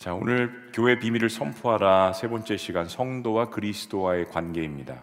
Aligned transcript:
자, 0.00 0.14
오늘 0.14 0.70
교회 0.72 0.98
비밀을 0.98 1.28
선포하라 1.28 2.14
세 2.14 2.26
번째 2.26 2.56
시간 2.56 2.88
성도와 2.88 3.50
그리스도와의 3.50 4.30
관계입니다. 4.30 5.02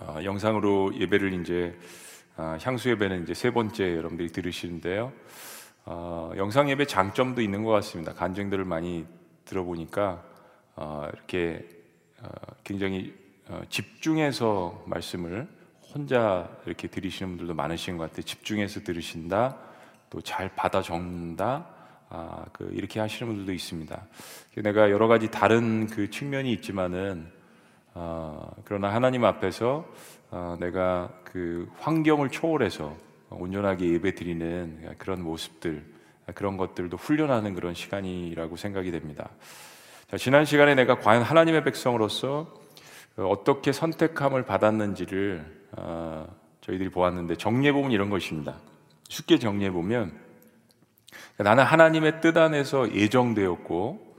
어, 0.00 0.18
영상으로 0.24 0.98
예배를 0.98 1.32
이제 1.34 1.78
어, 2.36 2.58
향수 2.60 2.90
예배는 2.90 3.22
이제 3.22 3.34
세 3.34 3.52
번째 3.52 3.94
여러분들이 3.94 4.32
들으시는데요. 4.32 5.12
어, 5.84 6.32
영상 6.36 6.68
예배 6.68 6.86
장점도 6.86 7.40
있는 7.40 7.62
것 7.62 7.70
같습니다. 7.70 8.14
간증들을 8.14 8.64
많이 8.64 9.06
들어보니까 9.44 10.24
어, 10.74 11.08
이렇게 11.12 11.64
어, 12.20 12.28
굉장히 12.64 13.14
어, 13.46 13.62
집중해서 13.70 14.86
말씀을 14.86 15.46
혼자 15.94 16.50
이렇게 16.66 16.88
들으시는 16.88 17.28
분들도 17.36 17.54
많으신 17.54 17.96
것 17.96 18.10
같아요. 18.10 18.22
집중해서 18.22 18.80
들으신다, 18.80 19.56
또 20.10 20.20
잘 20.20 20.48
받아 20.56 20.82
적는다. 20.82 21.77
아, 22.10 22.44
그 22.52 22.70
이렇게 22.72 23.00
하시는 23.00 23.26
분들도 23.28 23.52
있습니다. 23.52 24.06
내가 24.56 24.90
여러 24.90 25.08
가지 25.08 25.30
다른 25.30 25.86
그 25.86 26.10
측면이 26.10 26.52
있지만은 26.54 27.30
어, 27.94 28.50
그러나 28.64 28.92
하나님 28.92 29.24
앞에서 29.24 29.86
어, 30.30 30.56
내가 30.60 31.10
그 31.24 31.68
환경을 31.78 32.30
초월해서 32.30 32.96
온전하게 33.30 33.92
예배 33.92 34.14
드리는 34.14 34.94
그런 34.98 35.22
모습들 35.22 35.84
그런 36.34 36.56
것들도 36.56 36.96
훈련하는 36.96 37.54
그런 37.54 37.74
시간이라고 37.74 38.56
생각이 38.56 38.90
됩니다. 38.90 39.30
자, 40.10 40.16
지난 40.16 40.44
시간에 40.44 40.74
내가 40.74 40.98
과연 40.98 41.22
하나님의 41.22 41.64
백성으로서 41.64 42.54
어떻게 43.16 43.72
선택함을 43.72 44.44
받았는지를 44.44 45.44
어, 45.72 46.26
저희들이 46.60 46.90
보았는데 46.90 47.36
정리해 47.36 47.72
보면 47.72 47.90
이런 47.90 48.10
것입니다. 48.10 48.56
쉽게 49.08 49.38
정리해 49.38 49.70
보면 49.70 50.27
나는 51.38 51.64
하나님의 51.64 52.20
뜻 52.20 52.36
안에서 52.36 52.92
예정되었고 52.94 54.16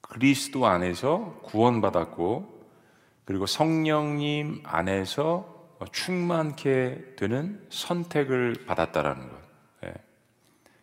그리스도 0.00 0.66
안에서 0.66 1.40
구원받았고 1.42 2.54
그리고 3.24 3.46
성령님 3.46 4.62
안에서 4.64 5.52
충만케 5.92 7.16
되는 7.16 7.60
선택을 7.70 8.64
받았다라는 8.66 9.28
것. 9.28 9.38
예. 9.84 9.94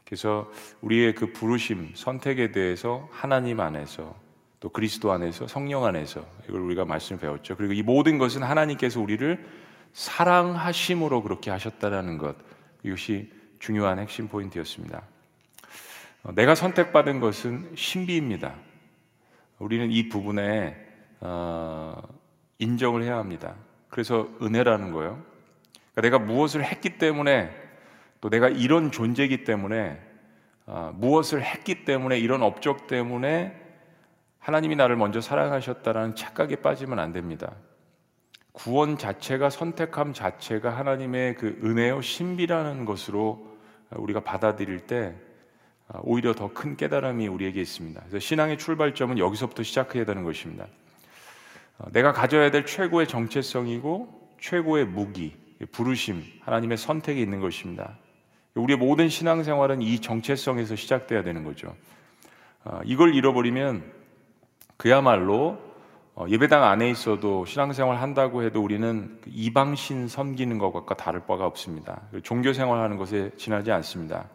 그래서 0.05 0.51
우리의 0.81 1.15
그 1.15 1.31
부르심, 1.31 1.93
선택에 1.95 2.51
대해서 2.51 3.07
하나님 3.11 3.59
안에서 3.59 4.15
또 4.59 4.69
그리스도 4.69 5.11
안에서 5.11 5.47
성령 5.47 5.85
안에서 5.85 6.23
이걸 6.47 6.61
우리가 6.61 6.85
말씀을 6.85 7.19
배웠죠. 7.19 7.55
그리고 7.55 7.73
이 7.73 7.81
모든 7.81 8.17
것은 8.17 8.43
하나님께서 8.43 8.99
우리를 8.99 9.43
사랑하심으로 9.93 11.23
그렇게 11.23 11.49
하셨다라는 11.49 12.17
것. 12.17 12.35
이것이 12.83 13.31
중요한 13.59 13.99
핵심 13.99 14.27
포인트였습니다. 14.27 15.03
어, 16.23 16.31
내가 16.33 16.55
선택받은 16.55 17.19
것은 17.19 17.71
신비입니다. 17.75 18.55
우리는 19.59 19.91
이 19.91 20.09
부분에 20.09 20.75
어, 21.19 22.01
인정을 22.59 23.03
해야 23.03 23.17
합니다. 23.17 23.55
그래서 23.89 24.27
은혜라는 24.41 24.91
거예요. 24.91 25.21
그러니까 25.93 26.01
내가 26.01 26.19
무엇을 26.19 26.63
했기 26.63 26.97
때문에 26.97 27.51
또 28.21 28.29
내가 28.29 28.49
이런 28.49 28.91
존재이기 28.91 29.43
때문에 29.43 29.99
어, 30.67 30.91
무엇을 30.95 31.43
했기 31.43 31.85
때문에 31.85 32.19
이런 32.19 32.43
업적 32.43 32.87
때문에 32.87 33.59
하나님이 34.37 34.75
나를 34.75 34.95
먼저 34.95 35.21
사랑하셨다라는 35.21 36.15
착각에 36.15 36.57
빠지면 36.57 36.99
안 36.99 37.11
됩니다. 37.11 37.53
구원 38.51 38.97
자체가 38.97 39.49
선택함 39.49 40.13
자체가 40.13 40.75
하나님의 40.75 41.35
그 41.35 41.59
은혜요 41.63 42.01
신비라는 42.01 42.85
것으로 42.85 43.57
우리가 43.91 44.21
받아들일 44.21 44.81
때 44.81 45.15
아, 45.15 45.30
오히려 46.03 46.33
더 46.33 46.49
큰 46.53 46.77
깨달음이 46.77 47.27
우리에게 47.27 47.61
있습니다. 47.61 48.01
그래서 48.01 48.19
신앙의 48.19 48.57
출발점은 48.57 49.17
여기서부터 49.17 49.63
시작해야 49.63 50.05
되는 50.05 50.23
것입니다. 50.23 50.67
어, 51.77 51.87
내가 51.91 52.13
가져야 52.13 52.51
될 52.51 52.65
최고의 52.65 53.07
정체성이고 53.07 54.21
최고의 54.39 54.85
무기, 54.85 55.35
부르심, 55.71 56.23
하나님의 56.41 56.77
선택이 56.77 57.21
있는 57.21 57.39
것입니다. 57.39 57.97
우리의 58.55 58.77
모든 58.77 59.09
신앙생활은 59.09 59.81
이 59.81 59.99
정체성에서 59.99 60.75
시작돼야 60.75 61.23
되는 61.23 61.43
거죠. 61.43 61.75
어, 62.63 62.79
이걸 62.85 63.15
잃어버리면 63.15 63.83
그야말로 64.77 65.59
어, 66.13 66.25
예배당 66.27 66.63
안에 66.63 66.89
있어도 66.89 67.45
신앙생활 67.45 67.97
한다고 67.97 68.43
해도 68.43 68.61
우리는 68.61 69.19
그 69.23 69.29
이방신 69.33 70.07
섬기는 70.07 70.57
것과 70.57 70.95
다를 70.95 71.21
바가 71.25 71.45
없습니다. 71.45 72.01
종교생활 72.23 72.79
하는 72.81 72.97
것에 72.97 73.31
지나지 73.37 73.71
않습니다. 73.71 74.27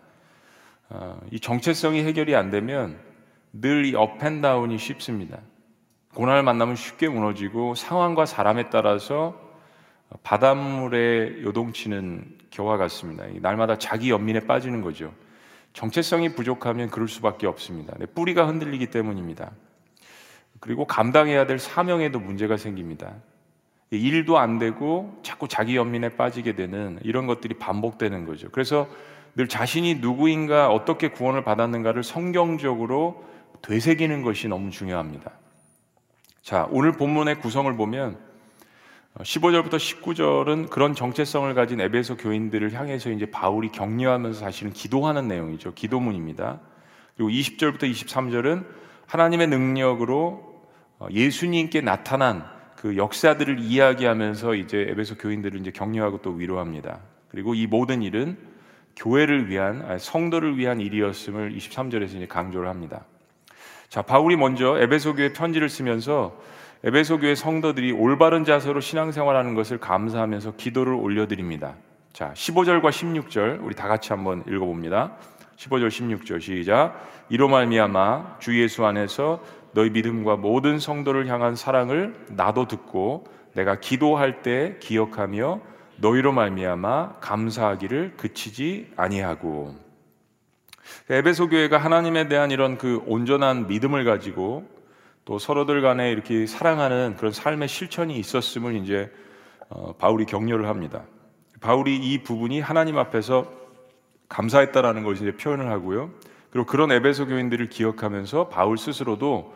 어, 0.89 1.21
이 1.31 1.41
정체성이 1.41 2.05
해결이 2.05 2.35
안 2.37 2.51
되면 2.51 2.99
늘 3.61 3.85
이 3.85 3.95
업앤다운이 3.95 4.79
쉽습니다. 4.79 5.39
고난을 6.15 6.43
만나면 6.43 6.77
쉽게 6.77 7.09
무너지고 7.09 7.75
상황과 7.75 8.27
사람에 8.27 8.71
따라서 8.71 9.39
바닷물에 10.23 11.43
요동치는 11.43 12.39
겨와 12.51 12.77
같습니다. 12.77 13.25
날마다 13.41 13.77
자기 13.77 14.11
연민에 14.11 14.41
빠지는 14.41 14.81
거죠. 14.81 15.13
정체성이 15.73 16.35
부족하면 16.35 16.91
그럴 16.91 17.09
수밖에 17.09 17.47
없습니다. 17.47 17.95
뿌리가 18.15 18.47
흔들리기 18.47 18.87
때문입니다. 18.91 19.51
그리고 20.61 20.87
감당해야 20.87 21.47
될 21.47 21.59
사명에도 21.59 22.19
문제가 22.19 22.57
생깁니다. 22.57 23.15
일도 23.91 24.39
안 24.39 24.59
되고 24.59 25.19
자꾸 25.23 25.49
자기 25.49 25.77
연민에 25.77 26.11
빠지게 26.11 26.55
되는 26.57 26.99
이런 27.03 27.27
것들이 27.27 27.55
반복되는 27.59 28.25
거죠. 28.25 28.49
그래서 28.51 28.89
늘 29.37 29.49
자신이 29.49 29.97
누구인가 29.97 30.71
어떻게 30.71 31.09
구원을 31.09 31.45
받았는가를 31.45 32.03
성경적으로 32.03 33.23
되새기는 33.61 34.23
것이 34.23 34.49
너무 34.49 34.71
중요합니다. 34.71 35.31
자, 36.41 36.67
오늘 36.71 36.93
본문의 36.93 37.41
구성을 37.41 37.75
보면 37.77 38.19
15절부터 39.19 39.75
어, 39.75 39.77
19절은 39.77 40.71
그런 40.71 40.95
정체성을 40.95 41.53
가진 41.55 41.81
에베소 41.81 42.17
교인들을 42.17 42.73
향해서 42.73 43.11
이제 43.11 43.27
바울이 43.27 43.73
격려하면서 43.73 44.41
사실은 44.41 44.73
기도하는 44.73 45.29
내용이죠. 45.29 45.75
기도문입니다. 45.75 46.61
그리고 47.17 47.31
20절부터 47.31 47.91
23절은 47.91 48.67
하나님의 49.07 49.49
능력으로 49.49 50.63
어, 50.99 51.09
예수님께 51.11 51.83
나타난 51.83 52.45
그 52.77 52.97
역사들을 52.97 53.59
이야기하면서 53.59 54.55
이제 54.55 54.87
에베소 54.91 55.17
교인들을 55.17 55.61
이제 55.61 55.71
격려하고 55.71 56.23
또 56.23 56.31
위로합니다. 56.31 57.01
그리고 57.29 57.55
이 57.55 57.67
모든 57.67 58.03
일은 58.03 58.56
교회를 58.97 59.49
위한 59.49 59.99
성도를 59.99 60.57
위한 60.57 60.81
일이었음을 60.81 61.53
23절에서 61.55 62.17
이제 62.17 62.27
강조를 62.27 62.69
합니다. 62.69 63.05
자, 63.89 64.03
바울이 64.03 64.37
먼저 64.37 64.79
에베소 64.79 65.15
교회 65.15 65.33
편지를 65.33 65.69
쓰면서 65.69 66.37
에베소 66.83 67.21
교회 67.21 67.35
성도들이 67.35 67.93
올바른 67.93 68.45
자세로 68.45 68.81
신앙생활하는 68.81 69.55
것을 69.55 69.79
감사하면서 69.79 70.57
기도를 70.57 70.95
올려드립니다. 70.95 71.75
자, 72.13 72.33
15절과 72.35 72.89
16절 72.89 73.63
우리 73.63 73.75
다 73.75 73.89
같이 73.89 74.13
한번 74.13 74.43
읽어봅니다. 74.49 75.13
15절 75.57 75.89
16절 75.89 76.41
시작. 76.41 76.95
이로 77.29 77.49
말미암아 77.49 78.37
주 78.39 78.61
예수 78.61 78.85
안에서 78.85 79.43
너희 79.73 79.91
믿음과 79.91 80.37
모든 80.37 80.79
성도를 80.79 81.27
향한 81.29 81.57
사랑을 81.57 82.15
나도 82.29 82.67
듣고 82.67 83.25
내가 83.55 83.81
기도할 83.81 84.43
때 84.43 84.77
기억하며 84.81 85.61
너희로 85.99 86.33
말미암아 86.33 87.21
감사하기를 87.21 88.15
그치지 88.17 88.93
아니하고 88.97 89.75
에베소 91.11 91.49
교회가 91.49 91.79
하나님에 91.79 92.29
대한 92.29 92.51
이런 92.51 92.79
그 92.79 93.03
온전한 93.07 93.67
믿음을 93.67 94.05
가지고 94.05 94.69
또 95.25 95.39
서로들 95.39 95.83
간에 95.83 96.11
이렇게 96.13 96.47
사랑하는 96.47 97.17
그런 97.17 97.33
삶의 97.33 97.69
실천이 97.69 98.17
있었음을 98.19 98.77
이제 98.77 99.13
어, 99.69 99.93
바울이 99.95 100.25
격려를 100.27 100.69
합니다. 100.69 101.03
바울이 101.61 101.97
이 101.97 102.23
부분이 102.23 102.61
하나님 102.61 102.99
앞에서 102.99 103.51
감사했다라는 104.29 105.03
것을 105.03 105.29
이제 105.29 105.37
표현을 105.37 105.69
하고요. 105.71 106.11
그리고 106.51 106.67
그런 106.67 106.93
에베소 106.93 107.27
교인들을 107.27 107.69
기억하면서 107.69 108.49
바울 108.49 108.79
스스로도 108.79 109.55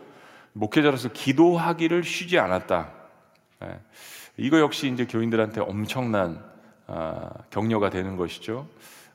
목회자로서 0.53 1.11
기도하기를 1.13 2.03
쉬지 2.03 2.39
않았다. 2.39 2.93
예. 4.41 4.45
이거 4.45 4.59
역시 4.59 4.89
이제 4.89 5.05
교인들한테 5.05 5.61
엄청난 5.61 6.43
아, 6.87 7.31
격려가 7.51 7.91
되는 7.91 8.17
것이죠. 8.17 8.67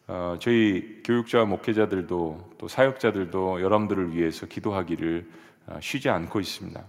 어, 0.07 0.37
저희 0.39 1.01
교육자 1.03 1.43
목회자들도 1.45 2.51
또 2.57 2.67
사역자들도 2.67 3.61
여러분들을 3.61 4.15
위해서 4.15 4.45
기도하기를 4.45 5.29
아, 5.67 5.79
쉬지 5.81 6.09
않고 6.09 6.39
있습니다. 6.39 6.81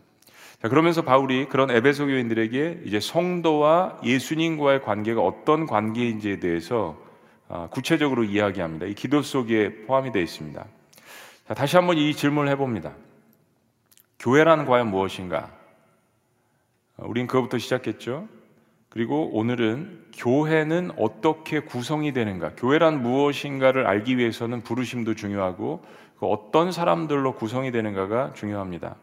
자, 0.63 0.69
그러면서 0.69 1.03
바울이 1.03 1.47
그런 1.47 1.71
에베소 1.71 2.07
교인들에게 2.07 2.83
이제 2.85 3.01
성도와 3.01 4.01
예수님과의 4.05 4.83
관계가 4.83 5.21
어떤 5.21 5.67
관계인지에 5.67 6.41
대해서 6.41 6.99
아, 7.49 7.69
구체적으로 7.71 8.25
이야기합니다. 8.25 8.87
이 8.87 8.95
기도 8.95 9.23
속에 9.23 9.87
포함이 9.87 10.13
되어 10.13 10.23
있습니다. 10.23 10.65
자, 11.49 11.55
다시 11.55 11.77
한번 11.77 11.97
이 11.97 12.15
질문을 12.15 12.51
해봅니다. 12.53 12.93
교회란 14.19 14.67
과연 14.67 14.89
무엇인가? 14.91 15.56
우린 16.99 17.27
그것부터 17.27 17.59
시작했죠. 17.59 18.29
그리고 18.89 19.31
오늘은 19.33 20.07
교회는 20.17 20.93
어떻게 20.97 21.61
구성이 21.61 22.13
되는가? 22.13 22.53
교회란 22.57 23.03
무엇인가를 23.03 23.87
알기 23.87 24.17
위해서는 24.17 24.63
부르심도 24.63 25.15
중요하고 25.15 25.85
그 26.19 26.27
어떤 26.27 26.73
사람들로 26.73 27.35
구성이 27.35 27.71
되는가가 27.73 28.33
중요합니다. 28.35 28.97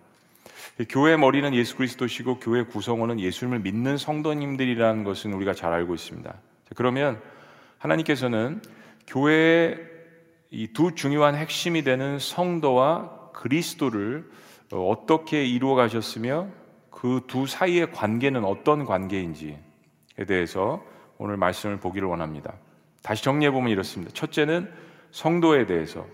교회 0.89 1.15
머리는 1.15 1.53
예수 1.53 1.77
그리스도시고 1.77 2.39
교회 2.39 2.63
구성원은 2.63 3.19
예수님을 3.19 3.59
믿는 3.59 3.97
성도님들이라는 3.97 5.03
것은 5.03 5.33
우리가 5.33 5.53
잘 5.53 5.71
알고 5.71 5.93
있습니다. 5.93 6.33
그러면 6.75 7.21
하나님께서는 7.77 8.61
교회의 9.05 9.93
이 10.49 10.67
두 10.73 10.93
중요한 10.93 11.35
핵심이 11.35 11.83
되는 11.83 12.19
성도와 12.19 13.31
그리스도를 13.33 14.29
어떻게 14.71 15.45
이루어 15.45 15.75
가셨으며 15.75 16.47
그 17.03 17.19
두 17.27 17.45
사이의 17.45 17.91
관계는 17.91 18.45
어떤 18.45 18.85
관계인지에 18.85 19.59
대해서 20.25 20.81
오늘 21.17 21.35
말씀을 21.35 21.75
보기를 21.75 22.07
원합니다. 22.07 22.53
다시 23.01 23.25
정리해 23.25 23.51
보면 23.51 23.71
이렇습니다. 23.71 24.13
첫째는 24.13 24.71
성도에 25.11 25.65
대해서, 25.65 26.07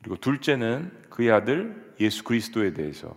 그리고 0.00 0.16
둘째는 0.16 0.92
그의 1.10 1.30
아들 1.30 1.92
예수 2.00 2.24
그리스도에 2.24 2.72
대해서, 2.72 3.14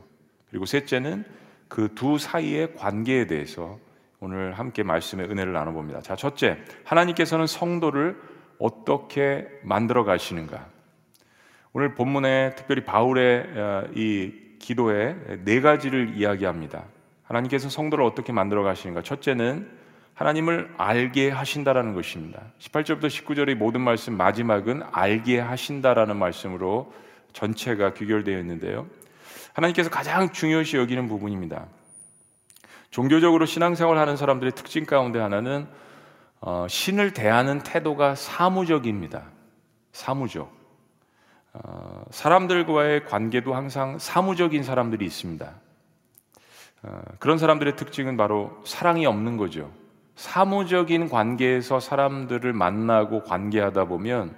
그리고 0.49 0.65
셋째는 0.65 1.23
그 1.69 1.95
두 1.95 2.17
사이의 2.17 2.75
관계에 2.75 3.25
대해서 3.25 3.79
오늘 4.19 4.51
함께 4.59 4.83
말씀의 4.83 5.27
은혜를 5.31 5.53
나눠봅니다. 5.53 6.01
자, 6.01 6.17
첫째, 6.17 6.57
하나님께서는 6.83 7.47
성도를 7.47 8.21
어떻게 8.59 9.47
만들어 9.63 10.03
가시는가? 10.03 10.67
오늘 11.71 11.95
본문에 11.95 12.55
특별히 12.55 12.83
바울의 12.83 13.47
어, 13.55 13.87
이 13.95 14.57
기도에 14.59 15.15
네 15.45 15.61
가지를 15.61 16.17
이야기합니다. 16.17 16.83
하나님께서 17.33 17.67
성도를 17.67 18.05
어떻게 18.05 18.31
만들어 18.31 18.61
가시는가? 18.63 19.01
첫째는 19.01 19.67
하나님을 20.13 20.71
알게 20.77 21.31
하신다라는 21.31 21.95
것입니다. 21.95 22.41
18절부터 22.59 23.05
19절의 23.07 23.55
모든 23.55 23.81
말씀 23.81 24.15
마지막은 24.15 24.83
알게 24.91 25.39
하신다라는 25.39 26.15
말씀으로 26.17 26.93
전체가 27.33 27.95
귀결되어 27.95 28.37
있는데요. 28.39 28.85
하나님께서 29.53 29.89
가장 29.89 30.31
중요시 30.31 30.77
여기는 30.77 31.07
부분입니다. 31.07 31.65
종교적으로 32.91 33.47
신앙생활 33.47 33.97
하는 33.97 34.15
사람들의 34.15 34.53
특징 34.53 34.85
가운데 34.85 35.19
하나는 35.19 35.67
어, 36.39 36.67
신을 36.69 37.13
대하는 37.13 37.59
태도가 37.59 38.13
사무적입니다. 38.13 39.23
사무적. 39.93 40.53
어, 41.53 42.03
사람들과의 42.11 43.05
관계도 43.05 43.55
항상 43.55 43.97
사무적인 43.97 44.61
사람들이 44.61 45.05
있습니다. 45.05 45.62
어, 46.83 47.01
그런 47.19 47.37
사람들의 47.37 47.75
특징은 47.75 48.17
바로 48.17 48.61
사랑이 48.65 49.05
없는 49.05 49.37
거죠. 49.37 49.71
사무적인 50.15 51.09
관계에서 51.09 51.79
사람들을 51.79 52.53
만나고 52.53 53.23
관계하다 53.23 53.85
보면 53.85 54.35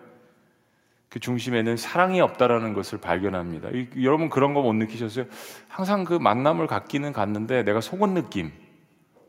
그 1.09 1.19
중심에는 1.19 1.77
사랑이 1.77 2.21
없다라는 2.21 2.74
것을 2.74 3.00
발견합니다. 3.00 3.69
여러분 4.01 4.30
그런 4.30 4.53
거 4.53 4.62
못 4.62 4.74
느끼셨어요? 4.74 5.25
항상 5.68 6.03
그 6.03 6.13
만남을 6.13 6.68
갖기는 6.68 7.13
갔는데 7.13 7.63
내가 7.63 7.81
속은 7.81 8.13
느낌, 8.13 8.51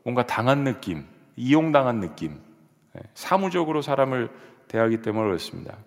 뭔가 0.03 0.25
당한 0.25 0.63
느낌, 0.63 1.05
이용당한 1.35 1.99
느낌, 1.99 2.39
예, 2.97 3.01
사무적으로 3.13 3.81
사람을 3.81 4.29
대하기 4.67 5.01
때문에 5.01 5.27
그렇습니다. 5.27 5.77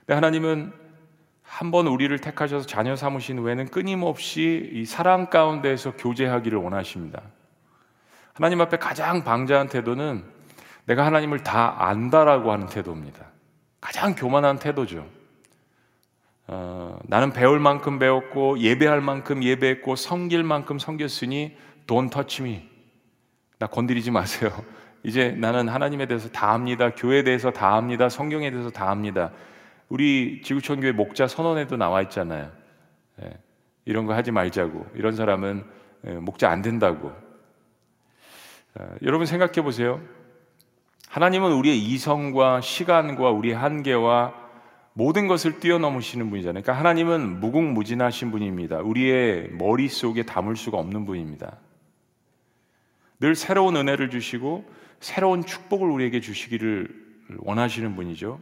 근데 0.00 0.14
하나님은 0.14 0.72
한번 1.54 1.86
우리를 1.86 2.18
택하셔서 2.18 2.66
자녀 2.66 2.96
삼으신 2.96 3.38
후에는 3.38 3.68
끊임없이 3.68 4.70
이 4.72 4.84
사랑 4.84 5.30
가운데에서 5.30 5.92
교제하기를 5.92 6.58
원하십니다. 6.58 7.22
하나님 8.32 8.60
앞에 8.60 8.78
가장 8.78 9.22
방자한 9.22 9.68
태도는 9.68 10.24
내가 10.86 11.06
하나님을 11.06 11.44
다 11.44 11.76
안다라고 11.78 12.50
하는 12.50 12.66
태도입니다. 12.66 13.26
가장 13.80 14.16
교만한 14.16 14.58
태도죠. 14.58 15.06
어, 16.48 16.98
나는 17.04 17.32
배울 17.32 17.60
만큼 17.60 18.00
배웠고 18.00 18.58
예배할 18.58 19.00
만큼 19.00 19.44
예배했고 19.44 19.94
섬길 19.94 20.42
만큼 20.42 20.78
don't 20.78 22.10
touch 22.10 22.42
me. 22.42 22.68
나 23.60 23.68
건드리지 23.68 24.10
마세요. 24.10 24.50
이제 25.04 25.30
나는 25.38 25.68
하나님에 25.68 26.06
대해서 26.06 26.28
다 26.30 26.50
압니다. 26.50 26.90
교회에 26.96 27.22
대해서 27.22 27.52
다 27.52 27.76
압니다. 27.76 28.08
성경에 28.08 28.50
대해서 28.50 28.70
다 28.70 28.90
압니다. 28.90 29.30
우리 29.88 30.42
지구촌 30.42 30.80
교회 30.80 30.92
목자 30.92 31.26
선언에도 31.26 31.76
나와 31.76 32.02
있잖아요. 32.02 32.50
예, 33.22 33.38
이런 33.84 34.06
거 34.06 34.14
하지 34.14 34.30
말자고. 34.30 34.86
이런 34.94 35.14
사람은 35.14 35.64
예, 36.06 36.12
목자 36.14 36.50
안 36.50 36.62
된다고. 36.62 37.12
어, 38.74 38.94
여러분 39.02 39.26
생각해 39.26 39.62
보세요. 39.62 40.00
하나님은 41.08 41.52
우리의 41.52 41.78
이성과 41.78 42.60
시간과 42.60 43.30
우리의 43.30 43.54
한계와 43.54 44.34
모든 44.94 45.26
것을 45.28 45.60
뛰어넘으시는 45.60 46.30
분이잖아요. 46.30 46.62
그러니까 46.62 46.78
하나님은 46.78 47.40
무궁무진하신 47.40 48.30
분입니다. 48.30 48.78
우리의 48.78 49.50
머릿속에 49.52 50.22
담을 50.22 50.56
수가 50.56 50.78
없는 50.78 51.04
분입니다. 51.04 51.58
늘 53.20 53.34
새로운 53.34 53.76
은혜를 53.76 54.10
주시고 54.10 54.64
새로운 55.00 55.44
축복을 55.44 55.88
우리에게 55.88 56.20
주시기를 56.20 56.88
원하시는 57.38 57.94
분이죠. 57.96 58.40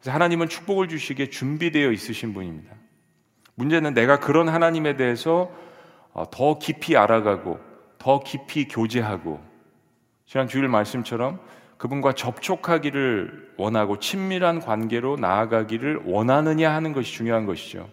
그래서 0.00 0.14
하나님은 0.14 0.48
축복을 0.48 0.88
주시기에 0.88 1.28
준비되어 1.28 1.92
있으신 1.92 2.32
분입니다. 2.32 2.74
문제는 3.54 3.94
내가 3.94 4.18
그런 4.18 4.48
하나님에 4.48 4.96
대해서 4.96 5.52
어, 6.12 6.24
더 6.30 6.58
깊이 6.58 6.96
알아가고 6.96 7.60
더 7.98 8.20
깊이 8.20 8.66
교제하고 8.66 9.40
지난 10.26 10.48
주일 10.48 10.68
말씀처럼 10.68 11.38
그분과 11.76 12.14
접촉하기를 12.14 13.54
원하고 13.56 13.98
친밀한 13.98 14.60
관계로 14.60 15.16
나아가기를 15.16 16.02
원하느냐 16.04 16.72
하는 16.72 16.92
것이 16.92 17.12
중요한 17.12 17.46
것이죠. 17.46 17.88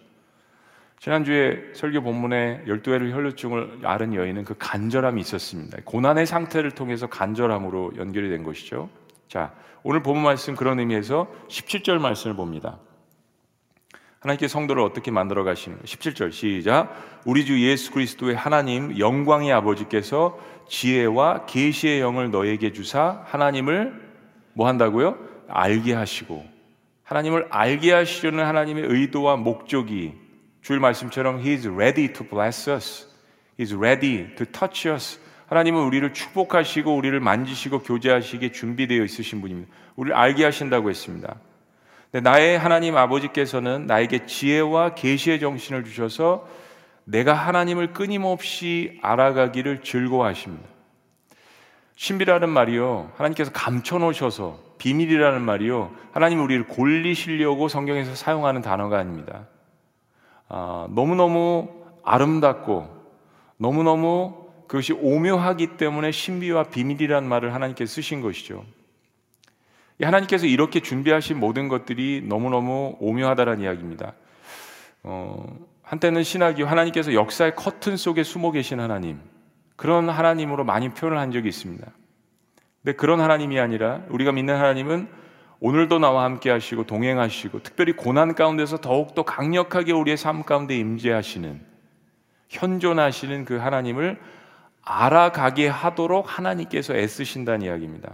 지난주에 1.00 1.72
설교 1.74 2.02
본문에 2.02 2.64
열두 2.66 2.92
해를 2.92 3.14
혈류증을 3.14 3.80
앓은 3.84 4.14
여인은 4.14 4.44
그 4.44 4.54
간절함이 4.58 5.20
있었습니다. 5.20 5.78
고난의 5.84 6.26
상태를 6.26 6.72
통해서 6.72 7.06
간절함으로 7.06 7.92
연결이 7.98 8.28
된 8.30 8.42
것이죠. 8.42 8.90
자, 9.28 9.52
오늘 9.82 10.02
본문 10.02 10.24
말씀 10.24 10.56
그런 10.56 10.78
의미에서 10.78 11.28
17절 11.48 11.98
말씀을 11.98 12.34
봅니다. 12.34 12.78
하나님께 14.20 14.48
성도를 14.48 14.82
어떻게 14.82 15.10
만들어 15.10 15.44
가시는 15.44 15.78
17절 15.84 16.32
시작. 16.32 16.92
우리 17.24 17.44
주 17.44 17.62
예수 17.62 17.92
그리스도의 17.92 18.34
하나님 18.34 18.98
영광의 18.98 19.52
아버지께서 19.52 20.38
지혜와 20.68 21.46
계시의 21.46 22.00
영을 22.00 22.30
너에게 22.30 22.72
주사 22.72 23.22
하나님을 23.26 24.08
뭐 24.54 24.66
한다고요? 24.66 25.16
알게 25.48 25.94
하시고 25.94 26.44
하나님을 27.04 27.46
알게 27.50 27.92
하시려는 27.92 28.44
하나님의 28.44 28.84
의도와 28.86 29.36
목적이 29.36 30.14
주일 30.62 30.80
말씀처럼 30.80 31.38
He 31.38 31.52
is 31.52 31.68
ready 31.68 32.12
to 32.12 32.26
bless 32.26 32.68
us. 32.68 33.06
He 33.58 33.62
is 33.62 33.74
ready 33.74 34.34
to 34.34 34.44
touch 34.46 34.88
us. 34.88 35.20
하나님은 35.48 35.82
우리를 35.82 36.12
축복하시고 36.12 36.94
우리를 36.94 37.18
만지시고 37.20 37.80
교제하시기에 37.80 38.52
준비되어 38.52 39.02
있으신 39.02 39.40
분입니다. 39.40 39.70
우리를 39.96 40.16
알게 40.16 40.44
하신다고 40.44 40.90
했습니다. 40.90 41.36
나의 42.12 42.58
하나님 42.58 42.96
아버지께서는 42.96 43.86
나에게 43.86 44.26
지혜와 44.26 44.94
계시의 44.94 45.40
정신을 45.40 45.84
주셔서 45.84 46.46
내가 47.04 47.32
하나님을 47.32 47.94
끊임없이 47.94 48.98
알아가기를 49.02 49.82
즐거워하십니다. 49.82 50.68
신비라는 51.96 52.50
말이요. 52.50 53.12
하나님께서 53.16 53.50
감춰 53.52 53.98
놓으셔서 53.98 54.58
비밀이라는 54.78 55.40
말이요. 55.40 55.90
하나님 56.12 56.42
우리를 56.42 56.66
골리시려고 56.66 57.68
성경에서 57.68 58.14
사용하는 58.14 58.60
단어가 58.60 58.98
아닙니다. 58.98 59.46
아, 60.48 60.86
너무너무 60.90 61.68
아름답고 62.04 62.88
너무너무 63.56 64.47
그것이 64.68 64.92
오묘하기 64.92 65.78
때문에 65.78 66.12
신비와 66.12 66.64
비밀이라는 66.64 67.28
말을 67.28 67.54
하나님께서 67.54 67.94
쓰신 67.94 68.20
것이죠. 68.20 68.64
하나님께서 70.00 70.46
이렇게 70.46 70.80
준비하신 70.80 71.40
모든 71.40 71.68
것들이 71.68 72.22
너무너무 72.24 72.96
오묘하다는 73.00 73.60
이야기입니다. 73.62 74.12
어, 75.02 75.44
한때는 75.82 76.22
신학이 76.22 76.62
하나님께서 76.62 77.14
역사의 77.14 77.56
커튼 77.56 77.96
속에 77.96 78.22
숨어 78.22 78.52
계신 78.52 78.78
하나님, 78.78 79.18
그런 79.74 80.08
하나님으로 80.10 80.64
많이 80.64 80.90
표현을 80.90 81.18
한 81.18 81.32
적이 81.32 81.48
있습니다. 81.48 81.86
근데 82.82 82.96
그런 82.96 83.20
하나님이 83.20 83.58
아니라 83.58 84.02
우리가 84.10 84.32
믿는 84.32 84.54
하나님은 84.54 85.08
오늘도 85.60 85.98
나와 85.98 86.24
함께 86.24 86.50
하시고 86.50 86.84
동행하시고 86.84 87.62
특별히 87.62 87.92
고난 87.92 88.34
가운데서 88.34 88.78
더욱더 88.78 89.24
강력하게 89.24 89.92
우리의 89.92 90.16
삶 90.16 90.44
가운데 90.44 90.76
임재하시는 90.76 91.60
현존하시는 92.48 93.44
그 93.44 93.56
하나님을 93.56 94.20
알아가게 94.88 95.68
하도록 95.68 96.26
하나님께서 96.26 96.94
애쓰신다는 96.96 97.66
이야기입니다. 97.66 98.12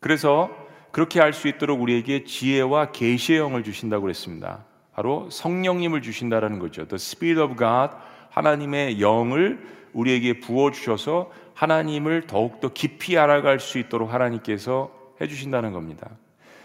그래서 0.00 0.50
그렇게 0.92 1.20
할 1.20 1.32
수 1.32 1.48
있도록 1.48 1.80
우리에게 1.80 2.24
지혜와 2.24 2.92
계시의 2.92 3.38
영을 3.38 3.64
주신다고 3.64 4.02
그랬습니다. 4.02 4.64
바로 4.92 5.28
성령님을 5.30 6.02
주신다라는 6.02 6.58
거죠. 6.58 6.86
The 6.86 6.96
Spirit 6.96 7.40
of 7.40 7.56
God 7.56 7.94
하나님의 8.30 9.00
영을 9.00 9.66
우리에게 9.92 10.40
부어 10.40 10.70
주셔서 10.70 11.32
하나님을 11.54 12.26
더욱더 12.26 12.68
깊이 12.72 13.16
알아갈 13.18 13.58
수 13.58 13.78
있도록 13.78 14.12
하나님께서 14.12 14.90
해 15.20 15.26
주신다는 15.28 15.72
겁니다. 15.72 16.10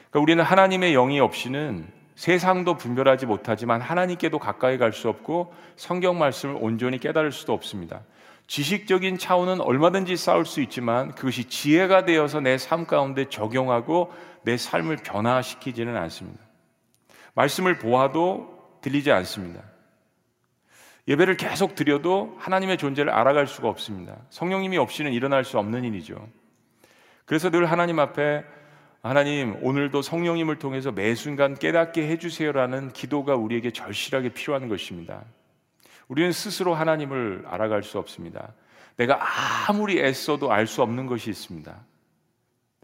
그러니까 0.10 0.20
우리는 0.20 0.44
하나님의 0.44 0.94
영이 0.94 1.20
없이는 1.20 1.88
세상도 2.16 2.76
분별하지 2.76 3.26
못하지만 3.28 3.80
하나님께도 3.82 4.40
가까이 4.40 4.78
갈 4.78 4.92
수 4.92 5.08
없고 5.10 5.54
성경 5.76 6.20
말씀을 6.20 6.58
온전히 6.60 7.00
깨달을 7.00 7.32
수도 7.32 7.54
없습니다. 7.54 8.02
지식적인 8.50 9.20
차원은 9.20 9.62
얼마든지 9.62 10.18
쌓을 10.18 10.44
수 10.44 10.60
있지만 10.62 11.14
그것이 11.14 11.46
지혜가 11.46 12.06
되어서 12.06 12.40
내 12.40 12.58
삶 12.58 12.88
가운데 12.88 13.30
적용하고 13.30 14.12
내 14.42 14.58
삶을 14.58 14.98
변화시키지는 14.98 15.96
않습니다. 15.96 16.40
말씀을 17.36 17.78
보아도 17.78 18.58
들리지 18.82 19.12
않습니다. 19.12 19.62
예배를 21.08 21.38
계속 21.38 21.76
드려도 21.76 22.36
하나님의 22.40 22.80
존재를 22.80 23.12
알아갈 23.12 23.46
수가 23.46 23.70
없습니다. 23.70 24.18
성령님이 24.32 24.80
없이는 24.80 25.14
일어날 25.14 25.46
수 25.46 25.60
없는 25.60 25.84
일이죠. 25.84 26.28
그래서 27.26 27.52
늘 27.52 27.70
하나님 27.70 28.00
앞에 28.00 28.44
하나님 29.04 29.64
오늘도 29.64 30.02
성령님을 30.02 30.58
통해서 30.58 30.92
매 30.92 31.14
순간 31.14 31.54
깨닫게 31.54 32.08
해주세요라는 32.08 32.94
기도가 32.94 33.36
우리에게 33.36 33.70
절실하게 33.70 34.30
필요한 34.30 34.68
것입니다. 34.70 35.24
우리는 36.10 36.32
스스로 36.32 36.74
하나님을 36.74 37.46
알아갈 37.48 37.84
수 37.84 37.98
없습니다. 38.00 38.54
내가 38.98 39.20
아무리 39.70 40.00
애써도 40.00 40.52
알 40.52 40.68
수 40.68 40.82
없는 40.82 41.06
것이 41.06 41.30
있습니다. 41.30 41.74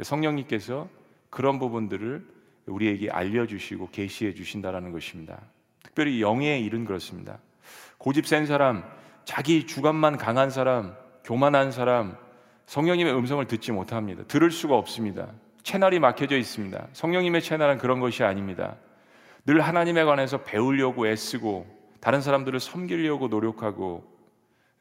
성령님께서 0.02 0.88
그런 1.30 1.60
부분들을 1.60 2.26
우리에게 2.68 3.10
알려주시고 3.10 3.90
계시해 3.92 4.34
주신다라는 4.34 4.92
것입니다. 4.92 5.42
특별히 5.84 6.22
영의 6.22 6.64
일은 6.64 6.86
그렇습니다. 6.86 7.40
고집 7.98 8.28
센 8.28 8.46
사람, 8.46 8.84
자기 9.26 9.66
주관만 9.66 10.18
강한 10.18 10.50
사람, 10.50 10.96
교만한 11.24 11.72
사람, 11.72 12.16
성령님의 12.68 13.14
음성을 13.16 13.46
듣지 13.48 13.72
못합니다. 13.72 14.24
들을 14.28 14.52
수가 14.52 14.76
없습니다. 14.76 15.32
채널이 15.64 16.00
막혀져 16.00 16.38
있습니다. 16.38 16.88
성령님의 16.94 17.42
채널은 17.42 17.80
그런 17.80 18.00
것이 18.00 18.24
아닙니다. 18.24 18.76
늘 19.46 19.62
하나님에 19.62 20.04
관해서 20.04 20.44
배우려고 20.44 21.08
애쓰고 21.08 21.75
다른 22.06 22.22
사람들을 22.22 22.60
섬기려고 22.60 23.30
노력하고 23.30 24.04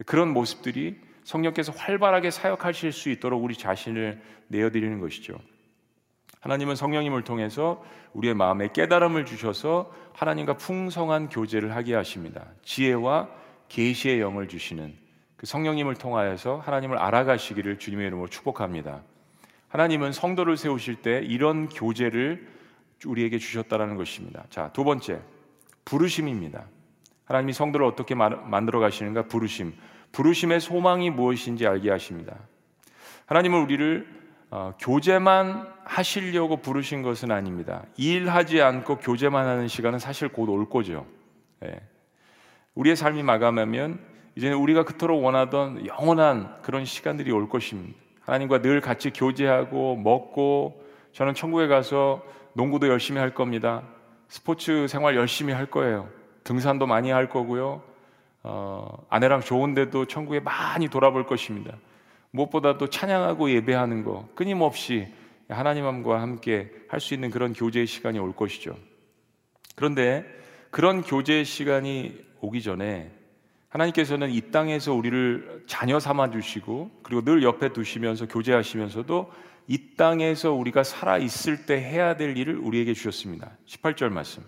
그런 0.04 0.35
모습들이 0.35 1.00
성령께서 1.23 1.73
활발하게 1.73 2.31
사역하실 2.31 2.93
수 2.93 3.09
있도록 3.09 3.43
우리 3.43 3.54
자신을 3.54 4.21
내어드리는 4.49 5.00
것이죠. 5.00 5.38
하나님은 6.40 6.76
성령님을 6.76 7.25
통해서 7.25 7.83
우리의 8.12 8.35
마음에 8.35 8.69
깨달음을 8.71 9.25
주셔서 9.25 9.90
하나님과 10.12 10.59
풍성한 10.59 11.31
교제를 11.31 11.75
하게 11.75 11.95
하십니다. 11.95 12.45
지혜와 12.62 13.31
계시의 13.71 14.21
영을 14.21 14.47
주시는 14.47 14.95
그 15.38 15.47
성령님을 15.47 15.95
통하여서 15.95 16.59
하나님을 16.59 16.99
알아가시기를 16.99 17.78
주님의 17.78 18.09
이름으로 18.09 18.28
축복합니다. 18.28 19.00
하나님은 19.69 20.12
성도를 20.12 20.59
세우실 20.59 20.97
때 20.97 21.23
이런 21.25 21.71
교제를 21.71 22.47
우리에게 23.07 23.38
주셨다라는 23.38 23.97
것입니다. 23.97 24.45
자, 24.50 24.71
두 24.75 24.85
번째. 24.85 25.23
부르심입니다. 25.87 26.66
하나님이 27.25 27.52
성도를 27.52 27.87
어떻게 27.87 28.14
만들어 28.14 28.81
가시는가? 28.81 29.23
부르심. 29.23 29.73
부르심의 30.12 30.61
소망이 30.61 31.11
무엇인지 31.11 31.66
알게 31.66 31.90
하십니다. 31.90 32.37
하나님은 33.26 33.62
우리를 33.62 34.07
어, 34.50 34.75
교제만 34.78 35.66
하시려고 35.85 36.59
부르신 36.59 37.02
것은 37.02 37.33
아닙니다. 37.33 37.85
일하지 37.97 38.62
않고 38.62 38.99
교제만 38.99 39.47
하는 39.47 39.66
시간은 39.69 39.99
사실 39.99 40.28
곧 40.28 40.49
올 40.49 40.69
거죠. 40.69 41.07
예. 41.64 41.81
우리의 42.75 42.95
삶이 42.95 43.23
마감하면 43.23 43.99
이제는 44.37 44.57
우리가 44.59 44.85
그토록 44.85 45.25
원하던 45.25 45.87
영원한 45.87 46.61
그런 46.62 46.85
시간들이 46.85 47.33
올 47.33 47.49
것입니다. 47.49 47.99
하나님과 48.21 48.62
늘 48.62 48.81
같이 48.81 49.11
교제하고 49.11 49.97
먹고 49.97 50.85
저는 51.12 51.35
천국에 51.35 51.66
가서 51.66 52.23
농구도 52.52 52.88
열심히 52.88 53.21
할 53.21 53.35
겁니다. 53.35 53.83
스포츠 54.28 54.87
생활 54.88 55.16
열심히 55.16 55.52
할 55.52 55.66
거예요. 55.66 56.09
등산도 56.44 56.86
많이 56.86 57.10
할 57.10 57.28
거고요. 57.28 57.82
어, 58.42 59.06
아내랑 59.08 59.40
좋은데도 59.40 60.04
천국에 60.06 60.40
많이 60.40 60.88
돌아볼 60.88 61.26
것입니다. 61.26 61.76
무엇보다도 62.30 62.88
찬양하고 62.90 63.50
예배하는 63.50 64.04
거 64.04 64.28
끊임없이 64.34 65.08
하나님과 65.48 66.20
함께 66.20 66.70
할 66.88 67.00
수 67.00 67.14
있는 67.14 67.30
그런 67.30 67.52
교제의 67.52 67.86
시간이 67.86 68.18
올 68.18 68.34
것이죠. 68.34 68.76
그런데 69.74 70.24
그런 70.70 71.02
교제의 71.02 71.44
시간이 71.44 72.18
오기 72.40 72.62
전에 72.62 73.10
하나님께서는 73.68 74.30
이 74.30 74.52
땅에서 74.52 74.94
우리를 74.94 75.64
자녀 75.66 75.98
삼아 75.98 76.30
주시고 76.30 76.90
그리고 77.02 77.24
늘 77.24 77.42
옆에 77.42 77.72
두시면서 77.72 78.26
교제하시면서도 78.28 79.32
이 79.66 79.96
땅에서 79.96 80.52
우리가 80.52 80.84
살아 80.84 81.18
있을 81.18 81.66
때 81.66 81.76
해야 81.80 82.16
될 82.16 82.36
일을 82.36 82.58
우리에게 82.58 82.94
주셨습니다. 82.94 83.50
18절 83.66 84.10
말씀. 84.10 84.44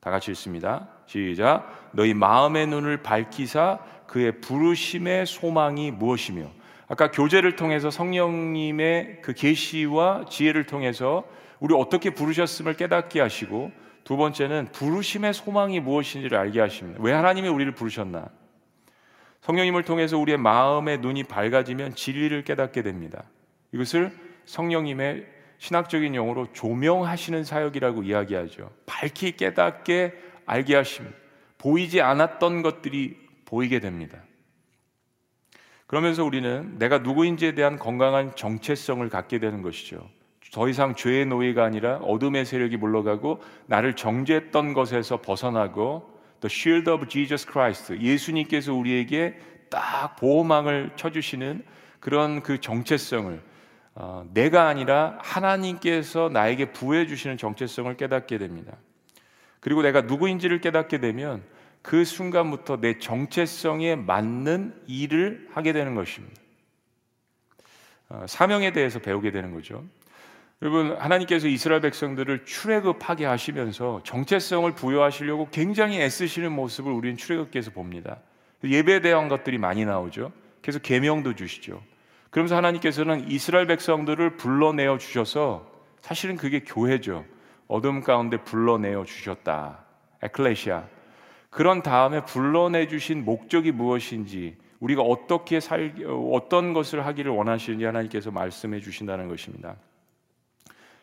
다 0.00 0.10
같이 0.10 0.30
읽습니다. 0.32 0.93
시작. 1.06 1.90
너희 1.92 2.14
마음의 2.14 2.66
눈을 2.66 3.02
밝히사 3.02 3.78
그의 4.06 4.40
부르심의 4.40 5.26
소망이 5.26 5.90
무엇이며 5.90 6.50
아까 6.88 7.10
교제를 7.10 7.56
통해서 7.56 7.90
성령님의 7.90 9.20
그 9.22 9.32
계시와 9.32 10.26
지혜를 10.28 10.64
통해서 10.64 11.24
우리 11.60 11.74
어떻게 11.74 12.10
부르셨음을 12.10 12.74
깨닫게 12.74 13.20
하시고 13.20 13.72
두 14.04 14.16
번째는 14.16 14.68
부르심의 14.72 15.32
소망이 15.32 15.80
무엇인지를 15.80 16.36
알게 16.36 16.60
하십니다. 16.60 17.00
왜 17.02 17.12
하나님이 17.12 17.48
우리를 17.48 17.72
부르셨나? 17.72 18.28
성령님을 19.40 19.82
통해서 19.82 20.18
우리의 20.18 20.38
마음의 20.38 20.98
눈이 20.98 21.24
밝아지면 21.24 21.94
진리를 21.94 22.44
깨닫게 22.44 22.82
됩니다. 22.82 23.24
이것을 23.72 24.12
성령님의 24.44 25.26
신학적인 25.58 26.14
용어로 26.14 26.52
조명하시는 26.52 27.44
사역이라고 27.44 28.02
이야기하죠. 28.02 28.70
밝히 28.84 29.32
깨닫게 29.32 30.12
알게 30.46 30.74
하십니다. 30.74 31.16
보이지 31.58 32.00
않았던 32.00 32.62
것들이 32.62 33.16
보이게 33.44 33.80
됩니다. 33.80 34.22
그러면서 35.86 36.24
우리는 36.24 36.78
내가 36.78 36.98
누구인지에 36.98 37.54
대한 37.54 37.78
건강한 37.78 38.34
정체성을 38.34 39.08
갖게 39.08 39.38
되는 39.38 39.62
것이죠. 39.62 40.08
더 40.52 40.68
이상 40.68 40.94
죄의 40.94 41.26
노예가 41.26 41.64
아니라 41.64 41.96
어둠의 41.96 42.44
세력이 42.44 42.76
물러가고 42.76 43.42
나를 43.66 43.96
정죄했던 43.96 44.72
것에서 44.72 45.20
벗어나고 45.20 46.10
The 46.40 46.52
Shield 46.52 46.90
of 46.90 47.08
Jesus 47.08 47.46
Christ 47.50 47.98
예수님께서 48.00 48.72
우리에게 48.72 49.38
딱 49.70 50.16
보호망을 50.16 50.92
쳐주시는 50.96 51.64
그런 51.98 52.42
그 52.42 52.60
정체성을 52.60 53.42
어, 53.96 54.26
내가 54.32 54.68
아니라 54.68 55.18
하나님께서 55.20 56.28
나에게 56.32 56.72
부해 56.72 57.06
주시는 57.06 57.36
정체성을 57.36 57.96
깨닫게 57.96 58.38
됩니다. 58.38 58.76
그리고 59.64 59.80
내가 59.80 60.02
누구인지를 60.02 60.60
깨닫게 60.60 60.98
되면 60.98 61.42
그 61.80 62.04
순간부터 62.04 62.82
내 62.82 62.98
정체성에 62.98 63.96
맞는 63.96 64.74
일을 64.86 65.48
하게 65.52 65.72
되는 65.72 65.94
것입니다. 65.94 66.38
어, 68.10 68.26
사명에 68.28 68.74
대해서 68.74 68.98
배우게 68.98 69.30
되는 69.30 69.54
거죠. 69.54 69.82
여러분 70.60 70.94
하나님께서 70.98 71.48
이스라엘 71.48 71.80
백성들을 71.80 72.44
출애굽하게 72.44 73.24
하시면서 73.24 74.02
정체성을 74.04 74.70
부여하시려고 74.74 75.48
굉장히 75.50 75.98
애쓰시는 75.98 76.52
모습을 76.52 76.92
우리는 76.92 77.16
출애굽기에서 77.16 77.70
봅니다. 77.70 78.18
예배에 78.62 79.00
대한 79.00 79.30
것들이 79.30 79.56
많이 79.56 79.86
나오죠. 79.86 80.30
그래서 80.60 80.78
계명도 80.78 81.36
주시죠. 81.36 81.82
그러면서 82.28 82.54
하나님께서는 82.56 83.30
이스라엘 83.30 83.66
백성들을 83.66 84.36
불러내어 84.36 84.98
주셔서 84.98 85.72
사실은 86.02 86.36
그게 86.36 86.60
교회죠. 86.60 87.24
어둠 87.74 88.02
가운데 88.02 88.36
불러내어 88.36 89.04
주셨다. 89.04 89.80
에클레시아. 90.22 90.84
그런 91.50 91.82
다음에 91.82 92.24
불러내 92.24 92.86
주신 92.86 93.24
목적이 93.24 93.72
무엇인지 93.72 94.56
우리가 94.78 95.02
어떻게 95.02 95.58
살 95.58 95.92
어떤 96.30 96.72
것을 96.72 97.04
하기를 97.04 97.32
원하시는지 97.32 97.84
하나님께서 97.84 98.30
말씀해 98.30 98.78
주신다는 98.78 99.26
것입니다. 99.26 99.74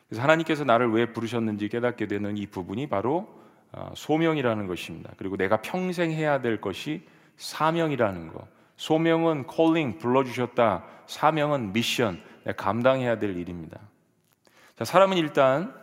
그래서 0.08 0.24
하나님께서 0.24 0.64
나를 0.64 0.92
왜 0.92 1.12
부르셨는지 1.12 1.68
깨닫게 1.68 2.08
되는 2.08 2.38
이 2.38 2.48
부분이 2.48 2.88
바로 2.88 3.28
어, 3.74 3.92
소명이라는 3.94 4.68
것입니다. 4.68 5.12
그리고 5.18 5.36
내가 5.36 5.62
평생 5.62 6.12
해야 6.12 6.42
될 6.42 6.62
것이 6.62 7.06
사명이라는 7.36 8.32
것. 8.32 8.48
소명은 8.78 9.46
calling 9.54 9.98
불러 9.98 10.24
주셨다. 10.24 10.86
사명은 11.06 11.74
미션 11.74 12.22
감당해야 12.56 13.20
될 13.20 13.36
일입니다. 13.36 13.78
자, 14.78 14.86
사람은 14.86 15.18
일단 15.18 15.81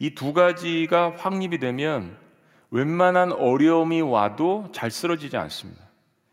이 0.00 0.14
두 0.14 0.32
가지가 0.32 1.14
확립이 1.16 1.58
되면 1.58 2.16
웬만한 2.70 3.32
어려움이 3.32 4.00
와도 4.00 4.70
잘 4.72 4.90
쓰러지지 4.90 5.36
않습니다. 5.36 5.82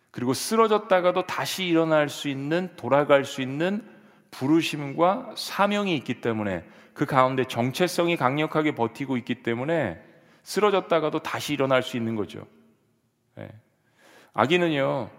그리고 0.10 0.34
쓰러졌다가도 0.34 1.28
다시 1.28 1.66
일어날 1.66 2.10
수 2.10 2.30
있는 2.30 2.70
돌아갈 2.76 3.26
수 3.26 3.42
있는 3.42 3.84
부르심과 4.32 5.34
사명이 5.36 5.96
있기 5.98 6.22
때문에 6.22 6.66
그 6.94 7.06
가운데 7.06 7.44
정체성이 7.44 8.18
강력하게 8.18 8.74
버티고 8.74 9.18
있기 9.18 9.44
때문에 9.44 10.02
쓰러졌다가도 10.44 11.20
다시 11.20 11.54
일어날 11.54 11.84
수 11.84 11.98
있는 11.98 12.16
거죠. 12.16 12.48
네. 13.36 13.50
아기는요, 14.34 15.10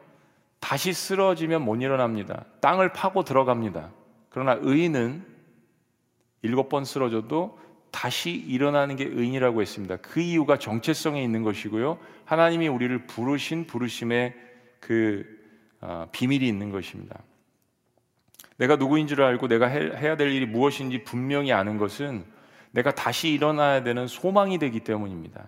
다시 0.59 0.93
쓰러지면 0.93 1.63
못 1.63 1.77
일어납니다. 1.77 2.45
땅을 2.61 2.93
파고 2.93 3.25
들어갑니다. 3.25 3.91
그러나 4.31 4.57
의인은 4.61 5.25
일곱 6.43 6.69
번 6.69 6.85
쓰러져도 6.85 7.59
다시 7.91 8.31
일어나는 8.31 8.97
게 8.97 9.05
의인이라고 9.05 9.61
했습니다. 9.61 9.97
그 9.97 10.21
이유가 10.21 10.59
정체성에 10.59 11.23
있는 11.23 11.43
것이고요. 11.43 11.99
하나님이 12.25 12.69
우리를 12.69 13.07
부르신 13.07 13.67
부르심의 13.67 14.35
그 14.81 15.25
어, 15.81 16.09
비밀이 16.13 16.47
있는 16.47 16.71
것입니다. 16.71 17.21
내가 18.57 18.77
누구인 18.77 19.07
줄 19.07 19.23
알고 19.23 19.49
내가 19.49 19.69
해야 19.69 20.17
될 20.17 20.31
일이 20.33 20.45
무엇인지 20.45 21.05
분명히 21.05 21.53
아는 21.53 21.79
것은 21.79 22.25
내가 22.73 22.95
다시 22.95 23.31
일어나야 23.31 23.83
되는 23.83 24.07
소망이 24.07 24.59
되기 24.59 24.81
때문입니다. 24.81 25.47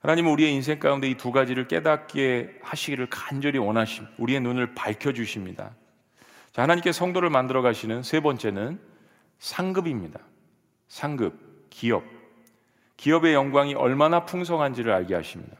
하나님은 0.00 0.32
우리의 0.32 0.52
인생 0.52 0.78
가운데 0.78 1.08
이 1.08 1.16
두 1.16 1.30
가지를 1.30 1.68
깨닫게 1.68 2.58
하시기를 2.62 3.08
간절히 3.08 3.58
원하심, 3.58 4.06
우리의 4.18 4.40
눈을 4.40 4.74
밝혀 4.74 5.12
주십니다. 5.12 5.74
자, 6.52 6.62
하나님께 6.62 6.92
성도를 6.92 7.30
만들어 7.30 7.62
가시는 7.62 8.02
세 8.02 8.20
번째는 8.20 8.80
상급입니다. 9.38 10.20
상급, 10.92 11.70
기업. 11.70 12.04
기업의 12.98 13.32
영광이 13.32 13.74
얼마나 13.74 14.26
풍성한지를 14.26 14.92
알게 14.92 15.14
하십니다. 15.14 15.56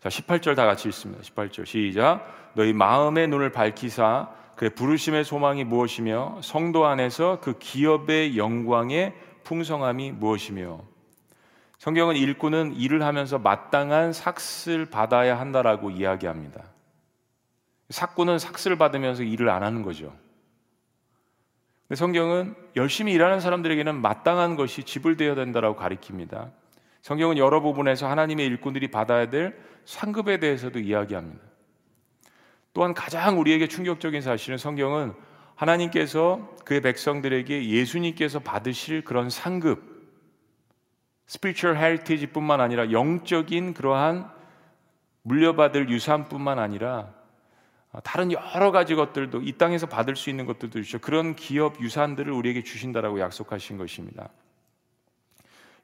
자, 0.00 0.10
18절 0.10 0.54
다 0.54 0.66
같이 0.66 0.88
읽습니다. 0.88 1.22
18절 1.22 1.64
시작. 1.64 2.52
너희 2.52 2.74
마음의 2.74 3.28
눈을 3.28 3.50
밝히사 3.50 4.28
그의 4.56 4.74
부르심의 4.74 5.24
소망이 5.24 5.64
무엇이며 5.64 6.40
성도 6.42 6.84
안에서 6.84 7.40
그 7.40 7.58
기업의 7.58 8.36
영광의 8.36 9.14
풍성함이 9.44 10.12
무엇이며 10.12 10.82
성경은 11.78 12.16
일꾼은 12.16 12.74
일을 12.74 13.02
하면서 13.02 13.38
마땅한 13.38 14.12
삭슬 14.12 14.84
받아야 14.84 15.40
한다라고 15.40 15.88
이야기합니다. 15.88 16.62
삭구는 17.88 18.38
삭슬 18.38 18.76
받으면서 18.76 19.22
일을 19.22 19.48
안 19.48 19.62
하는 19.62 19.80
거죠. 19.80 20.12
근데 21.88 21.96
성경은 21.96 22.54
열심히 22.76 23.14
일하는 23.14 23.40
사람들에게는 23.40 24.02
마땅한 24.02 24.56
것이 24.56 24.84
지불되어야 24.84 25.34
된다라고 25.34 25.80
가리킵니다. 25.80 26.50
성경은 27.00 27.38
여러 27.38 27.60
부분에서 27.62 28.06
하나님의 28.08 28.46
일꾼들이 28.46 28.90
받아야 28.90 29.30
될 29.30 29.58
상급에 29.86 30.38
대해서도 30.38 30.80
이야기합니다. 30.80 31.40
또한 32.74 32.92
가장 32.92 33.40
우리에게 33.40 33.68
충격적인 33.68 34.20
사실은 34.20 34.58
성경은 34.58 35.14
하나님께서 35.54 36.54
그의 36.66 36.82
백성들에게 36.82 37.70
예수님께서 37.70 38.38
받으실 38.40 39.02
그런 39.02 39.30
상급, 39.30 39.82
spiritual 41.26 41.78
heritage뿐만 41.78 42.60
아니라 42.60 42.92
영적인 42.92 43.72
그러한 43.72 44.30
물려받을 45.22 45.88
유산뿐만 45.88 46.58
아니라 46.58 47.14
다른 48.04 48.32
여러 48.32 48.70
가지 48.70 48.94
것들도 48.94 49.42
이 49.42 49.52
땅에서 49.52 49.86
받을 49.86 50.14
수 50.14 50.30
있는 50.30 50.46
것들도 50.46 50.78
있죠. 50.80 50.98
그런 50.98 51.34
기업 51.34 51.80
유산들을 51.80 52.30
우리에게 52.32 52.62
주신다라고 52.62 53.20
약속하신 53.20 53.78
것입니다. 53.78 54.28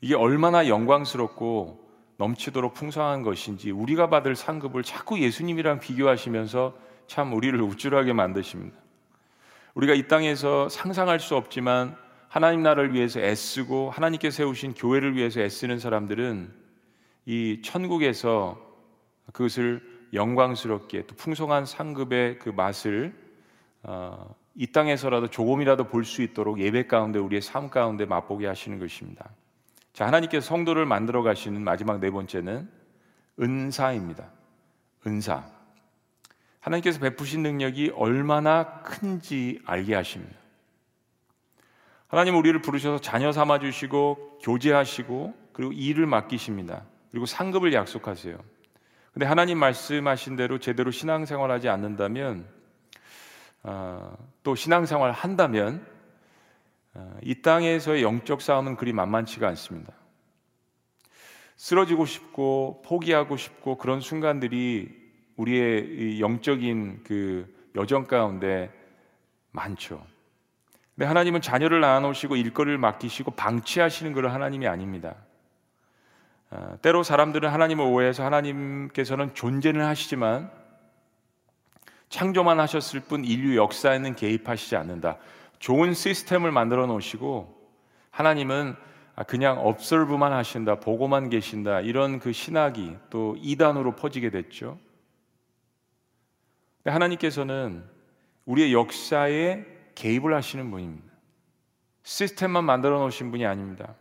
이게 0.01 0.15
얼마나 0.15 0.69
영광스럽고 0.69 1.83
넘치도록 2.19 2.75
풍성한 2.75 3.23
것인지 3.23 3.71
우리가 3.71 4.11
받을 4.11 4.37
상급을 4.37 4.83
자꾸 4.83 5.19
예수님이랑 5.19 5.81
비교하시면서 5.81 6.77
참 7.07 7.33
우리를 7.33 7.61
우쭐하게 7.61 8.13
만드십니다. 8.13 8.77
우리가 9.75 9.95
이 9.95 10.07
땅에서 10.07 10.69
상상할 10.69 11.21
수 11.21 11.37
없지만 11.37 11.97
하나님 12.29 12.63
나라를 12.63 12.93
위해서 12.93 13.21
애쓰고 13.21 13.91
하나님께 13.91 14.31
세우신 14.31 14.75
교회를 14.75 15.17
위해서 15.17 15.41
애쓰는 15.41 15.79
사람들은 15.79 16.53
이 17.27 17.61
천국에서 17.65 18.59
그것을 19.33 19.94
영광스럽게 20.15 21.07
또 21.07 21.15
풍성한 21.17 21.67
상급의 21.67 22.39
그 22.39 22.49
맛을 22.51 23.15
어, 23.83 24.35
이 24.55 24.67
땅에서라도 24.69 25.29
조금이라도 25.29 25.85
볼 25.85 26.05
수 26.05 26.23
있도록 26.23 26.61
예배 26.61 26.87
가운데 26.87 27.19
우리의 27.19 27.43
삶 27.43 27.69
가운데 27.71 28.07
맛보게 28.07 28.47
하시는 28.47 28.79
것입니다. 28.79 29.31
자, 29.93 30.07
하나님께서 30.07 30.47
성도를 30.47 30.87
만들어 30.87 31.23
가시는 31.23 31.63
마지막 31.63 32.01
네 32.01 32.11
번째는 32.11 32.69
은사입니다. 33.41 34.31
은사. 35.07 35.45
하나님께서 36.61 36.99
베푸신 37.01 37.43
능력이 37.43 37.93
얼마나 37.95 38.81
큰지 38.83 39.61
알게 39.67 39.95
하십니다. 39.95 40.35
하나님 42.07 42.37
우리를 42.37 42.61
부르셔서 42.63 43.01
자녀 43.01 43.33
삼아 43.33 43.59
주시고 43.59 44.39
교제하시고 44.43 45.35
그리고 45.53 45.73
일을 45.73 46.07
맡기십니다. 46.07 46.85
그리고 47.11 47.27
상급을 47.27 47.73
약속하세요. 47.73 48.39
근데 49.15 49.27
하나님 49.27 49.59
말씀하신 49.59 50.35
대로 50.35 50.59
제대로 50.59 50.91
신앙생활하지 50.91 51.69
않는다면 51.69 52.49
어, 53.63 54.17
또 54.43 54.57
신앙생활 54.57 55.13
한다면 55.13 55.87
어, 56.95 57.17
이 57.23 57.41
땅에서의 57.41 58.03
영적 58.03 58.43
싸움은 58.43 58.75
그리 58.75 58.93
만만치가 58.93 59.47
않습니다. 59.49 59.93
쓰러지고 61.55 62.07
싶고 62.07 62.83
포기하고 62.85 63.37
싶고 63.37 63.79
그런 63.79 64.01
순간들이 64.01 65.05
우리의 65.37 66.21
영적인 66.21 67.05
그 67.05 67.47
여정 67.77 68.07
가운데 68.07 68.73
많죠. 69.53 70.05
근데 70.97 71.07
하나님은 71.07 71.41
자녀를 71.41 71.81
낳아놓으시고 71.81 72.35
일거리를 72.35 72.79
맡기시고 72.79 73.31
방치하시는 73.31 74.13
그런 74.13 74.33
하나님이 74.33 74.67
아닙니다. 74.67 75.15
어, 76.55 76.79
때로 76.83 77.03
사람들은 77.03 77.49
하나님을 77.51 77.85
오해해서 77.85 78.25
하나님께서는 78.25 79.35
존재는 79.35 79.85
하시지만 79.85 80.51
창조만 82.09 82.61
하셨을 82.61 83.01
뿐 83.01 83.25
인류 83.25 83.57
역사에는 83.57 84.15
개입하시지 84.15 84.77
않는다. 84.77 85.19
좋은 85.59 85.95
시스템을 85.95 86.53
만들어 86.53 86.87
놓으시고 86.87 87.53
하나님은 88.11 88.77
그냥 89.27 89.59
업설브만 89.67 90.33
하신다, 90.33 90.79
보고만 90.79 91.29
계신다 91.29 91.81
이런 91.81 92.21
그 92.21 92.33
신학이 92.33 92.97
또 93.11 93.37
이단으로 93.41 93.97
퍼지게 93.97 94.31
됐죠. 94.31 94.79
하나님께서는 96.85 97.85
우리의 98.45 98.73
역사에 98.73 99.65
개입을 99.97 100.35
하시는 100.35 100.71
분입니다. 100.71 101.13
시스템만 102.05 102.63
만들어 102.65 102.99
놓으신 103.01 103.33
분이 103.33 103.45
아닙니다. 103.45 103.97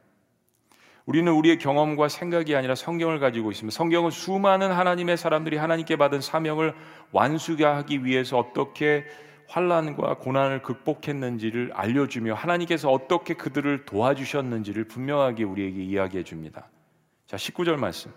우리는 1.06 1.32
우리의 1.32 1.58
경험과 1.58 2.08
생각이 2.08 2.56
아니라 2.56 2.76
성경을 2.76 3.20
가지고 3.20 3.52
있습니다. 3.52 3.76
성경은 3.76 4.10
수많은 4.10 4.72
하나님의 4.72 5.18
사람들이 5.18 5.58
하나님께 5.58 5.98
받은 5.98 6.22
사명을 6.22 6.74
완수하기 7.12 8.06
위해서 8.06 8.38
어떻게 8.38 9.06
환란과 9.48 10.18
고난을 10.20 10.62
극복했는지를 10.62 11.72
알려주며 11.74 12.34
하나님께서 12.34 12.90
어떻게 12.90 13.34
그들을 13.34 13.86
도와주셨는지를 13.86 14.86
분명하게 14.86 15.44
우리에게 15.44 15.84
이야기해 15.84 16.24
줍니다. 16.24 16.70
자, 17.28 17.36
19절 17.36 17.76
말씀. 17.76 18.12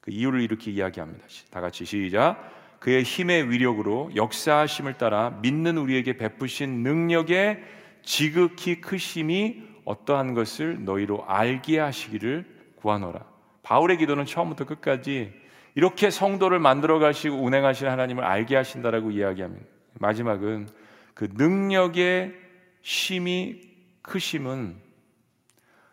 그 0.00 0.10
이유를 0.10 0.42
이렇게 0.42 0.70
이야기합니다. 0.70 1.24
다 1.50 1.60
같이 1.60 1.84
시작. 1.84 2.52
그의 2.78 3.02
힘의 3.02 3.50
위력으로 3.50 4.10
역사하심을 4.14 4.98
따라 4.98 5.30
믿는 5.42 5.78
우리에게 5.78 6.18
베푸신 6.18 6.82
능력의 6.82 7.62
지극히 8.02 8.80
크심이 8.80 9.65
어떠한 9.86 10.34
것을 10.34 10.84
너희로 10.84 11.24
알게 11.26 11.78
하시기를 11.78 12.44
구하노라. 12.76 13.24
바울의 13.62 13.96
기도는 13.96 14.26
처음부터 14.26 14.66
끝까지 14.66 15.32
이렇게 15.74 16.10
성도를 16.10 16.58
만들어 16.58 16.98
가시고 16.98 17.36
운행하시는 17.36 17.90
하나님을 17.90 18.24
알게 18.24 18.56
하신다라고 18.56 19.10
이야기합니다. 19.12 19.64
마지막은 19.94 20.68
그 21.14 21.28
능력의 21.32 22.34
심이 22.82 23.60
크심은 24.02 24.76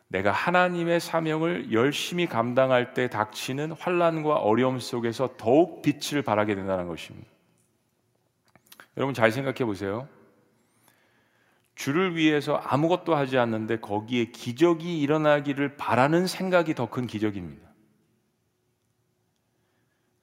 내가 0.08 0.32
하나님의 0.32 1.00
사명을 1.00 1.72
열심히 1.72 2.28
감당할 2.28 2.94
때 2.94 3.10
닥치는 3.10 3.72
환란과 3.72 4.36
어려움 4.36 4.80
속에서 4.80 5.36
더욱 5.38 5.82
빛을 5.82 6.22
발하게 6.22 6.56
된다는 6.56 6.88
것입니다. 6.88 7.28
여러분 8.96 9.14
잘 9.14 9.32
생각해 9.32 9.66
보세요. 9.66 10.08
주를 11.76 12.16
위해서 12.16 12.56
아무것도 12.56 13.16
하지 13.16 13.38
않는데 13.38 13.80
거기에 13.80 14.26
기적이 14.26 15.02
일어나기를 15.02 15.76
바라는 15.78 16.28
생각이 16.28 16.76
더 16.76 16.88
큰 16.88 17.08
기적입니다. 17.08 17.68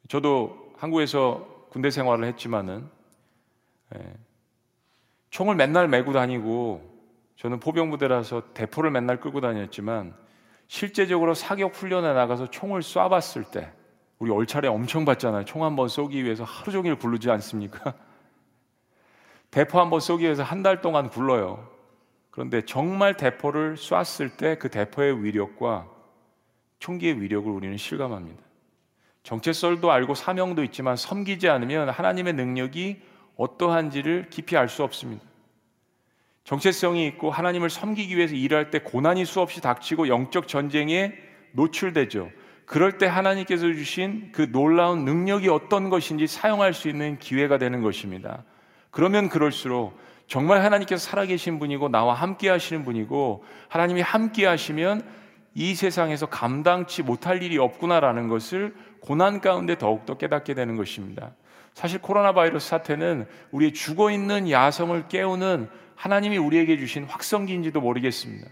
저도 0.08 0.72
한국에서 0.78 1.66
군대 1.70 1.90
생활을 1.90 2.24
했지만은 2.24 2.88
예, 3.96 4.14
총을 5.30 5.54
맨날 5.56 5.88
메고 5.88 6.12
다니고 6.12 6.88
저는 7.36 7.60
포병 7.60 7.90
부대라서 7.90 8.52
대포를 8.54 8.90
맨날 8.90 9.20
끌고 9.20 9.40
다녔지만 9.40 10.14
실제적으로 10.68 11.34
사격 11.34 11.74
훈련에 11.74 12.12
나가서 12.12 12.50
총을 12.50 12.80
쏴봤을 12.80 13.50
때 13.50 13.72
우리 14.18 14.30
얼차례 14.30 14.68
엄청 14.68 15.04
받잖아요. 15.04 15.44
총 15.46 15.62
한 15.62 15.76
번 15.76 15.88
쏘기 15.88 16.22
위해서 16.24 16.44
하루 16.44 16.70
종일 16.72 16.96
굴르지 16.96 17.30
않습니까? 17.30 17.94
대포 19.50 19.80
한 19.80 19.90
번 19.90 20.00
쏘기 20.00 20.24
위해서 20.24 20.42
한 20.42 20.62
달 20.62 20.80
동안 20.80 21.08
굴러요. 21.10 21.68
그런데 22.30 22.62
정말 22.64 23.16
대포를 23.16 23.76
쐈을 23.76 24.30
때 24.36 24.56
그 24.58 24.68
대포의 24.70 25.24
위력과 25.24 25.88
총기의 26.78 27.20
위력을 27.20 27.50
우리는 27.50 27.76
실감합니다. 27.76 28.40
정체설도 29.22 29.90
알고 29.90 30.14
사명도 30.14 30.64
있지만 30.64 30.96
섬기지 30.96 31.48
않으면 31.48 31.90
하나님의 31.90 32.32
능력이 32.34 33.02
어떠한지를 33.36 34.28
깊이 34.30 34.56
알 34.56 34.68
수 34.68 34.82
없습니다. 34.82 35.24
정체성이 36.44 37.06
있고 37.08 37.30
하나님을 37.30 37.68
섬기기 37.70 38.16
위해서 38.16 38.34
일할 38.34 38.70
때 38.70 38.78
고난이 38.78 39.24
수없이 39.24 39.60
닥치고 39.60 40.08
영적 40.08 40.48
전쟁에 40.48 41.12
노출되죠. 41.52 42.30
그럴 42.64 42.98
때 42.98 43.06
하나님께서 43.06 43.66
주신 43.72 44.30
그 44.32 44.50
놀라운 44.50 45.04
능력이 45.04 45.48
어떤 45.48 45.90
것인지 45.90 46.26
사용할 46.26 46.72
수 46.72 46.88
있는 46.88 47.18
기회가 47.18 47.58
되는 47.58 47.82
것입니다. 47.82 48.44
그러면 48.90 49.28
그럴수록 49.28 49.98
정말 50.26 50.62
하나님께서 50.62 51.04
살아계신 51.10 51.58
분이고 51.58 51.88
나와 51.88 52.14
함께 52.14 52.48
하시는 52.48 52.84
분이고 52.84 53.44
하나님이 53.68 54.00
함께 54.00 54.46
하시면 54.46 55.02
이 55.54 55.74
세상에서 55.74 56.26
감당치 56.26 57.02
못할 57.02 57.42
일이 57.42 57.58
없구나라는 57.58 58.28
것을 58.28 58.74
고난 59.00 59.40
가운데 59.40 59.76
더욱더 59.76 60.16
깨닫게 60.16 60.54
되는 60.54 60.76
것입니다. 60.76 61.32
사실 61.74 62.00
코로나 62.00 62.32
바이러스 62.32 62.68
사태는 62.68 63.26
우리의 63.50 63.72
죽어 63.72 64.10
있는 64.10 64.50
야성을 64.50 65.08
깨우는 65.08 65.68
하나님이 65.96 66.38
우리에게 66.38 66.78
주신 66.78 67.04
확성기인지도 67.04 67.80
모르겠습니다. 67.80 68.48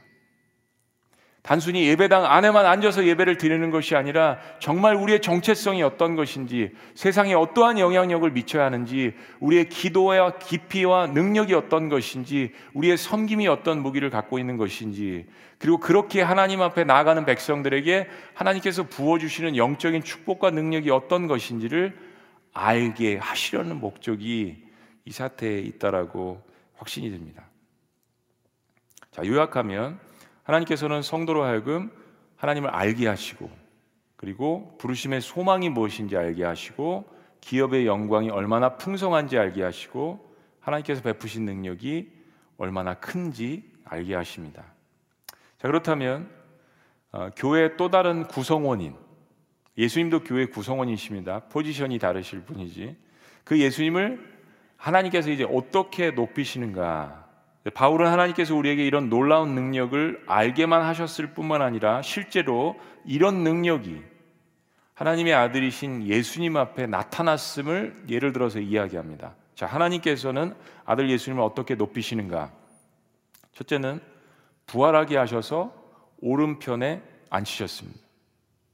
단순히 1.42 1.87
예배당 1.87 2.27
안에만 2.27 2.66
앉아서 2.66 3.07
예배를 3.07 3.38
드리는 3.38 3.70
것이 3.70 3.94
아니라 3.96 4.38
정말 4.59 4.96
우리의 4.96 5.22
정체성이 5.22 5.83
어떤 5.83 6.14
것인지 6.14 6.72
세상에 6.94 7.33
어떠한 7.33 7.79
영향력을 7.79 8.29
미쳐야 8.31 8.64
하는지 8.64 9.14
우리의 9.40 9.68
기도와 9.68 10.38
깊이와 10.38 11.07
능력이 11.07 11.55
어떤 11.55 11.88
것인지 11.88 12.53
우리의 12.74 12.98
섬김이 12.98 13.48
어떤 13.48 13.81
무기를 13.81 14.11
갖고 14.11 14.38
있는 14.38 14.57
것인지 14.57 15.27
그리고 15.59 15.79
그렇게 15.79 16.22
하나님 16.22 16.61
앞에 16.61 16.85
나아가는 16.85 17.24
백성들에게 17.24 18.09
하나님께서 18.35 18.85
부어주시는 18.85 19.57
영적인 19.57 20.03
축복과 20.03 20.51
능력이 20.51 20.90
어떤 20.90 21.29
것인지를 21.29 21.96
알게 22.53 23.16
하시려는 23.16 23.81
목적이 23.81 24.64
이 25.05 25.11
사태에 25.11 25.61
있다라고 25.61 26.42
확신이 26.77 27.11
됩니다. 27.11 27.44
자, 29.11 29.24
요약하면 29.24 29.98
하나님께서는 30.49 31.03
성도로 31.03 31.45
하여금 31.45 31.91
하나님을 32.37 32.71
알게 32.71 33.07
하시고 33.07 33.51
그리고 34.17 34.77
부르심의 34.79 35.21
소망이 35.21 35.69
무엇인지 35.69 36.17
알게 36.17 36.43
하시고 36.43 37.09
기업의 37.41 37.87
영광이 37.87 38.31
얼마나 38.31 38.77
풍성한지 38.77 39.39
알게 39.39 39.63
하시고 39.63 40.35
하나님께서 40.61 41.03
베푸신 41.03 41.45
능력이 41.45 42.11
얼마나 42.57 42.95
큰지 42.95 43.63
알게 43.85 44.15
하십니다. 44.15 44.65
자, 45.59 45.69
그렇다면 45.69 46.31
어, 47.13 47.31
교회의 47.37 47.77
또 47.77 47.91
다른 47.91 48.27
구성원인 48.27 48.95
예수님도 49.77 50.25
교회 50.25 50.47
구성원이십니다. 50.47 51.41
포지션이 51.51 51.99
다르실 51.99 52.41
분이지. 52.43 52.97
그 53.45 53.59
예수님을 53.59 54.39
하나님께서 54.77 55.31
이제 55.31 55.45
어떻게 55.45 56.11
높이시는가? 56.11 57.28
바울은 57.74 58.07
하나님께서 58.07 58.54
우리에게 58.54 58.87
이런 58.87 59.09
놀라운 59.09 59.54
능력을 59.54 60.24
알게만 60.26 60.83
하셨을 60.83 61.35
뿐만 61.35 61.62
아니라 61.62 62.02
실제로 62.02 62.76
이런 63.04 63.42
능력이 63.42 64.02
하나님의 64.94 65.35
아들이신 65.35 66.07
예수님 66.07 66.57
앞에 66.57 66.87
나타났음을 66.87 68.04
예를 68.09 68.33
들어서 68.33 68.59
이야기합니다. 68.59 69.35
자, 69.54 69.66
하나님께서는 69.66 70.54
아들 70.85 71.11
예수님을 71.11 71.42
어떻게 71.42 71.74
높이시는가? 71.74 72.52
첫째는 73.52 74.00
부활하게 74.66 75.16
하셔서 75.16 75.72
오른편에 76.20 77.02
앉히셨습니다. 77.31 77.98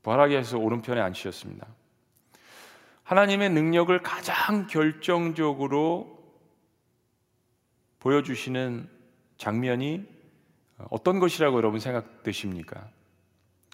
부활하게 0.02 0.36
하셔서 0.36 0.58
오른편에 0.58 1.00
앉히셨습니다. 1.00 1.66
하나님의 3.02 3.50
능력을 3.50 4.02
가장 4.02 4.66
결정적으로 4.66 6.13
보여주시는 8.04 8.86
장면이 9.38 10.04
어떤 10.90 11.20
것이라고 11.20 11.56
여러분 11.56 11.80
생각되십니까? 11.80 12.86